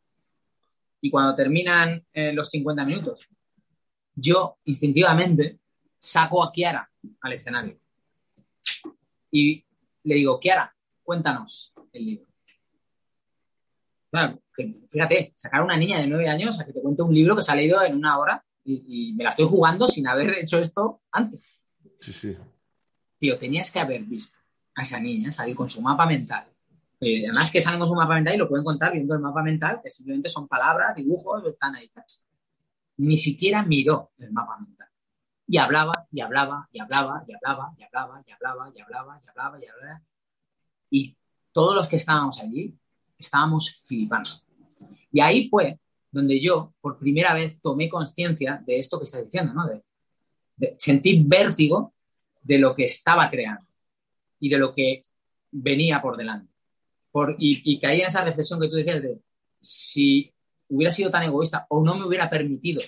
Y 1.01 1.11
cuando 1.11 1.35
terminan 1.35 2.05
eh, 2.12 2.33
los 2.33 2.49
50 2.51 2.85
minutos, 2.85 3.29
yo 4.14 4.59
instintivamente 4.64 5.59
saco 5.99 6.43
a 6.43 6.51
Kiara 6.51 6.91
al 7.21 7.33
escenario 7.33 7.79
y 9.31 9.64
le 10.05 10.14
digo, 10.14 10.41
Kiara, 10.41 10.75
cuéntanos 11.03 11.75
el 11.93 12.07
libro. 12.07 12.27
fíjate, 14.89 15.35
sacar 15.37 15.61
a 15.61 15.64
una 15.64 15.77
niña 15.77 15.99
de 15.99 16.07
nueve 16.07 16.29
años 16.29 16.59
a 16.59 16.64
que 16.64 16.73
te 16.73 16.81
cuente 16.81 17.03
un 17.03 17.14
libro 17.14 17.37
que 17.37 17.43
se 17.43 17.53
ha 17.53 17.57
leído 17.57 17.83
en 17.83 17.95
una 17.95 18.19
hora 18.19 18.43
y, 18.64 19.12
me 19.14 19.25
la 19.25 19.31
estoy 19.31 19.47
jugando 19.47 19.87
sin 19.87 20.09
haber 20.09 20.39
hecho 20.39 20.59
esto 20.59 21.03
antes. 21.12 21.47
Sí, 22.01 22.12
sí. 22.12 22.37
Tío, 23.19 23.39
tenías 23.39 23.71
que 23.71 23.79
haber 23.79 24.03
visto 24.03 24.39
a 24.75 24.83
esa 24.83 24.99
niña 24.99 25.31
salir 25.31 25.55
con 25.55 25.69
su 25.69 25.81
mapa 25.83 26.07
mental. 26.07 26.49
Eh, 27.01 27.24
además 27.26 27.51
que 27.51 27.61
salen 27.61 27.78
con 27.78 27.88
su 27.88 27.94
mapa 27.94 28.14
mental 28.14 28.34
y 28.34 28.38
lo 28.38 28.49
pueden 28.49 28.64
contar 28.64 28.92
viendo 28.92 29.14
el 29.14 29.20
mapa 29.20 29.42
mental, 29.42 29.80
que 29.82 29.90
simplemente 29.90 30.28
son 30.28 30.49
palabras, 30.49 30.94
dibujos, 30.97 31.44
están 31.47 31.74
ahí. 31.74 31.90
Ni 32.99 33.16
siquiera 33.16 33.62
miró 33.62 34.12
el 34.18 34.32
mapa 34.32 34.59
mental. 34.59 34.88
Y 35.47 35.59
hablaba, 35.59 36.07
y 36.11 36.20
hablaba, 36.20 36.68
y 36.72 36.80
hablaba, 36.80 37.24
y 37.26 37.34
hablaba, 37.34 37.72
y 37.76 37.84
hablaba, 37.84 38.22
y 38.26 38.32
hablaba, 38.32 38.72
y 38.74 38.80
hablaba, 38.80 39.20
y 39.24 39.28
hablaba, 39.28 39.61
y 39.61 39.66
hablaba. 39.66 40.03
Y 40.90 41.16
todos 41.53 41.74
los 41.74 41.88
que 41.88 41.97
estábamos 41.97 42.40
allí 42.40 42.74
estábamos 43.18 43.70
flipando. 43.86 44.30
Y 45.12 45.20
ahí 45.20 45.49
fue 45.49 45.78
donde 46.11 46.40
yo, 46.40 46.74
por 46.80 46.99
primera 46.99 47.34
vez, 47.34 47.61
tomé 47.61 47.88
conciencia 47.88 48.62
de 48.66 48.78
esto 48.78 48.99
que 48.99 49.05
estás 49.05 49.24
diciendo, 49.24 49.53
¿no? 49.53 49.66
De, 49.66 49.82
sentir 50.78 51.22
vértigo 51.26 51.92
de 52.42 52.59
lo 52.59 52.74
que 52.74 52.86
estaba 52.86 53.28
creando 53.28 53.66
y 54.40 54.49
de 54.49 54.57
lo 54.57 54.74
que 54.74 55.03
venía 55.51 56.01
por 56.01 56.16
delante. 56.16 56.51
Por, 57.17 57.35
y, 57.39 57.62
y 57.64 57.81
caí 57.81 58.03
en 58.03 58.09
esa 58.09 58.23
reflexión 58.23 58.61
que 58.61 58.69
tú 58.69 58.77
decías 58.77 59.03
de 59.03 59.19
si 59.59 60.35
hubiera 60.69 60.93
sido 60.93 61.09
tan 61.09 61.23
egoísta 61.23 61.64
o 61.71 61.83
no 61.83 61.95
me 61.95 62.05
hubiera 62.05 62.29
permitido 62.29 62.83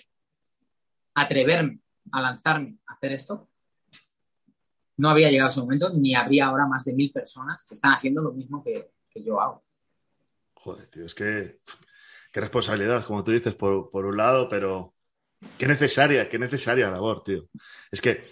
atreverme 1.15 1.79
a 2.13 2.21
lanzarme 2.21 2.77
a 2.87 2.93
hacer 2.93 3.13
esto, 3.13 3.49
no 4.99 5.09
había 5.09 5.31
llegado 5.31 5.49
ese 5.49 5.61
momento, 5.61 5.89
ni 5.95 6.15
habría 6.15 6.45
ahora 6.45 6.67
más 6.67 6.85
de 6.85 6.93
mil 6.93 7.11
personas 7.11 7.65
que 7.65 7.75
están 7.75 7.95
haciendo 7.95 8.21
lo 8.21 8.33
mismo 8.33 8.63
que, 8.63 8.91
yo 9.15 9.41
hago. 9.41 9.65
Joder, 10.53 10.89
tío, 10.89 11.07
es 11.07 11.15
que 11.15 11.61
qué 12.31 12.41
responsabilidad, 12.43 13.07
como 13.07 13.25
tú 13.25 13.31
dices, 13.31 13.55
por, 13.55 13.89
un 13.95 14.17
lado, 14.19 14.47
pero 14.47 14.95
qué 15.57 15.67
necesaria, 15.67 16.29
qué 16.29 16.39
necesaria 16.39 16.91
labor, 16.91 17.25
tío. 17.25 17.49
Es 17.91 18.03
que 18.03 18.25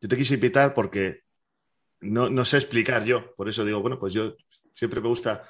yo 0.00 0.08
te 0.08 0.16
quise 0.16 0.34
invitar 0.34 0.74
porque 0.74 1.24
no, 2.02 2.30
no 2.30 2.44
sé 2.44 2.58
explicar 2.58 3.04
yo, 3.04 3.34
por 3.34 3.48
eso 3.48 3.64
digo, 3.64 3.80
bueno, 3.80 3.98
pues 3.98 4.14
yo 4.14 4.36
siempre 4.80 5.02
me 5.02 5.08
gusta 5.08 5.42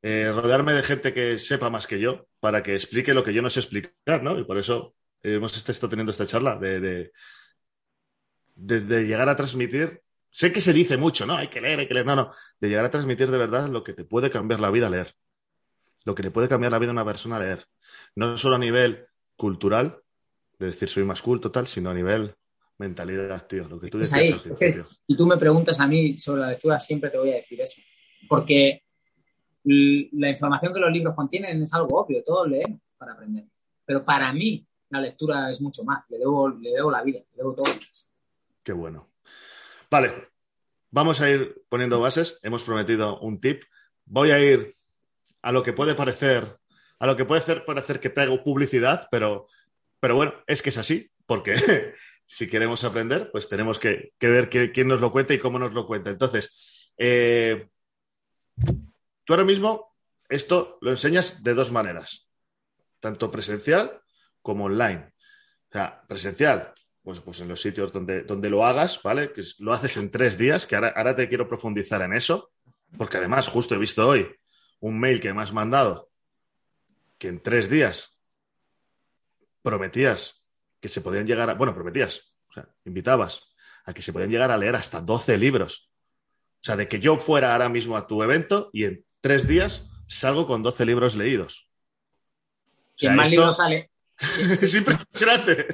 eh, 0.00 0.32
rodearme 0.34 0.72
de 0.72 0.82
gente 0.82 1.12
que 1.12 1.38
sepa 1.38 1.68
más 1.68 1.86
que 1.86 2.00
yo 2.00 2.28
para 2.40 2.62
que 2.62 2.74
explique 2.74 3.12
lo 3.12 3.22
que 3.22 3.34
yo 3.34 3.42
no 3.42 3.50
sé 3.50 3.60
explicar, 3.60 4.22
¿no? 4.22 4.38
Y 4.38 4.44
por 4.44 4.56
eso 4.56 4.94
hemos 5.22 5.54
estado 5.54 5.90
teniendo 5.90 6.12
esta 6.12 6.26
charla 6.26 6.56
de, 6.56 7.10
de, 8.54 9.06
llegar 9.06 9.28
a 9.28 9.36
transmitir. 9.36 10.00
Sé 10.30 10.50
que 10.50 10.62
se 10.62 10.72
dice 10.72 10.96
mucho, 10.96 11.26
¿no? 11.26 11.36
Hay 11.36 11.48
que 11.48 11.60
leer, 11.60 11.80
hay 11.80 11.86
que 11.86 11.92
leer. 11.92 12.06
No, 12.06 12.16
no. 12.16 12.30
De 12.58 12.68
llegar 12.68 12.86
a 12.86 12.90
transmitir 12.90 13.30
de 13.30 13.36
verdad 13.36 13.68
lo 13.68 13.84
que 13.84 13.92
te 13.92 14.04
puede 14.04 14.30
cambiar 14.30 14.60
la 14.60 14.70
vida 14.70 14.88
leer. 14.88 15.14
Lo 16.06 16.14
que 16.14 16.22
le 16.22 16.30
puede 16.30 16.48
cambiar 16.48 16.72
la 16.72 16.78
vida 16.78 16.90
a 16.90 16.92
una 16.92 17.04
persona 17.04 17.38
leer. 17.38 17.66
No 18.16 18.38
solo 18.38 18.56
a 18.56 18.58
nivel 18.58 19.06
cultural, 19.36 20.00
de 20.58 20.66
decir 20.66 20.88
soy 20.88 21.04
más 21.04 21.20
culto, 21.20 21.50
tal, 21.50 21.66
sino 21.66 21.90
a 21.90 21.94
nivel 21.94 22.34
mentalidad, 22.78 23.46
tío. 23.46 23.68
Lo 23.68 23.78
que 23.78 23.88
tú 23.88 23.98
decías 23.98 24.42
Si 25.06 25.16
tú 25.16 25.26
me 25.26 25.36
preguntas 25.36 25.78
a 25.80 25.86
mí 25.86 26.18
sobre 26.18 26.40
la 26.40 26.48
lectura, 26.48 26.80
siempre 26.80 27.10
te 27.10 27.18
voy 27.18 27.32
a 27.32 27.36
decir 27.36 27.60
eso. 27.60 27.80
Porque 28.28 28.82
la 29.64 30.30
información 30.30 30.74
que 30.74 30.80
los 30.80 30.92
libros 30.92 31.14
contienen 31.14 31.62
es 31.62 31.72
algo 31.72 32.00
obvio, 32.00 32.22
todos 32.22 32.48
leemos 32.48 32.80
para 32.98 33.12
aprender. 33.12 33.44
Pero 33.84 34.04
para 34.04 34.32
mí, 34.32 34.66
la 34.90 35.00
lectura 35.00 35.50
es 35.50 35.60
mucho 35.60 35.84
más. 35.84 36.04
Le 36.08 36.18
debo, 36.18 36.48
le 36.48 36.70
debo 36.70 36.90
la 36.90 37.02
vida, 37.02 37.20
le 37.20 37.36
debo 37.36 37.54
todo. 37.54 37.70
Qué 38.62 38.72
bueno. 38.72 39.08
Vale, 39.90 40.12
vamos 40.90 41.20
a 41.20 41.30
ir 41.30 41.62
poniendo 41.68 42.00
bases. 42.00 42.38
Hemos 42.42 42.62
prometido 42.64 43.18
un 43.20 43.40
tip. 43.40 43.62
Voy 44.06 44.30
a 44.30 44.40
ir 44.40 44.74
a 45.42 45.52
lo 45.52 45.62
que 45.62 45.72
puede 45.72 45.94
parecer, 45.94 46.58
a 46.98 47.06
lo 47.06 47.16
que 47.16 47.24
puede 47.24 47.60
parecer 47.60 48.00
que 48.00 48.10
traigo 48.10 48.42
publicidad, 48.42 49.08
pero, 49.10 49.46
pero 50.00 50.16
bueno, 50.16 50.34
es 50.46 50.62
que 50.62 50.70
es 50.70 50.78
así, 50.78 51.10
porque 51.26 51.54
si 52.26 52.48
queremos 52.48 52.82
aprender, 52.84 53.30
pues 53.30 53.48
tenemos 53.48 53.78
que, 53.78 54.12
ver 54.20 54.48
quién 54.48 54.88
nos 54.88 55.00
lo 55.00 55.12
cuenta 55.12 55.34
y 55.34 55.38
cómo 55.38 55.58
nos 55.58 55.74
lo 55.74 55.86
cuenta. 55.86 56.10
Entonces, 56.10 56.92
eh, 56.96 57.68
tú 58.56 59.32
ahora 59.32 59.44
mismo 59.44 59.94
esto 60.28 60.78
lo 60.80 60.90
enseñas 60.90 61.42
de 61.42 61.54
dos 61.54 61.70
maneras, 61.70 62.28
tanto 63.00 63.30
presencial 63.30 64.00
como 64.42 64.64
online. 64.64 65.12
O 65.68 65.72
sea, 65.72 66.02
presencial, 66.06 66.72
pues, 67.02 67.20
pues 67.20 67.40
en 67.40 67.48
los 67.48 67.60
sitios 67.60 67.92
donde, 67.92 68.22
donde 68.22 68.50
lo 68.50 68.64
hagas, 68.64 69.02
¿vale? 69.02 69.32
Que 69.32 69.42
lo 69.58 69.72
haces 69.72 69.96
en 69.96 70.10
tres 70.10 70.38
días, 70.38 70.66
que 70.66 70.76
ahora, 70.76 70.92
ahora 70.96 71.16
te 71.16 71.28
quiero 71.28 71.48
profundizar 71.48 72.02
en 72.02 72.12
eso, 72.12 72.52
porque 72.96 73.18
además 73.18 73.48
justo 73.48 73.74
he 73.74 73.78
visto 73.78 74.06
hoy 74.06 74.28
un 74.80 74.98
mail 74.98 75.20
que 75.20 75.32
me 75.32 75.42
has 75.42 75.52
mandado 75.52 76.10
que 77.18 77.28
en 77.28 77.40
tres 77.40 77.68
días 77.70 78.18
prometías 79.62 80.44
que 80.80 80.88
se 80.88 81.00
podían 81.00 81.26
llegar 81.26 81.48
a, 81.48 81.54
bueno, 81.54 81.74
prometías, 81.74 82.34
o 82.50 82.52
sea, 82.52 82.68
invitabas 82.84 83.54
a 83.86 83.94
que 83.94 84.02
se 84.02 84.12
podían 84.12 84.30
llegar 84.30 84.50
a 84.50 84.58
leer 84.58 84.76
hasta 84.76 85.00
12 85.00 85.38
libros. 85.38 85.90
O 86.64 86.66
sea, 86.66 86.76
de 86.76 86.88
que 86.88 86.98
yo 86.98 87.18
fuera 87.18 87.52
ahora 87.52 87.68
mismo 87.68 87.94
a 87.94 88.06
tu 88.06 88.22
evento 88.22 88.70
y 88.72 88.84
en 88.84 89.04
tres 89.20 89.46
días 89.46 89.86
salgo 90.06 90.46
con 90.46 90.62
12 90.62 90.86
libros 90.86 91.14
leídos. 91.14 91.68
¿Quién 92.96 93.16
más 93.16 93.30
libros 93.30 93.58
sale? 93.58 93.90
es 94.62 94.74
impresionante. 94.74 95.66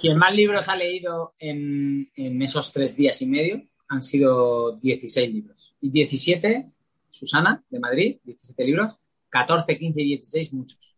Quien 0.00 0.16
más 0.16 0.34
libros 0.34 0.66
ha 0.70 0.76
leído 0.76 1.34
en, 1.38 2.08
esos 2.40 2.72
tres 2.72 2.96
días 2.96 3.20
y 3.20 3.26
medio 3.26 3.64
han 3.88 4.00
sido 4.00 4.78
16 4.78 5.30
libros. 5.30 5.76
Y 5.82 5.90
17, 5.90 6.70
Susana, 7.10 7.62
de 7.68 7.78
Madrid, 7.78 8.16
17 8.24 8.64
libros. 8.64 8.94
14, 9.28 9.76
15 9.78 10.00
y 10.00 10.04
16, 10.06 10.52
muchos. 10.54 10.96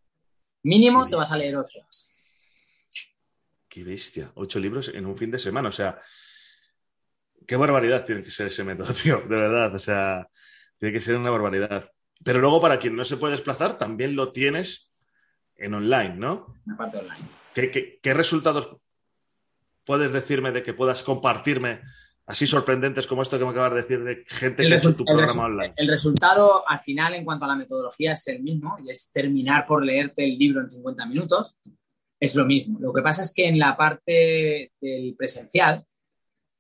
Mínimo 0.63 1.09
te 1.09 1.17
vas 1.17 1.33
a 1.33 1.37
leer 1.37 1.57
8. 1.57 1.81
Qué 3.69 3.83
bestia. 3.83 4.31
8 4.37 4.61
libros 4.61 4.89
en 4.95 5.05
un 5.05 5.19
fin 5.19 5.33
de 5.33 5.41
semana. 5.41 5.71
O 5.71 5.73
sea, 5.73 5.99
qué 7.47 7.57
barbaridad 7.57 8.05
tiene 8.05 8.23
que 8.23 8.31
ser 8.31 8.49
ese 8.49 8.65
método, 8.65 8.93
tío. 9.03 9.19
De 9.21 9.37
verdad. 9.37 9.75
O 9.75 9.79
sea, 9.79 10.29
tiene 10.79 10.93
que 10.93 11.01
ser 11.01 11.17
una 11.17 11.31
barbaridad. 11.31 11.91
Pero 12.25 12.41
luego, 12.41 12.61
para 12.61 12.79
quien 12.79 12.97
no 12.97 13.05
se 13.05 13.17
puede 13.17 13.35
desplazar, 13.35 13.79
también 13.79 14.17
lo 14.17 14.33
tienes 14.33 14.93
en 15.57 15.75
online, 15.75 16.15
¿no? 16.17 16.55
En 16.67 16.77
parte 16.77 16.99
online. 16.99 17.25
¿Qué, 17.55 18.15
resultados 18.15 18.77
puedes 19.85 20.13
decirme 20.13 20.53
de 20.53 20.63
que 20.63 20.75
puedas 20.75 21.03
compartirme 21.03 21.81
así 22.27 22.47
sorprendentes 22.47 23.07
como 23.07 23.23
esto 23.23 23.39
que 23.39 23.45
me 23.45 23.53
acabas 23.53 23.71
de 23.71 23.77
decir 23.77 24.03
de 24.03 24.25
gente 24.27 24.67
que 24.67 24.75
ha 24.75 24.77
hecho 24.77 24.95
tu 24.95 25.05
programa 25.05 25.45
online? 25.45 25.75
El 25.77 25.89
resultado 25.89 26.69
al 26.69 26.81
final 26.81 27.15
en 27.15 27.25
cuanto 27.25 27.45
a 27.47 27.49
la 27.49 27.57
metodología 27.57 28.13
es 28.13 28.27
el 28.29 28.43
mismo 28.43 28.77
y 28.85 28.91
es 28.91 29.11
terminar 29.13 29.67
por 29.67 29.85
leerte 29.85 30.25
el 30.25 30.37
libro 30.37 30.61
en 30.61 30.71
50 30.71 31.07
minutos. 31.07 31.57
Es 32.19 32.35
lo 32.35 32.45
mismo. 32.45 32.79
Lo 32.81 32.93
que 32.93 33.03
pasa 33.03 33.23
es 33.23 33.33
que 33.33 33.49
en 33.49 33.59
la 33.59 33.77
parte 33.77 34.73
del 34.81 35.15
presencial 35.17 35.87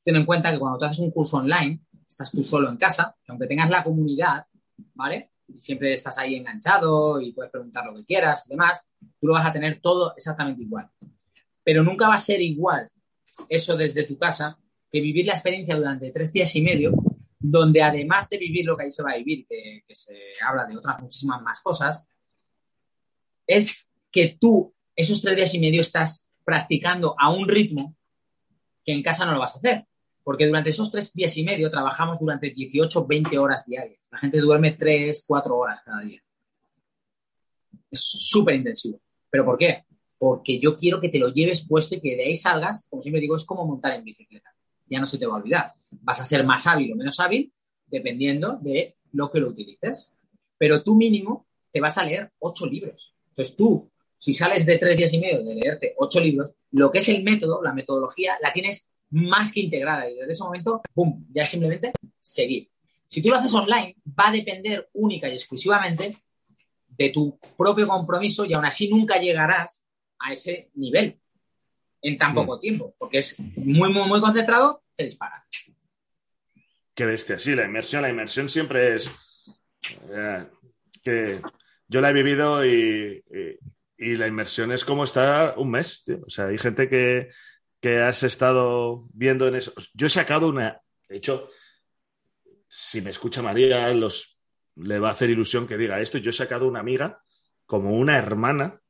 ten 0.06 0.14
en 0.14 0.24
cuenta 0.24 0.52
que 0.52 0.58
cuando 0.60 0.78
tú 0.78 0.84
haces 0.84 1.00
un 1.00 1.10
curso 1.10 1.38
online, 1.38 1.80
estás 2.08 2.30
tú 2.30 2.40
solo 2.44 2.70
en 2.70 2.76
casa, 2.76 3.16
que 3.24 3.32
aunque 3.32 3.48
tengas 3.48 3.68
la 3.68 3.82
comunidad, 3.82 4.46
¿vale? 4.94 5.32
Y 5.48 5.58
siempre 5.58 5.92
estás 5.94 6.16
ahí 6.18 6.36
enganchado 6.36 7.20
y 7.20 7.32
puedes 7.32 7.50
preguntar 7.50 7.84
lo 7.86 7.94
que 7.96 8.04
quieras 8.04 8.46
y 8.46 8.50
demás, 8.50 8.86
tú 9.00 9.26
lo 9.26 9.32
vas 9.32 9.44
a 9.48 9.52
tener 9.52 9.80
todo 9.80 10.14
exactamente 10.16 10.62
igual. 10.62 10.88
Pero 11.64 11.82
nunca 11.82 12.06
va 12.06 12.14
a 12.14 12.18
ser 12.18 12.40
igual 12.40 12.88
eso 13.48 13.76
desde 13.76 14.04
tu 14.04 14.16
casa 14.16 14.56
que 14.92 15.00
vivir 15.00 15.26
la 15.26 15.32
experiencia 15.32 15.74
durante 15.74 16.12
tres 16.12 16.32
días 16.32 16.54
y 16.54 16.62
medio, 16.62 16.92
donde 17.40 17.82
además 17.82 18.28
de 18.30 18.38
vivir 18.38 18.64
lo 18.64 18.76
que 18.76 18.84
ahí 18.84 18.90
se 18.92 19.02
va 19.02 19.10
a 19.10 19.16
vivir, 19.16 19.44
que, 19.48 19.82
que 19.88 19.94
se 19.96 20.14
habla 20.40 20.66
de 20.66 20.76
otras 20.76 21.02
muchísimas 21.02 21.42
más 21.42 21.60
cosas, 21.62 22.06
es 23.44 23.90
que 24.12 24.38
tú 24.40 24.72
esos 24.94 25.20
tres 25.20 25.34
días 25.34 25.52
y 25.52 25.58
medio 25.58 25.80
estás 25.80 26.30
practicando 26.44 27.16
a 27.18 27.32
un 27.32 27.48
ritmo 27.48 27.96
que 28.84 28.92
en 28.92 29.02
casa 29.02 29.26
no 29.26 29.32
lo 29.32 29.40
vas 29.40 29.56
a 29.56 29.58
hacer. 29.58 29.86
Porque 30.26 30.44
durante 30.44 30.70
esos 30.70 30.90
tres 30.90 31.12
días 31.12 31.36
y 31.36 31.44
medio 31.44 31.70
trabajamos 31.70 32.18
durante 32.18 32.50
18, 32.50 33.06
20 33.06 33.38
horas 33.38 33.64
diarias. 33.64 34.00
La 34.10 34.18
gente 34.18 34.40
duerme 34.40 34.72
tres, 34.72 35.24
cuatro 35.24 35.56
horas 35.56 35.82
cada 35.82 36.00
día. 36.00 36.20
Es 37.88 38.00
súper 38.00 38.56
intensivo. 38.56 39.00
¿Pero 39.30 39.44
por 39.44 39.56
qué? 39.56 39.84
Porque 40.18 40.58
yo 40.58 40.76
quiero 40.76 41.00
que 41.00 41.10
te 41.10 41.20
lo 41.20 41.28
lleves 41.28 41.64
puesto 41.68 41.94
y 41.94 42.00
que 42.00 42.16
de 42.16 42.24
ahí 42.24 42.34
salgas, 42.34 42.88
como 42.90 43.02
siempre 43.02 43.20
digo, 43.20 43.36
es 43.36 43.44
como 43.44 43.64
montar 43.64 43.92
en 43.92 44.02
bicicleta. 44.02 44.52
Ya 44.86 44.98
no 44.98 45.06
se 45.06 45.16
te 45.16 45.26
va 45.26 45.34
a 45.34 45.36
olvidar. 45.36 45.74
Vas 45.92 46.20
a 46.20 46.24
ser 46.24 46.44
más 46.44 46.66
hábil 46.66 46.92
o 46.92 46.96
menos 46.96 47.20
hábil 47.20 47.52
dependiendo 47.86 48.58
de 48.60 48.96
lo 49.12 49.30
que 49.30 49.38
lo 49.38 49.50
utilices. 49.50 50.12
Pero 50.58 50.82
tú 50.82 50.96
mínimo 50.96 51.46
te 51.70 51.80
vas 51.80 51.98
a 51.98 52.04
leer 52.04 52.32
ocho 52.40 52.66
libros. 52.66 53.14
Entonces 53.28 53.54
tú, 53.54 53.92
si 54.18 54.34
sales 54.34 54.66
de 54.66 54.76
tres 54.78 54.96
días 54.96 55.12
y 55.12 55.20
medio 55.20 55.44
de 55.44 55.54
leerte 55.54 55.94
ocho 55.98 56.18
libros, 56.18 56.52
lo 56.72 56.90
que 56.90 56.98
es 56.98 57.08
el 57.10 57.22
método, 57.22 57.62
la 57.62 57.72
metodología, 57.72 58.34
la 58.42 58.52
tienes 58.52 58.90
más 59.10 59.52
que 59.52 59.60
integrada 59.60 60.08
y 60.10 60.16
desde 60.16 60.32
ese 60.32 60.44
momento, 60.44 60.82
¡pum!, 60.94 61.24
ya 61.32 61.44
simplemente 61.44 61.92
seguir. 62.20 62.68
Si 63.08 63.22
tú 63.22 63.28
lo 63.30 63.36
haces 63.36 63.54
online, 63.54 63.96
va 64.18 64.28
a 64.28 64.32
depender 64.32 64.88
única 64.94 65.28
y 65.28 65.32
exclusivamente 65.32 66.16
de 66.88 67.10
tu 67.10 67.38
propio 67.56 67.86
compromiso 67.86 68.44
y 68.44 68.54
aún 68.54 68.64
así 68.64 68.88
nunca 68.88 69.18
llegarás 69.18 69.86
a 70.18 70.32
ese 70.32 70.70
nivel 70.74 71.18
en 72.02 72.16
tan 72.16 72.34
poco 72.34 72.58
tiempo, 72.58 72.94
porque 72.98 73.18
es 73.18 73.38
muy, 73.56 73.92
muy, 73.92 74.08
muy 74.08 74.20
concentrado, 74.20 74.82
te 74.94 75.04
disparas. 75.04 75.44
Qué 76.94 77.04
bestia, 77.04 77.38
sí, 77.38 77.54
la 77.54 77.64
inmersión, 77.64 78.02
la 78.02 78.08
inmersión 78.08 78.48
siempre 78.48 78.96
es 78.96 79.10
eh, 80.10 80.46
que 81.02 81.40
yo 81.88 82.00
la 82.00 82.10
he 82.10 82.12
vivido 82.12 82.64
y, 82.64 83.22
y, 83.98 84.10
y, 84.10 84.16
la 84.16 84.26
inmersión 84.26 84.72
es 84.72 84.84
como 84.84 85.04
estar 85.04 85.54
un 85.58 85.70
mes. 85.70 86.02
Tío. 86.04 86.20
O 86.26 86.30
sea, 86.30 86.46
hay 86.46 86.58
gente 86.58 86.88
que, 86.88 87.28
que 87.80 88.00
has 88.00 88.22
estado 88.22 89.06
viendo 89.12 89.46
en 89.48 89.56
eso. 89.56 89.72
Yo 89.94 90.06
he 90.06 90.10
sacado 90.10 90.48
una, 90.48 90.80
de 91.08 91.16
hecho, 91.16 91.50
si 92.68 93.00
me 93.00 93.10
escucha 93.10 93.42
María, 93.42 93.92
los, 93.92 94.40
le 94.76 94.98
va 94.98 95.08
a 95.08 95.12
hacer 95.12 95.30
ilusión 95.30 95.66
que 95.66 95.76
diga 95.76 96.00
esto. 96.00 96.18
Yo 96.18 96.30
he 96.30 96.34
sacado 96.34 96.66
una 96.66 96.80
amiga 96.80 97.22
como 97.64 97.90
una 97.96 98.18
hermana, 98.18 98.80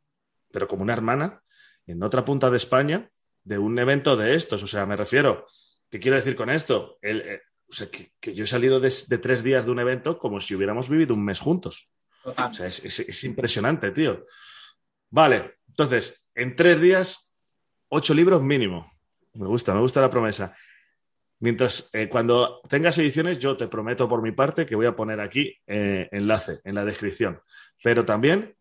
pero 0.51 0.68
como 0.68 0.82
una 0.82 0.93
hermana, 0.93 1.43
en 1.87 2.03
otra 2.03 2.24
punta 2.24 2.51
de 2.51 2.57
España, 2.57 3.11
de 3.45 3.59
un 3.59 3.78
evento 3.78 4.16
de 4.16 4.34
estos. 4.34 4.62
O 4.62 4.66
sea, 4.66 4.87
me 4.87 4.97
refiero, 4.97 5.47
¿qué 5.91 6.01
quiero 6.01 6.16
decir 6.16 6.37
con 6.37 6.51
esto? 6.51 6.99
El, 7.01 7.20
eh, 7.20 7.43
o 7.68 7.72
sea, 7.72 7.91
que, 7.91 8.12
que, 8.20 8.34
yo 8.34 8.45
he 8.45 8.49
salido 8.49 8.80
de, 8.80 8.93
de, 9.09 9.18
tres 9.18 9.43
días 9.43 9.64
de 9.64 9.70
un 9.70 9.80
evento 9.80 10.18
como 10.18 10.41
si 10.41 10.55
hubiéramos 10.55 10.89
vivido 10.89 11.14
un 11.14 11.24
mes 11.24 11.41
juntos. 11.41 11.91
O 12.24 12.55
sea, 12.55 12.66
es, 12.66 12.84
es, 12.84 13.01
es 13.01 13.24
impresionante, 13.24 13.93
tío. 13.93 14.24
Vale, 15.11 15.59
entonces, 15.68 16.26
en 16.34 16.57
tres 16.57 16.80
días 16.80 17.25
ocho 17.89 18.14
libros 18.14 18.43
mínimo. 18.43 18.91
Me 19.34 19.47
gusta, 19.47 19.74
me 19.74 19.80
gusta 19.80 20.01
la 20.01 20.11
promesa. 20.11 20.57
Mientras, 21.39 21.91
eh, 21.93 22.09
cuando 22.09 22.61
tengas 22.68 22.97
ediciones, 22.99 23.39
yo 23.39 23.57
te 23.57 23.68
prometo 23.68 24.09
por 24.09 24.22
mi 24.22 24.32
parte 24.32 24.64
que 24.64 24.74
voy 24.74 24.87
a 24.87 24.97
poner 24.97 25.20
aquí 25.20 25.55
eh, 25.66 26.09
enlace 26.11 26.61
en 26.64 26.74
la 26.74 26.84
descripción. 26.84 27.41
Pero 27.82 28.05
también, 28.05 28.55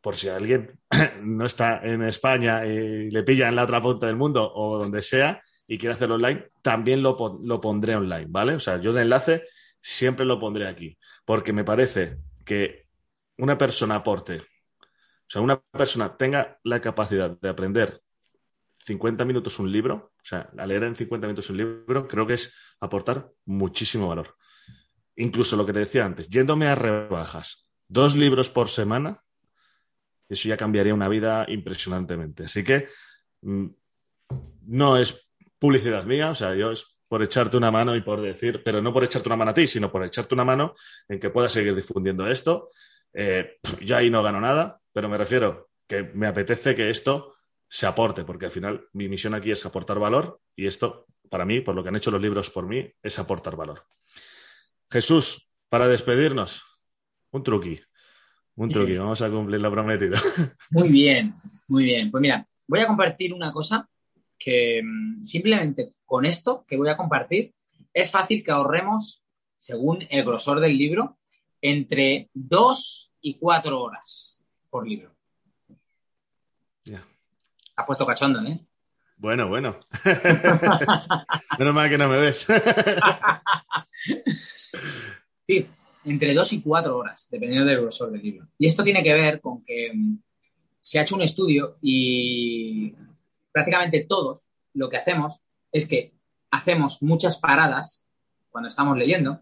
por 0.00 0.14
si 0.14 0.28
alguien 0.28 0.78
no 1.22 1.46
está 1.46 1.80
en 1.82 2.02
España 2.04 2.64
y 2.64 3.10
le 3.10 3.22
pilla 3.24 3.48
en 3.48 3.56
la 3.56 3.64
otra 3.64 3.82
punta 3.82 4.06
del 4.06 4.16
mundo 4.16 4.52
o 4.54 4.78
donde 4.78 5.02
sea 5.02 5.42
y 5.66 5.78
quiere 5.78 5.94
hacerlo 5.94 6.14
online, 6.16 6.46
también 6.62 7.02
lo, 7.02 7.40
lo 7.42 7.60
pondré 7.60 7.96
online, 7.96 8.26
¿vale? 8.28 8.54
O 8.54 8.60
sea, 8.60 8.80
yo 8.80 8.92
de 8.92 9.02
enlace 9.02 9.44
siempre 9.80 10.26
lo 10.26 10.38
pondré 10.38 10.68
aquí, 10.68 10.96
porque 11.24 11.52
me 11.52 11.64
parece 11.64 12.18
que 12.44 12.86
una 13.38 13.56
persona 13.56 13.96
aporte, 13.96 14.36
o 14.36 15.32
sea, 15.32 15.40
una 15.42 15.60
persona 15.60 16.16
tenga 16.16 16.58
la 16.64 16.80
capacidad 16.80 17.38
de 17.40 17.48
aprender 17.48 18.00
50 18.84 19.24
minutos 19.24 19.58
un 19.58 19.70
libro, 19.70 20.12
o 20.16 20.24
sea, 20.24 20.50
a 20.56 20.66
leer 20.66 20.84
en 20.84 20.96
50 20.96 21.26
minutos 21.26 21.50
un 21.50 21.56
libro, 21.56 22.08
creo 22.08 22.26
que 22.26 22.34
es 22.34 22.54
aportar 22.80 23.30
muchísimo 23.44 24.08
valor. 24.08 24.36
Incluso 25.16 25.56
lo 25.56 25.66
que 25.66 25.72
te 25.72 25.80
decía 25.80 26.04
antes, 26.04 26.28
yéndome 26.28 26.66
a 26.66 26.74
rebajas, 26.74 27.68
dos 27.88 28.16
libros 28.16 28.48
por 28.48 28.68
semana, 28.68 29.22
eso 30.28 30.48
ya 30.48 30.56
cambiaría 30.56 30.94
una 30.94 31.08
vida 31.08 31.44
impresionantemente. 31.48 32.44
Así 32.44 32.64
que 32.64 32.88
mmm, 33.42 33.66
no 34.66 34.96
es 34.96 35.28
publicidad 35.58 36.04
mía, 36.04 36.30
o 36.30 36.34
sea, 36.34 36.54
yo 36.54 36.70
es 36.70 36.98
por 37.08 37.22
echarte 37.22 37.56
una 37.56 37.72
mano 37.72 37.96
y 37.96 38.02
por 38.02 38.20
decir, 38.20 38.62
pero 38.64 38.80
no 38.80 38.92
por 38.92 39.02
echarte 39.02 39.28
una 39.28 39.36
mano 39.36 39.50
a 39.50 39.54
ti, 39.54 39.66
sino 39.66 39.90
por 39.90 40.04
echarte 40.04 40.32
una 40.32 40.44
mano 40.44 40.74
en 41.08 41.18
que 41.18 41.30
puedas 41.30 41.52
seguir 41.52 41.74
difundiendo 41.74 42.26
esto. 42.28 42.68
Eh, 43.12 43.58
yo 43.82 43.96
ahí 43.96 44.08
no 44.08 44.22
gano 44.22 44.40
nada, 44.40 44.80
pero 44.92 45.08
me 45.08 45.18
refiero 45.18 45.70
que 45.88 46.04
me 46.14 46.28
apetece 46.28 46.74
que 46.74 46.88
esto 46.88 47.34
se 47.72 47.86
aporte, 47.86 48.24
porque 48.24 48.46
al 48.46 48.50
final 48.50 48.88
mi 48.94 49.08
misión 49.08 49.32
aquí 49.32 49.52
es 49.52 49.64
aportar 49.64 50.00
valor 50.00 50.40
y 50.56 50.66
esto, 50.66 51.06
para 51.30 51.44
mí, 51.44 51.60
por 51.60 51.76
lo 51.76 51.84
que 51.84 51.90
han 51.90 51.96
hecho 51.96 52.10
los 52.10 52.20
libros 52.20 52.50
por 52.50 52.66
mí, 52.66 52.84
es 53.00 53.18
aportar 53.20 53.54
valor. 53.54 53.86
Jesús, 54.90 55.54
para 55.68 55.86
despedirnos, 55.86 56.64
un 57.30 57.44
truqui, 57.44 57.80
un 58.56 58.70
truqui, 58.70 58.96
vamos 58.96 59.22
a 59.22 59.30
cumplir 59.30 59.60
lo 59.60 59.70
prometido. 59.70 60.18
Muy 60.70 60.88
bien, 60.88 61.34
muy 61.68 61.84
bien. 61.84 62.10
Pues 62.10 62.20
mira, 62.20 62.44
voy 62.66 62.80
a 62.80 62.88
compartir 62.88 63.32
una 63.32 63.52
cosa 63.52 63.88
que 64.36 64.82
mm, 64.82 65.22
simplemente 65.22 65.94
con 66.04 66.26
esto 66.26 66.64
que 66.66 66.76
voy 66.76 66.88
a 66.88 66.96
compartir 66.96 67.54
es 67.94 68.10
fácil 68.10 68.42
que 68.42 68.50
ahorremos, 68.50 69.22
según 69.58 70.04
el 70.10 70.24
grosor 70.24 70.58
del 70.58 70.76
libro, 70.76 71.18
entre 71.62 72.28
dos 72.34 73.12
y 73.20 73.34
cuatro 73.34 73.80
horas 73.80 74.44
por 74.68 74.88
libro. 74.88 75.14
Has 77.80 77.86
puesto 77.86 78.04
cachondo, 78.04 78.42
¿eh? 78.42 78.60
Bueno, 79.16 79.48
bueno. 79.48 79.78
Menos 81.58 81.74
mal 81.74 81.88
que 81.88 81.96
no 81.96 82.10
me 82.10 82.18
ves. 82.18 82.46
sí, 85.46 85.66
entre 86.04 86.34
dos 86.34 86.52
y 86.52 86.60
cuatro 86.60 86.98
horas, 86.98 87.26
dependiendo 87.30 87.66
del 87.66 87.80
grosor 87.80 88.10
del 88.12 88.20
libro. 88.20 88.48
Y 88.58 88.66
esto 88.66 88.84
tiene 88.84 89.02
que 89.02 89.14
ver 89.14 89.40
con 89.40 89.64
que 89.64 89.92
mm, 89.94 90.18
se 90.78 90.98
ha 90.98 91.02
hecho 91.02 91.14
un 91.14 91.22
estudio 91.22 91.78
y 91.80 92.94
prácticamente 93.50 94.04
todos 94.06 94.48
lo 94.74 94.90
que 94.90 94.98
hacemos 94.98 95.40
es 95.72 95.88
que 95.88 96.12
hacemos 96.50 97.02
muchas 97.02 97.38
paradas 97.38 98.04
cuando 98.50 98.68
estamos 98.68 98.98
leyendo 98.98 99.40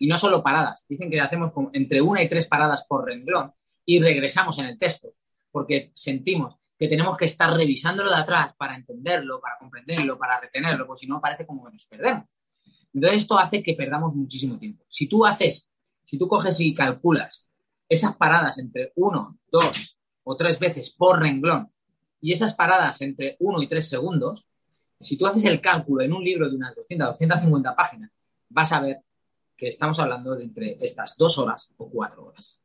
y 0.00 0.08
no 0.08 0.18
solo 0.18 0.42
paradas, 0.42 0.84
dicen 0.88 1.10
que 1.10 1.20
hacemos 1.20 1.52
entre 1.74 2.00
una 2.02 2.24
y 2.24 2.28
tres 2.28 2.48
paradas 2.48 2.84
por 2.88 3.06
renglón 3.06 3.52
y 3.84 4.00
regresamos 4.00 4.58
en 4.58 4.66
el 4.66 4.78
texto 4.78 5.14
porque 5.52 5.92
sentimos 5.94 6.56
que 6.78 6.88
tenemos 6.88 7.16
que 7.16 7.24
estar 7.24 7.52
revisándolo 7.52 8.08
de 8.10 8.16
atrás 8.16 8.54
para 8.56 8.76
entenderlo, 8.76 9.40
para 9.40 9.58
comprenderlo, 9.58 10.16
para 10.16 10.40
retenerlo, 10.40 10.86
porque 10.86 11.00
si 11.00 11.06
no 11.08 11.20
parece 11.20 11.44
como 11.44 11.64
que 11.64 11.72
nos 11.72 11.86
perdemos. 11.86 12.24
Entonces 12.94 13.22
esto 13.22 13.38
hace 13.38 13.62
que 13.62 13.74
perdamos 13.74 14.14
muchísimo 14.14 14.58
tiempo. 14.58 14.84
Si 14.88 15.08
tú 15.08 15.26
haces, 15.26 15.70
si 16.04 16.16
tú 16.16 16.28
coges 16.28 16.60
y 16.60 16.72
calculas 16.74 17.46
esas 17.88 18.16
paradas 18.16 18.58
entre 18.58 18.92
uno, 18.94 19.38
dos 19.50 19.98
o 20.22 20.36
tres 20.36 20.58
veces 20.58 20.94
por 20.94 21.18
renglón 21.18 21.72
y 22.20 22.32
esas 22.32 22.54
paradas 22.54 23.00
entre 23.02 23.36
uno 23.40 23.60
y 23.60 23.66
tres 23.66 23.88
segundos, 23.88 24.46
si 25.00 25.16
tú 25.16 25.26
haces 25.26 25.46
el 25.46 25.60
cálculo 25.60 26.04
en 26.04 26.12
un 26.12 26.22
libro 26.22 26.48
de 26.48 26.56
unas 26.56 26.76
200, 26.76 27.08
250 27.08 27.74
páginas, 27.74 28.10
vas 28.48 28.72
a 28.72 28.80
ver 28.80 29.02
que 29.56 29.68
estamos 29.68 29.98
hablando 29.98 30.36
de 30.36 30.44
entre 30.44 30.78
estas 30.80 31.16
dos 31.16 31.38
horas 31.38 31.74
o 31.76 31.90
cuatro 31.90 32.26
horas. 32.26 32.62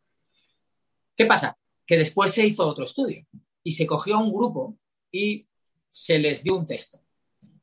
¿Qué 1.16 1.26
pasa? 1.26 1.58
Que 1.86 1.98
después 1.98 2.32
se 2.32 2.46
hizo 2.46 2.68
otro 2.68 2.84
estudio 2.84 3.26
y 3.64 3.72
se 3.72 3.88
cogió 3.88 4.16
a 4.16 4.20
un 4.20 4.32
grupo 4.32 4.78
y 5.12 5.48
se 5.90 6.20
les 6.20 6.44
dio 6.44 6.56
un 6.56 6.66
texto. 6.66 7.00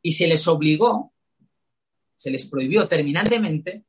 Y 0.03 0.13
se 0.13 0.27
les 0.27 0.47
obligó, 0.49 1.13
se 2.15 2.31
les 2.31 2.47
prohibió 2.47 2.89
terminantemente 2.89 3.85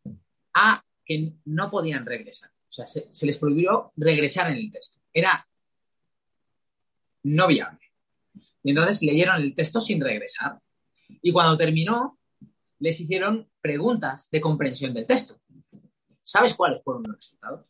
a 0.53 0.83
que 1.05 1.33
no 1.45 1.71
podían 1.71 2.05
regresar. 2.05 2.49
O 2.49 2.71
sea, 2.71 2.85
se, 2.85 3.09
se 3.11 3.25
les 3.25 3.37
prohibió 3.37 3.93
regresar 3.95 4.51
en 4.51 4.57
el 4.57 4.71
texto. 4.71 4.99
Era 5.13 5.47
no 7.23 7.47
viable. 7.47 7.79
Y 8.63 8.71
entonces 8.71 9.01
leyeron 9.01 9.41
el 9.41 9.53
texto 9.53 9.79
sin 9.79 10.01
regresar. 10.01 10.59
Y 11.21 11.31
cuando 11.31 11.57
terminó, 11.57 12.19
les 12.79 12.99
hicieron 12.99 13.49
preguntas 13.61 14.29
de 14.31 14.41
comprensión 14.41 14.93
del 14.93 15.05
texto. 15.05 15.39
¿Sabes 16.21 16.55
cuáles 16.55 16.83
fueron 16.83 17.03
los 17.03 17.15
resultados? 17.15 17.65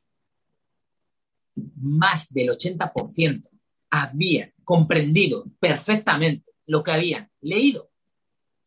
Más 1.76 2.34
del 2.34 2.50
80% 2.50 3.51
habían 3.92 4.54
comprendido 4.64 5.46
perfectamente 5.60 6.52
lo 6.66 6.84
que 6.84 6.92
habían 6.92 7.30
leído. 7.42 7.92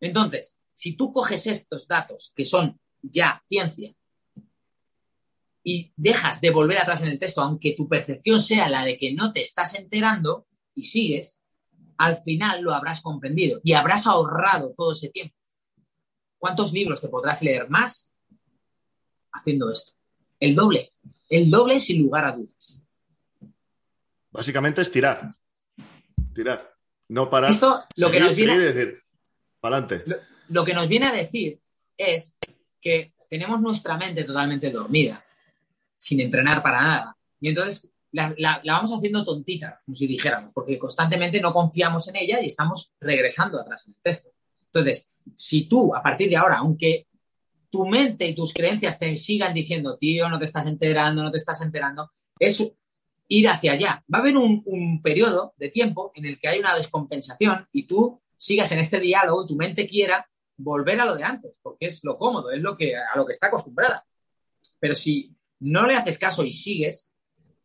Entonces, 0.01 0.55
si 0.75 0.97
tú 0.97 1.13
coges 1.13 1.47
estos 1.47 1.89
datos, 1.89 2.33
que 2.37 2.45
son 2.45 2.79
ya 3.03 3.43
ciencia, 3.49 3.95
y 5.67 5.93
dejas 5.97 6.43
de 6.43 6.51
volver 6.51 6.79
atrás 6.79 7.03
en 7.03 7.09
el 7.09 7.19
texto, 7.19 7.41
aunque 7.41 7.73
tu 7.73 7.89
percepción 7.89 8.39
sea 8.39 8.69
la 8.69 8.85
de 8.85 8.99
que 8.99 9.15
no 9.15 9.33
te 9.33 9.41
estás 9.41 9.75
enterando 9.75 10.47
y 10.75 10.83
sigues, 10.83 11.41
al 11.97 12.17
final 12.17 12.61
lo 12.61 12.75
habrás 12.75 13.01
comprendido 13.01 13.61
y 13.65 13.73
habrás 13.73 14.07
ahorrado 14.07 14.75
todo 14.77 14.93
ese 14.93 15.09
tiempo. 15.09 15.35
¿Cuántos 16.39 16.73
libros 16.73 17.01
te 17.01 17.09
podrás 17.09 17.43
leer 17.43 17.71
más 17.71 18.13
haciendo 19.33 19.71
esto? 19.71 19.93
El 20.39 20.55
doble, 20.55 20.93
el 21.31 21.51
doble 21.51 21.81
sin 21.81 22.03
lugar 22.03 22.27
a 22.27 22.33
dudas. 22.33 22.84
Básicamente 24.35 24.83
es 24.83 24.91
tirar, 24.91 25.31
tirar, 26.35 26.75
no 27.09 27.31
parar. 27.31 27.51
Esto 27.51 27.85
lo 27.95 28.11
que 28.11 28.19
nos 28.19 28.35
viene 28.35 28.59
decir, 28.59 29.01
para 29.61 29.77
adelante. 29.77 30.03
Lo, 30.11 30.17
lo 30.49 30.65
que 30.65 30.75
nos 30.75 30.89
viene 30.89 31.07
a 31.07 31.13
decir 31.13 31.61
es 31.97 32.37
que 32.81 33.15
tenemos 33.31 33.61
nuestra 33.61 33.97
mente 33.97 34.25
totalmente 34.25 34.73
dormida, 34.73 35.25
sin 35.97 36.19
entrenar 36.19 36.65
para 36.65 36.83
nada. 36.83 37.17
Y 37.41 37.51
entonces 37.51 37.89
la, 38.11 38.35
la, 38.37 38.61
la, 38.65 38.73
vamos 38.73 38.91
haciendo 38.91 39.25
tontita, 39.25 39.81
como 39.85 39.95
si 39.95 40.09
dijéramos, 40.09 40.51
porque 40.53 40.81
constantemente 40.81 41.41
no 41.41 41.53
confiamos 41.53 42.09
en 42.09 42.17
ella 42.17 42.41
y 42.43 42.47
estamos 42.47 42.93
regresando 43.01 43.61
atrás 43.61 43.87
en 43.87 43.95
el 43.95 44.03
texto. 44.03 44.31
Entonces, 44.67 45.13
si 45.37 45.67
tú, 45.67 45.95
a 45.95 46.03
partir 46.03 46.29
de 46.29 46.37
ahora, 46.37 46.57
aunque 46.57 47.07
tu 47.71 47.87
mente 47.87 48.27
y 48.27 48.35
tus 48.35 48.53
creencias 48.53 48.99
te 48.99 49.17
sigan 49.17 49.55
diciendo, 49.55 49.97
tío, 49.97 50.29
no 50.29 50.41
te 50.41 50.47
estás 50.47 50.67
enterando, 50.67 51.23
no 51.23 51.31
te 51.31 51.39
estás 51.39 51.63
enterando, 51.63 52.11
es 52.37 52.61
ir 53.29 53.49
hacia 53.49 53.73
allá. 53.73 54.05
Va 54.13 54.19
a 54.19 54.21
haber 54.21 54.37
un, 54.37 54.63
un 54.67 55.03
periodo 55.03 55.55
de 55.57 55.71
tiempo 55.71 56.13
en 56.15 56.27
el 56.27 56.39
que 56.39 56.49
hay 56.49 56.59
una 56.59 56.77
descompensación 56.77 57.67
y 57.73 57.85
tú 57.85 58.21
sigas 58.37 58.71
en 58.73 58.79
este 58.79 59.01
diálogo 59.01 59.45
y 59.45 59.49
tu 59.49 59.57
mente 59.57 59.87
quiera 59.87 60.29
volver 60.57 61.01
a 61.01 61.05
lo 61.05 61.17
de 61.17 61.25
antes, 61.25 61.53
porque 61.63 61.87
es 61.87 62.05
lo 62.05 62.17
cómodo, 62.17 62.51
es 62.51 62.61
lo 62.61 62.77
que, 62.77 62.95
a 62.97 63.17
lo 63.17 63.27
que 63.27 63.33
está 63.33 63.49
acostumbrada. 63.49 64.05
Pero 64.79 64.95
si 64.95 65.35
no 65.61 65.87
le 65.87 65.97
haces 65.97 66.19
caso 66.19 66.45
y 66.45 66.53
sigues, 66.53 67.11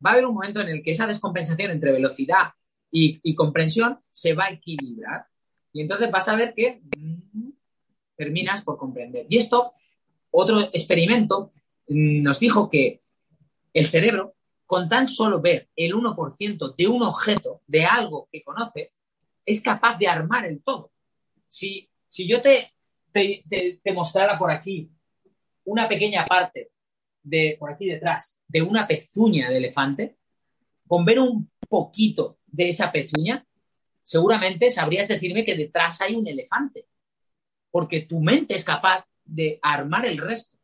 va 0.03 0.11
a 0.11 0.13
haber 0.13 0.25
un 0.25 0.33
momento 0.33 0.61
en 0.61 0.69
el 0.69 0.83
que 0.83 0.91
esa 0.91 1.07
descompensación 1.07 1.71
entre 1.71 1.91
velocidad 1.91 2.53
y, 2.91 3.35
comprensión 3.35 3.99
se 4.09 4.33
va 4.33 4.45
a 4.45 4.51
equilibrar. 4.51 5.25
Y 5.71 5.81
entonces 5.81 6.09
vas 6.09 6.27
a 6.27 6.35
ver 6.35 6.53
que 6.55 6.81
mm, 6.97 7.49
terminas 8.15 8.63
por 8.63 8.77
comprender. 8.77 9.27
Y 9.29 9.37
esto, 9.37 9.73
otro 10.31 10.61
experimento 10.61 11.51
mm, 11.87 12.23
nos 12.23 12.39
dijo 12.39 12.69
que 12.69 13.01
el 13.73 13.87
cerebro, 13.87 14.35
con 14.69 14.87
tan 14.87 15.07
solo 15.07 15.41
ver 15.41 15.67
el 15.75 15.93
1% 15.95 16.75
de 16.75 16.87
un 16.87 17.01
objeto, 17.01 17.63
de 17.65 17.85
algo 17.85 18.29
que 18.31 18.43
conoce, 18.43 18.93
es 19.43 19.63
capaz 19.63 19.97
de 19.97 20.07
armar 20.07 20.45
el 20.45 20.61
todo. 20.61 20.91
Si, 21.47 21.89
si 22.07 22.27
yo 22.27 22.39
te, 22.39 22.71
te, 23.11 23.43
te, 23.49 23.79
te 23.83 23.93
mostrara 23.93 24.37
por 24.37 24.51
aquí 24.51 24.91
una 25.63 25.87
pequeña 25.87 26.23
parte 26.27 26.69
de, 27.23 27.57
por 27.59 27.71
aquí 27.71 27.87
detrás, 27.87 28.39
de 28.47 28.61
una 28.61 28.87
pezuña 28.87 29.49
de 29.49 29.57
elefante, 29.57 30.17
con 30.85 31.03
ver 31.03 31.17
un 31.19 31.49
poquito 31.67 32.37
de 32.45 32.69
esa 32.69 32.91
pezuña, 32.91 33.43
seguramente 34.03 34.69
sabrías 34.69 35.07
decirme 35.07 35.45
que 35.45 35.55
detrás 35.55 35.99
hay 36.01 36.13
un 36.13 36.27
elefante, 36.27 36.85
porque 37.71 38.01
tu 38.01 38.19
mente 38.19 38.53
es 38.53 38.63
capaz 38.63 39.03
de 39.25 39.57
armar 39.63 40.05
el 40.05 40.19
resto. 40.19 40.59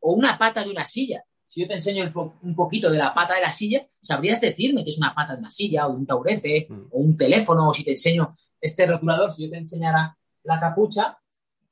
O 0.00 0.12
una 0.12 0.36
pata 0.36 0.62
de 0.62 0.68
una 0.68 0.84
silla. 0.84 1.24
Si 1.48 1.62
yo 1.62 1.66
te 1.66 1.74
enseño 1.74 2.12
un 2.42 2.54
poquito 2.54 2.90
de 2.90 2.98
la 2.98 3.14
pata 3.14 3.34
de 3.34 3.40
la 3.40 3.50
silla, 3.50 3.86
sabrías 3.98 4.40
decirme 4.40 4.84
que 4.84 4.90
es 4.90 4.98
una 4.98 5.14
pata 5.14 5.32
de 5.32 5.40
una 5.40 5.50
silla, 5.50 5.86
o 5.86 5.92
de 5.92 5.96
un 5.96 6.06
taurete, 6.06 6.66
mm. 6.68 6.86
o 6.90 6.98
un 6.98 7.16
teléfono, 7.16 7.68
o 7.68 7.74
si 7.74 7.84
te 7.84 7.92
enseño 7.92 8.36
este 8.60 8.86
rotulador, 8.86 9.32
si 9.32 9.44
yo 9.44 9.50
te 9.50 9.56
enseñara 9.56 10.16
la 10.44 10.60
capucha, 10.60 11.18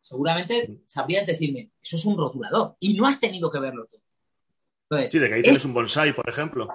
seguramente 0.00 0.68
mm. 0.68 0.82
sabrías 0.86 1.26
decirme, 1.26 1.72
eso 1.82 1.96
es 1.96 2.04
un 2.06 2.16
rotulador. 2.16 2.76
Y 2.80 2.94
no 2.94 3.06
has 3.06 3.20
tenido 3.20 3.50
que 3.50 3.58
verlo 3.58 3.86
todo. 3.86 4.00
Entonces, 4.88 5.10
sí, 5.10 5.18
de 5.18 5.28
que 5.28 5.34
ahí 5.34 5.42
tienes 5.42 5.58
es... 5.58 5.64
un 5.66 5.74
bonsai, 5.74 6.14
por 6.14 6.28
ejemplo, 6.28 6.68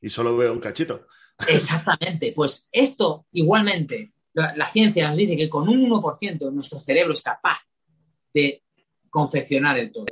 y 0.00 0.10
solo 0.10 0.36
veo 0.36 0.52
un 0.52 0.60
cachito. 0.60 1.06
Exactamente. 1.46 2.32
Pues 2.34 2.68
esto, 2.72 3.26
igualmente, 3.32 4.12
la, 4.32 4.56
la 4.56 4.72
ciencia 4.72 5.06
nos 5.06 5.16
dice 5.16 5.36
que 5.36 5.48
con 5.48 5.68
un 5.68 5.88
1% 5.88 6.52
nuestro 6.52 6.80
cerebro 6.80 7.12
es 7.12 7.22
capaz 7.22 7.58
de 8.34 8.64
confeccionar 9.08 9.78
el 9.78 9.92
todo. 9.92 10.06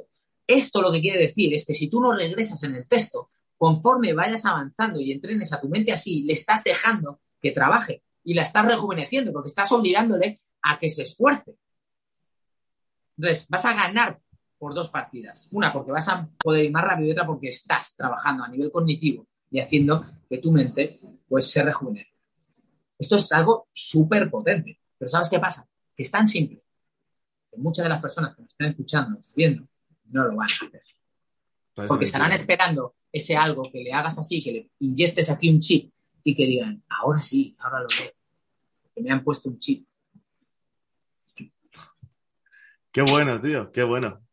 Esto 0.48 0.80
lo 0.80 0.90
que 0.90 1.02
quiere 1.02 1.18
decir 1.18 1.52
es 1.52 1.66
que 1.66 1.74
si 1.74 1.90
tú 1.90 2.00
no 2.00 2.12
regresas 2.12 2.62
en 2.64 2.74
el 2.74 2.88
texto, 2.88 3.30
conforme 3.58 4.14
vayas 4.14 4.46
avanzando 4.46 4.98
y 4.98 5.12
entrenes 5.12 5.52
a 5.52 5.60
tu 5.60 5.68
mente 5.68 5.92
así, 5.92 6.22
le 6.22 6.32
estás 6.32 6.64
dejando 6.64 7.20
que 7.40 7.52
trabaje 7.52 8.02
y 8.24 8.32
la 8.32 8.42
estás 8.42 8.64
rejuveneciendo 8.64 9.30
porque 9.30 9.48
estás 9.48 9.70
obligándole 9.72 10.40
a 10.62 10.78
que 10.78 10.88
se 10.88 11.02
esfuerce. 11.02 11.54
Entonces, 13.18 13.46
vas 13.48 13.64
a 13.66 13.74
ganar 13.74 14.18
por 14.56 14.74
dos 14.74 14.88
partidas. 14.88 15.48
Una 15.52 15.70
porque 15.70 15.92
vas 15.92 16.08
a 16.08 16.28
poder 16.38 16.64
ir 16.64 16.72
más 16.72 16.84
rápido 16.84 17.08
y 17.08 17.12
otra 17.12 17.26
porque 17.26 17.48
estás 17.48 17.94
trabajando 17.94 18.44
a 18.44 18.48
nivel 18.48 18.70
cognitivo 18.70 19.26
y 19.50 19.60
haciendo 19.60 20.04
que 20.28 20.38
tu 20.38 20.50
mente 20.50 20.98
pues 21.28 21.50
se 21.50 21.62
rejuvenezca. 21.62 22.16
Esto 22.98 23.16
es 23.16 23.30
algo 23.32 23.68
súper 23.72 24.30
potente. 24.30 24.80
Pero 24.96 25.08
¿sabes 25.08 25.28
qué 25.28 25.38
pasa? 25.38 25.68
Que 25.94 26.02
es 26.02 26.10
tan 26.10 26.26
simple 26.26 26.62
que 27.50 27.56
muchas 27.58 27.84
de 27.84 27.90
las 27.90 28.00
personas 28.00 28.34
que 28.34 28.42
nos 28.42 28.50
están 28.50 28.68
escuchando, 28.68 29.20
viendo, 29.36 29.68
no 30.10 30.24
lo 30.24 30.36
van 30.36 30.48
a 30.50 30.66
hacer. 30.66 30.82
Porque 31.86 32.06
estarán 32.06 32.32
esperando 32.32 32.96
ese 33.12 33.36
algo 33.36 33.62
que 33.62 33.82
le 33.82 33.92
hagas 33.92 34.18
así, 34.18 34.42
que 34.42 34.52
le 34.52 34.70
inyectes 34.80 35.30
aquí 35.30 35.48
un 35.48 35.60
chip 35.60 35.92
y 36.24 36.34
que 36.34 36.46
digan, 36.46 36.82
ahora 36.88 37.22
sí, 37.22 37.56
ahora 37.58 37.80
lo 37.80 37.86
veo. 37.98 38.12
Que 38.94 39.02
me 39.02 39.10
han 39.10 39.22
puesto 39.22 39.48
un 39.48 39.58
chip. 39.58 39.86
Qué 42.90 43.02
bueno, 43.02 43.40
tío, 43.40 43.70
qué 43.70 43.84
bueno. 43.84 44.26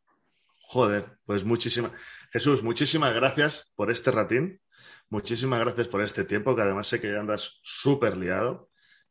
Joder, 0.67 1.19
pues 1.25 1.43
muchísimas. 1.43 1.91
Jesús, 2.31 2.63
muchísimas 2.63 3.13
gracias 3.13 3.71
por 3.75 3.91
este 3.91 4.11
ratín. 4.11 4.59
Muchísimas 5.09 5.59
gracias 5.59 5.87
por 5.87 6.01
este 6.01 6.23
tiempo, 6.23 6.55
que 6.55 6.63
además 6.63 6.87
sé 6.87 6.99
que 6.99 7.15
andas 7.15 7.59
súper 7.63 8.17
liado, 8.17 8.69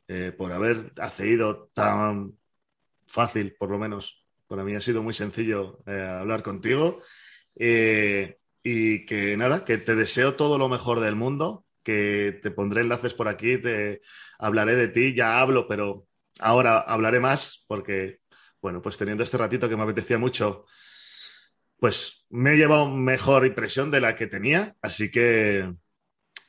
eh, 0.08 0.32
por 0.36 0.52
haber 0.52 0.92
accedido 0.98 1.70
tan 1.72 2.36
fácil, 3.06 3.54
por 3.58 3.70
lo 3.70 3.78
menos. 3.78 4.23
Para 4.54 4.62
mí 4.62 4.76
ha 4.76 4.80
sido 4.80 5.02
muy 5.02 5.14
sencillo 5.14 5.80
eh, 5.84 6.00
hablar 6.00 6.44
contigo. 6.44 7.00
Eh, 7.56 8.38
y 8.62 9.04
que 9.04 9.36
nada, 9.36 9.64
que 9.64 9.78
te 9.78 9.96
deseo 9.96 10.36
todo 10.36 10.58
lo 10.58 10.68
mejor 10.68 11.00
del 11.00 11.16
mundo, 11.16 11.66
que 11.82 12.38
te 12.40 12.52
pondré 12.52 12.82
enlaces 12.82 13.14
por 13.14 13.26
aquí, 13.26 13.58
te 13.58 14.00
hablaré 14.38 14.76
de 14.76 14.86
ti, 14.86 15.12
ya 15.12 15.40
hablo, 15.40 15.66
pero 15.66 16.06
ahora 16.38 16.78
hablaré 16.78 17.18
más 17.18 17.64
porque, 17.66 18.20
bueno, 18.62 18.80
pues 18.80 18.96
teniendo 18.96 19.24
este 19.24 19.38
ratito 19.38 19.68
que 19.68 19.76
me 19.76 19.82
apetecía 19.82 20.18
mucho 20.18 20.66
pues 21.80 22.24
me 22.30 22.52
he 22.54 22.56
llevado 22.56 22.88
mejor 22.88 23.44
impresión 23.44 23.90
de 23.90 24.00
la 24.00 24.14
que 24.14 24.28
tenía. 24.28 24.76
Así 24.80 25.10
que 25.10 25.74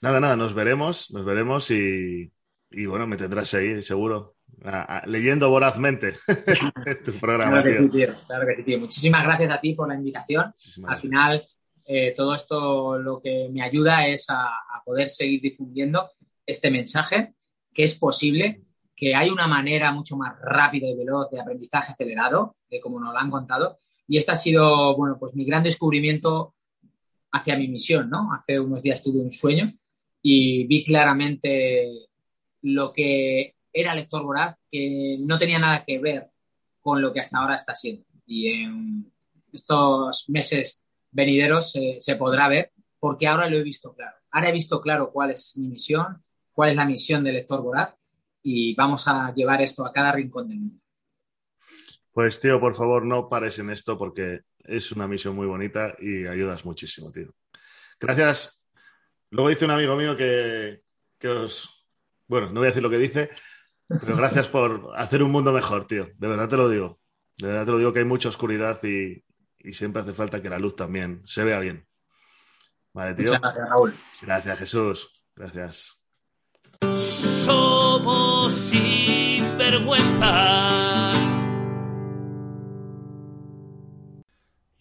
nada, 0.01 0.19
nada, 0.19 0.35
nos 0.35 0.53
veremos, 0.53 1.11
nos 1.11 1.25
veremos 1.25 1.71
y, 1.71 2.31
y 2.69 2.85
bueno, 2.85 3.07
me 3.07 3.17
tendrás 3.17 3.53
ahí, 3.55 3.81
seguro. 3.81 4.34
A, 4.63 4.97
a, 4.97 5.05
leyendo 5.05 5.49
vorazmente 5.49 6.15
tu 7.05 7.13
programa. 7.19 7.61
Claro 7.61 7.63
que, 7.63 7.83
sí, 7.83 7.89
tío. 7.89 8.13
claro 8.25 8.47
que 8.47 8.55
sí, 8.55 8.63
tío. 8.63 8.79
Muchísimas 8.79 9.23
gracias 9.23 9.51
a 9.51 9.61
ti 9.61 9.73
por 9.73 9.87
la 9.87 9.95
invitación. 9.95 10.45
Muchísimas 10.47 10.91
Al 10.91 10.99
final, 10.99 11.47
eh, 11.85 12.13
todo 12.15 12.33
esto 12.33 12.97
lo 12.97 13.21
que 13.21 13.49
me 13.51 13.61
ayuda 13.61 14.07
es 14.07 14.29
a, 14.29 14.47
a, 14.47 14.83
poder 14.83 15.09
seguir 15.09 15.41
difundiendo 15.41 16.09
este 16.45 16.71
mensaje, 16.71 17.33
que 17.73 17.83
es 17.83 17.97
posible, 17.99 18.63
que 18.95 19.13
hay 19.13 19.29
una 19.29 19.47
manera 19.47 19.91
mucho 19.91 20.15
más 20.15 20.33
rápida 20.41 20.87
y 20.87 20.95
veloz 20.95 21.29
de 21.29 21.41
aprendizaje 21.41 21.91
acelerado, 21.91 22.55
de 22.69 22.79
como 22.79 22.99
nos 22.99 23.13
lo 23.13 23.19
han 23.19 23.29
contado, 23.29 23.79
y 24.07 24.17
este 24.17 24.31
ha 24.31 24.35
sido, 24.35 24.95
bueno, 24.95 25.17
pues 25.19 25.33
mi 25.35 25.45
gran 25.45 25.63
descubrimiento 25.63 26.55
hacia 27.31 27.57
mi 27.57 27.67
misión, 27.67 28.09
¿no? 28.09 28.31
Hace 28.33 28.59
unos 28.59 28.81
días 28.81 29.03
tuve 29.03 29.19
un 29.19 29.31
sueño 29.31 29.73
y 30.21 30.65
vi 30.67 30.83
claramente 30.83 32.07
lo 32.61 32.93
que 32.93 33.54
era 33.75 33.93
Lector 33.93 34.23
Voraz, 34.23 34.55
que 34.71 35.17
no 35.19 35.37
tenía 35.37 35.59
nada 35.59 35.83
que 35.85 35.99
ver 35.99 36.29
con 36.79 37.01
lo 37.01 37.11
que 37.11 37.19
hasta 37.19 37.39
ahora 37.39 37.55
está 37.55 37.75
siendo. 37.75 38.05
Y 38.25 38.47
en 38.47 39.11
estos 39.51 40.29
meses 40.29 40.81
venideros 41.11 41.73
se, 41.99 42.15
podrá 42.15 42.47
ver, 42.47 42.71
porque 42.99 43.27
ahora 43.27 43.49
lo 43.49 43.57
he 43.57 43.63
visto 43.63 43.93
claro. 43.93 44.15
Ahora 44.31 44.49
he 44.49 44.53
visto 44.53 44.79
claro 44.79 45.11
cuál 45.11 45.31
es 45.31 45.57
mi 45.57 45.67
misión, 45.67 46.23
cuál 46.53 46.69
es 46.69 46.75
la 46.77 46.85
misión 46.85 47.23
del 47.23 47.35
Lector 47.35 47.61
Voraz 47.61 47.93
y 48.41 48.73
vamos 48.75 49.07
a 49.09 49.33
llevar 49.33 49.61
esto 49.61 49.85
a 49.85 49.91
cada 49.91 50.13
rincón 50.13 50.47
del 50.47 50.59
mundo. 50.59 50.81
Pues 52.13 52.39
tío, 52.39 52.61
por 52.61 52.75
favor, 52.75 53.05
no 53.05 53.27
pares 53.27 53.59
en 53.59 53.71
esto 53.71 53.97
porque 53.97 54.41
es 54.59 54.91
una 54.93 55.05
misión 55.05 55.35
muy 55.35 55.47
bonita 55.47 55.95
y 55.99 56.25
ayudas 56.25 56.63
muchísimo, 56.63 57.11
tío. 57.11 57.33
Gracias. 57.99 58.63
Luego 59.31 59.49
dice 59.49 59.65
un 59.65 59.71
amigo 59.71 59.97
mío 59.97 60.15
que, 60.15 60.81
que 61.19 61.27
os... 61.27 61.85
Bueno, 62.27 62.47
no 62.47 62.61
voy 62.61 62.67
a 62.67 62.69
decir 62.69 62.81
lo 62.81 62.89
que 62.89 62.97
dice, 62.97 63.29
pero 63.87 64.17
gracias 64.17 64.47
por 64.47 64.91
hacer 64.95 65.23
un 65.23 65.31
mundo 65.31 65.51
mejor, 65.51 65.85
tío. 65.85 66.07
De 66.17 66.27
verdad 66.27 66.49
te 66.49 66.57
lo 66.57 66.69
digo. 66.69 66.99
De 67.37 67.47
verdad 67.47 67.65
te 67.65 67.71
lo 67.71 67.77
digo 67.77 67.93
que 67.93 67.99
hay 67.99 68.05
mucha 68.05 68.29
oscuridad 68.29 68.79
y, 68.83 69.23
y 69.59 69.73
siempre 69.73 70.01
hace 70.01 70.13
falta 70.13 70.41
que 70.41 70.49
la 70.49 70.59
luz 70.59 70.75
también 70.75 71.21
se 71.25 71.43
vea 71.43 71.59
bien. 71.59 71.87
Vale, 72.93 73.15
tío. 73.15 73.25
Muchas 73.25 73.41
gracias, 73.41 73.69
Raúl. 73.69 73.93
Gracias, 74.21 74.59
Jesús. 74.59 75.09
Gracias. 75.35 75.99
Somos 76.81 78.53
sinvergüenzas 78.53 80.85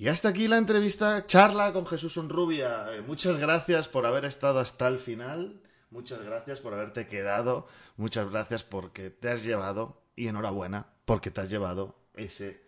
Y 0.04 0.08
hasta 0.08 0.28
aquí 0.28 0.48
la 0.48 0.58
entrevista, 0.58 1.24
charla 1.24 1.72
con 1.72 1.86
Jesús 1.86 2.18
Unrubia. 2.18 2.92
Eh, 2.92 3.00
muchas 3.00 3.38
gracias 3.38 3.88
por 3.88 4.04
haber 4.04 4.26
estado 4.26 4.58
hasta 4.58 4.86
el 4.86 4.98
final. 4.98 5.62
Muchas 5.94 6.22
gracias 6.22 6.60
por 6.60 6.74
haberte 6.74 7.06
quedado. 7.06 7.68
Muchas 7.96 8.28
gracias 8.28 8.64
porque 8.64 9.10
te 9.10 9.30
has 9.30 9.44
llevado, 9.44 10.02
y 10.16 10.26
enhorabuena, 10.26 10.88
porque 11.04 11.30
te 11.30 11.40
has 11.40 11.48
llevado 11.48 11.94
ese 12.14 12.60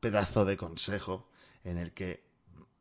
pedazo 0.00 0.44
de 0.44 0.56
consejo 0.56 1.30
en 1.62 1.78
el 1.78 1.92
que 1.92 2.28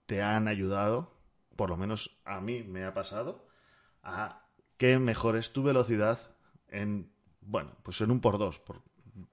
te 0.08 0.24
han 0.24 0.48
ayudado, 0.48 1.14
por 1.56 1.70
lo 1.70 1.78
menos 1.78 2.20
a 2.26 2.42
mí 2.42 2.64
me 2.64 2.86
ha 2.86 2.96
pasado, 2.96 3.48
a 4.02 4.48
que 4.78 4.98
mejores 4.98 5.54
tu 5.54 5.62
velocidad 5.62 6.36
en, 6.70 7.12
bueno, 7.42 7.78
pues 7.84 8.02
en 8.02 8.10
un 8.10 8.20
por 8.20 8.40
dos, 8.40 8.58
por, 8.58 8.82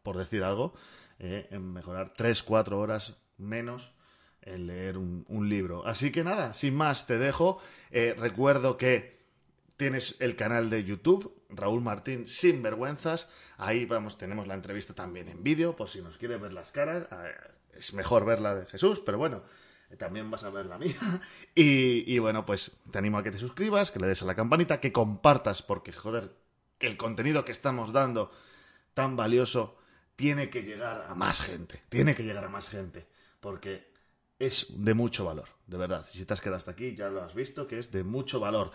por 0.02 0.18
decir 0.18 0.44
algo, 0.44 0.74
eh, 1.20 1.48
en 1.52 1.72
mejorar 1.72 2.12
tres, 2.12 2.42
cuatro 2.42 2.80
horas 2.80 3.16
menos 3.38 3.94
en 4.42 4.66
leer 4.66 4.98
un, 4.98 5.48
libro. 5.48 5.86
Así 5.86 6.12
que 6.12 6.22
nada, 6.22 6.52
sin 6.52 6.74
más, 6.74 7.06
te 7.06 7.16
dejo. 7.16 7.60
Eh, 7.90 8.14
recuerdo 8.18 8.76
que 8.76 9.23
tienes 9.76 10.20
el 10.20 10.36
canal 10.36 10.70
de 10.70 10.84
YouTube, 10.84 11.34
Raúl 11.48 11.82
Martín 11.82 12.26
Sin 12.26 12.62
Vergüenzas. 12.62 13.28
Ahí 13.56 13.86
vamos, 13.86 14.18
tenemos 14.18 14.46
la 14.46 14.54
entrevista 14.54 14.94
también 14.94 15.28
en 15.28 15.42
vídeo, 15.42 15.76
por 15.76 15.88
si 15.88 16.00
nos 16.00 16.16
quieres 16.18 16.40
ver 16.40 16.52
las 16.52 16.70
caras. 16.70 17.06
Eh, 17.10 17.34
es 17.74 17.92
mejor 17.94 18.24
ver 18.24 18.40
la 18.40 18.54
de 18.54 18.66
Jesús, 18.66 19.00
pero 19.04 19.18
bueno, 19.18 19.42
también 19.98 20.30
vas 20.30 20.44
a 20.44 20.50
ver 20.50 20.66
la 20.66 20.78
mía. 20.78 20.94
Y, 21.54 22.18
bueno, 22.18 22.44
pues 22.44 22.80
te 22.90 22.98
animo 22.98 23.18
a 23.18 23.22
que 23.22 23.30
te 23.30 23.38
suscribas, 23.38 23.90
que 23.90 24.00
le 24.00 24.06
des 24.06 24.22
a 24.22 24.26
la 24.26 24.34
campanita, 24.34 24.80
que 24.80 24.92
compartas, 24.92 25.62
porque 25.62 25.92
joder, 25.92 26.32
el 26.80 26.96
contenido 26.96 27.44
que 27.44 27.52
estamos 27.52 27.92
dando 27.92 28.30
tan 28.92 29.16
valioso 29.16 29.78
tiene 30.16 30.50
que 30.50 30.62
llegar 30.62 31.06
a 31.08 31.14
más 31.14 31.40
gente. 31.40 31.82
Tiene 31.88 32.14
que 32.14 32.22
llegar 32.22 32.44
a 32.44 32.48
más 32.48 32.68
gente. 32.68 33.06
Porque 33.40 33.92
es 34.38 34.66
de 34.70 34.94
mucho 34.94 35.24
valor, 35.24 35.48
de 35.66 35.76
verdad. 35.76 36.06
Si 36.10 36.24
te 36.24 36.32
has 36.32 36.40
quedado 36.40 36.56
hasta 36.56 36.72
aquí, 36.72 36.94
ya 36.94 37.08
lo 37.08 37.22
has 37.22 37.34
visto, 37.34 37.66
que 37.66 37.78
es 37.78 37.90
de 37.90 38.04
mucho 38.04 38.40
valor. 38.40 38.72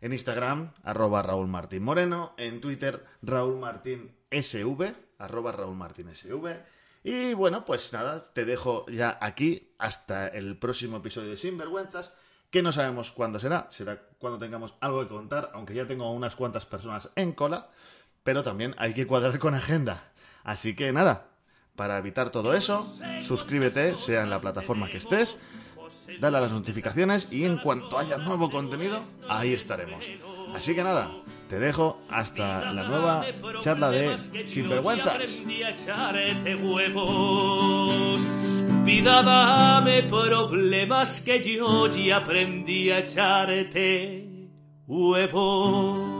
En 0.00 0.12
Instagram, 0.12 0.72
arroba 0.84 1.22
Raúl 1.22 1.48
Martín 1.48 1.82
Moreno. 1.82 2.34
En 2.36 2.60
Twitter, 2.60 3.04
Raúl 3.22 3.58
Martín 3.58 4.14
SV, 4.30 4.94
arroba 5.18 5.52
Raúl 5.52 5.76
Martín 5.76 6.08
SV. 6.14 6.62
Y 7.04 7.34
bueno, 7.34 7.64
pues 7.64 7.92
nada, 7.92 8.32
te 8.32 8.44
dejo 8.44 8.86
ya 8.88 9.18
aquí 9.20 9.74
hasta 9.78 10.28
el 10.28 10.58
próximo 10.58 10.98
episodio 10.98 11.30
de 11.30 11.36
Sinvergüenzas, 11.36 12.12
que 12.50 12.62
no 12.62 12.72
sabemos 12.72 13.12
cuándo 13.12 13.38
será, 13.38 13.68
será 13.70 14.02
cuando 14.18 14.38
tengamos 14.38 14.74
algo 14.80 15.02
que 15.02 15.08
contar, 15.08 15.50
aunque 15.54 15.74
ya 15.74 15.86
tengo 15.86 16.10
unas 16.12 16.34
cuantas 16.34 16.66
personas 16.66 17.10
en 17.14 17.32
cola, 17.32 17.68
pero 18.22 18.42
también 18.42 18.74
hay 18.78 18.94
que 18.94 19.06
cuadrar 19.06 19.38
con 19.38 19.54
agenda. 19.54 20.12
Así 20.44 20.74
que 20.74 20.92
nada, 20.92 21.28
para 21.76 21.98
evitar 21.98 22.30
todo 22.30 22.54
eso, 22.54 22.84
suscríbete, 23.22 23.96
sea 23.96 24.22
en 24.22 24.30
la 24.30 24.40
plataforma 24.40 24.90
que 24.90 24.96
estés, 24.96 25.36
dale 26.20 26.38
a 26.38 26.40
las 26.40 26.52
notificaciones 26.52 27.32
y 27.32 27.44
en 27.44 27.58
cuanto 27.58 27.98
haya 27.98 28.16
nuevo 28.18 28.50
contenido, 28.50 29.00
ahí 29.28 29.52
estaremos. 29.52 30.04
Así 30.54 30.74
que 30.74 30.82
nada, 30.82 31.10
te 31.48 31.58
dejo 31.58 32.00
hasta 32.10 32.72
la 32.72 32.84
nueva 32.84 33.24
charla 33.60 33.90
de 33.90 34.18
Sinvergüenzas. 34.18 35.42
Vida, 38.84 39.22
dame 39.22 40.02
problemas 40.04 41.20
que 41.20 41.42
yo 41.42 41.88
aprendí 42.14 42.90
a 42.90 43.00
echarte 43.00 44.50
huevos. 44.86 46.17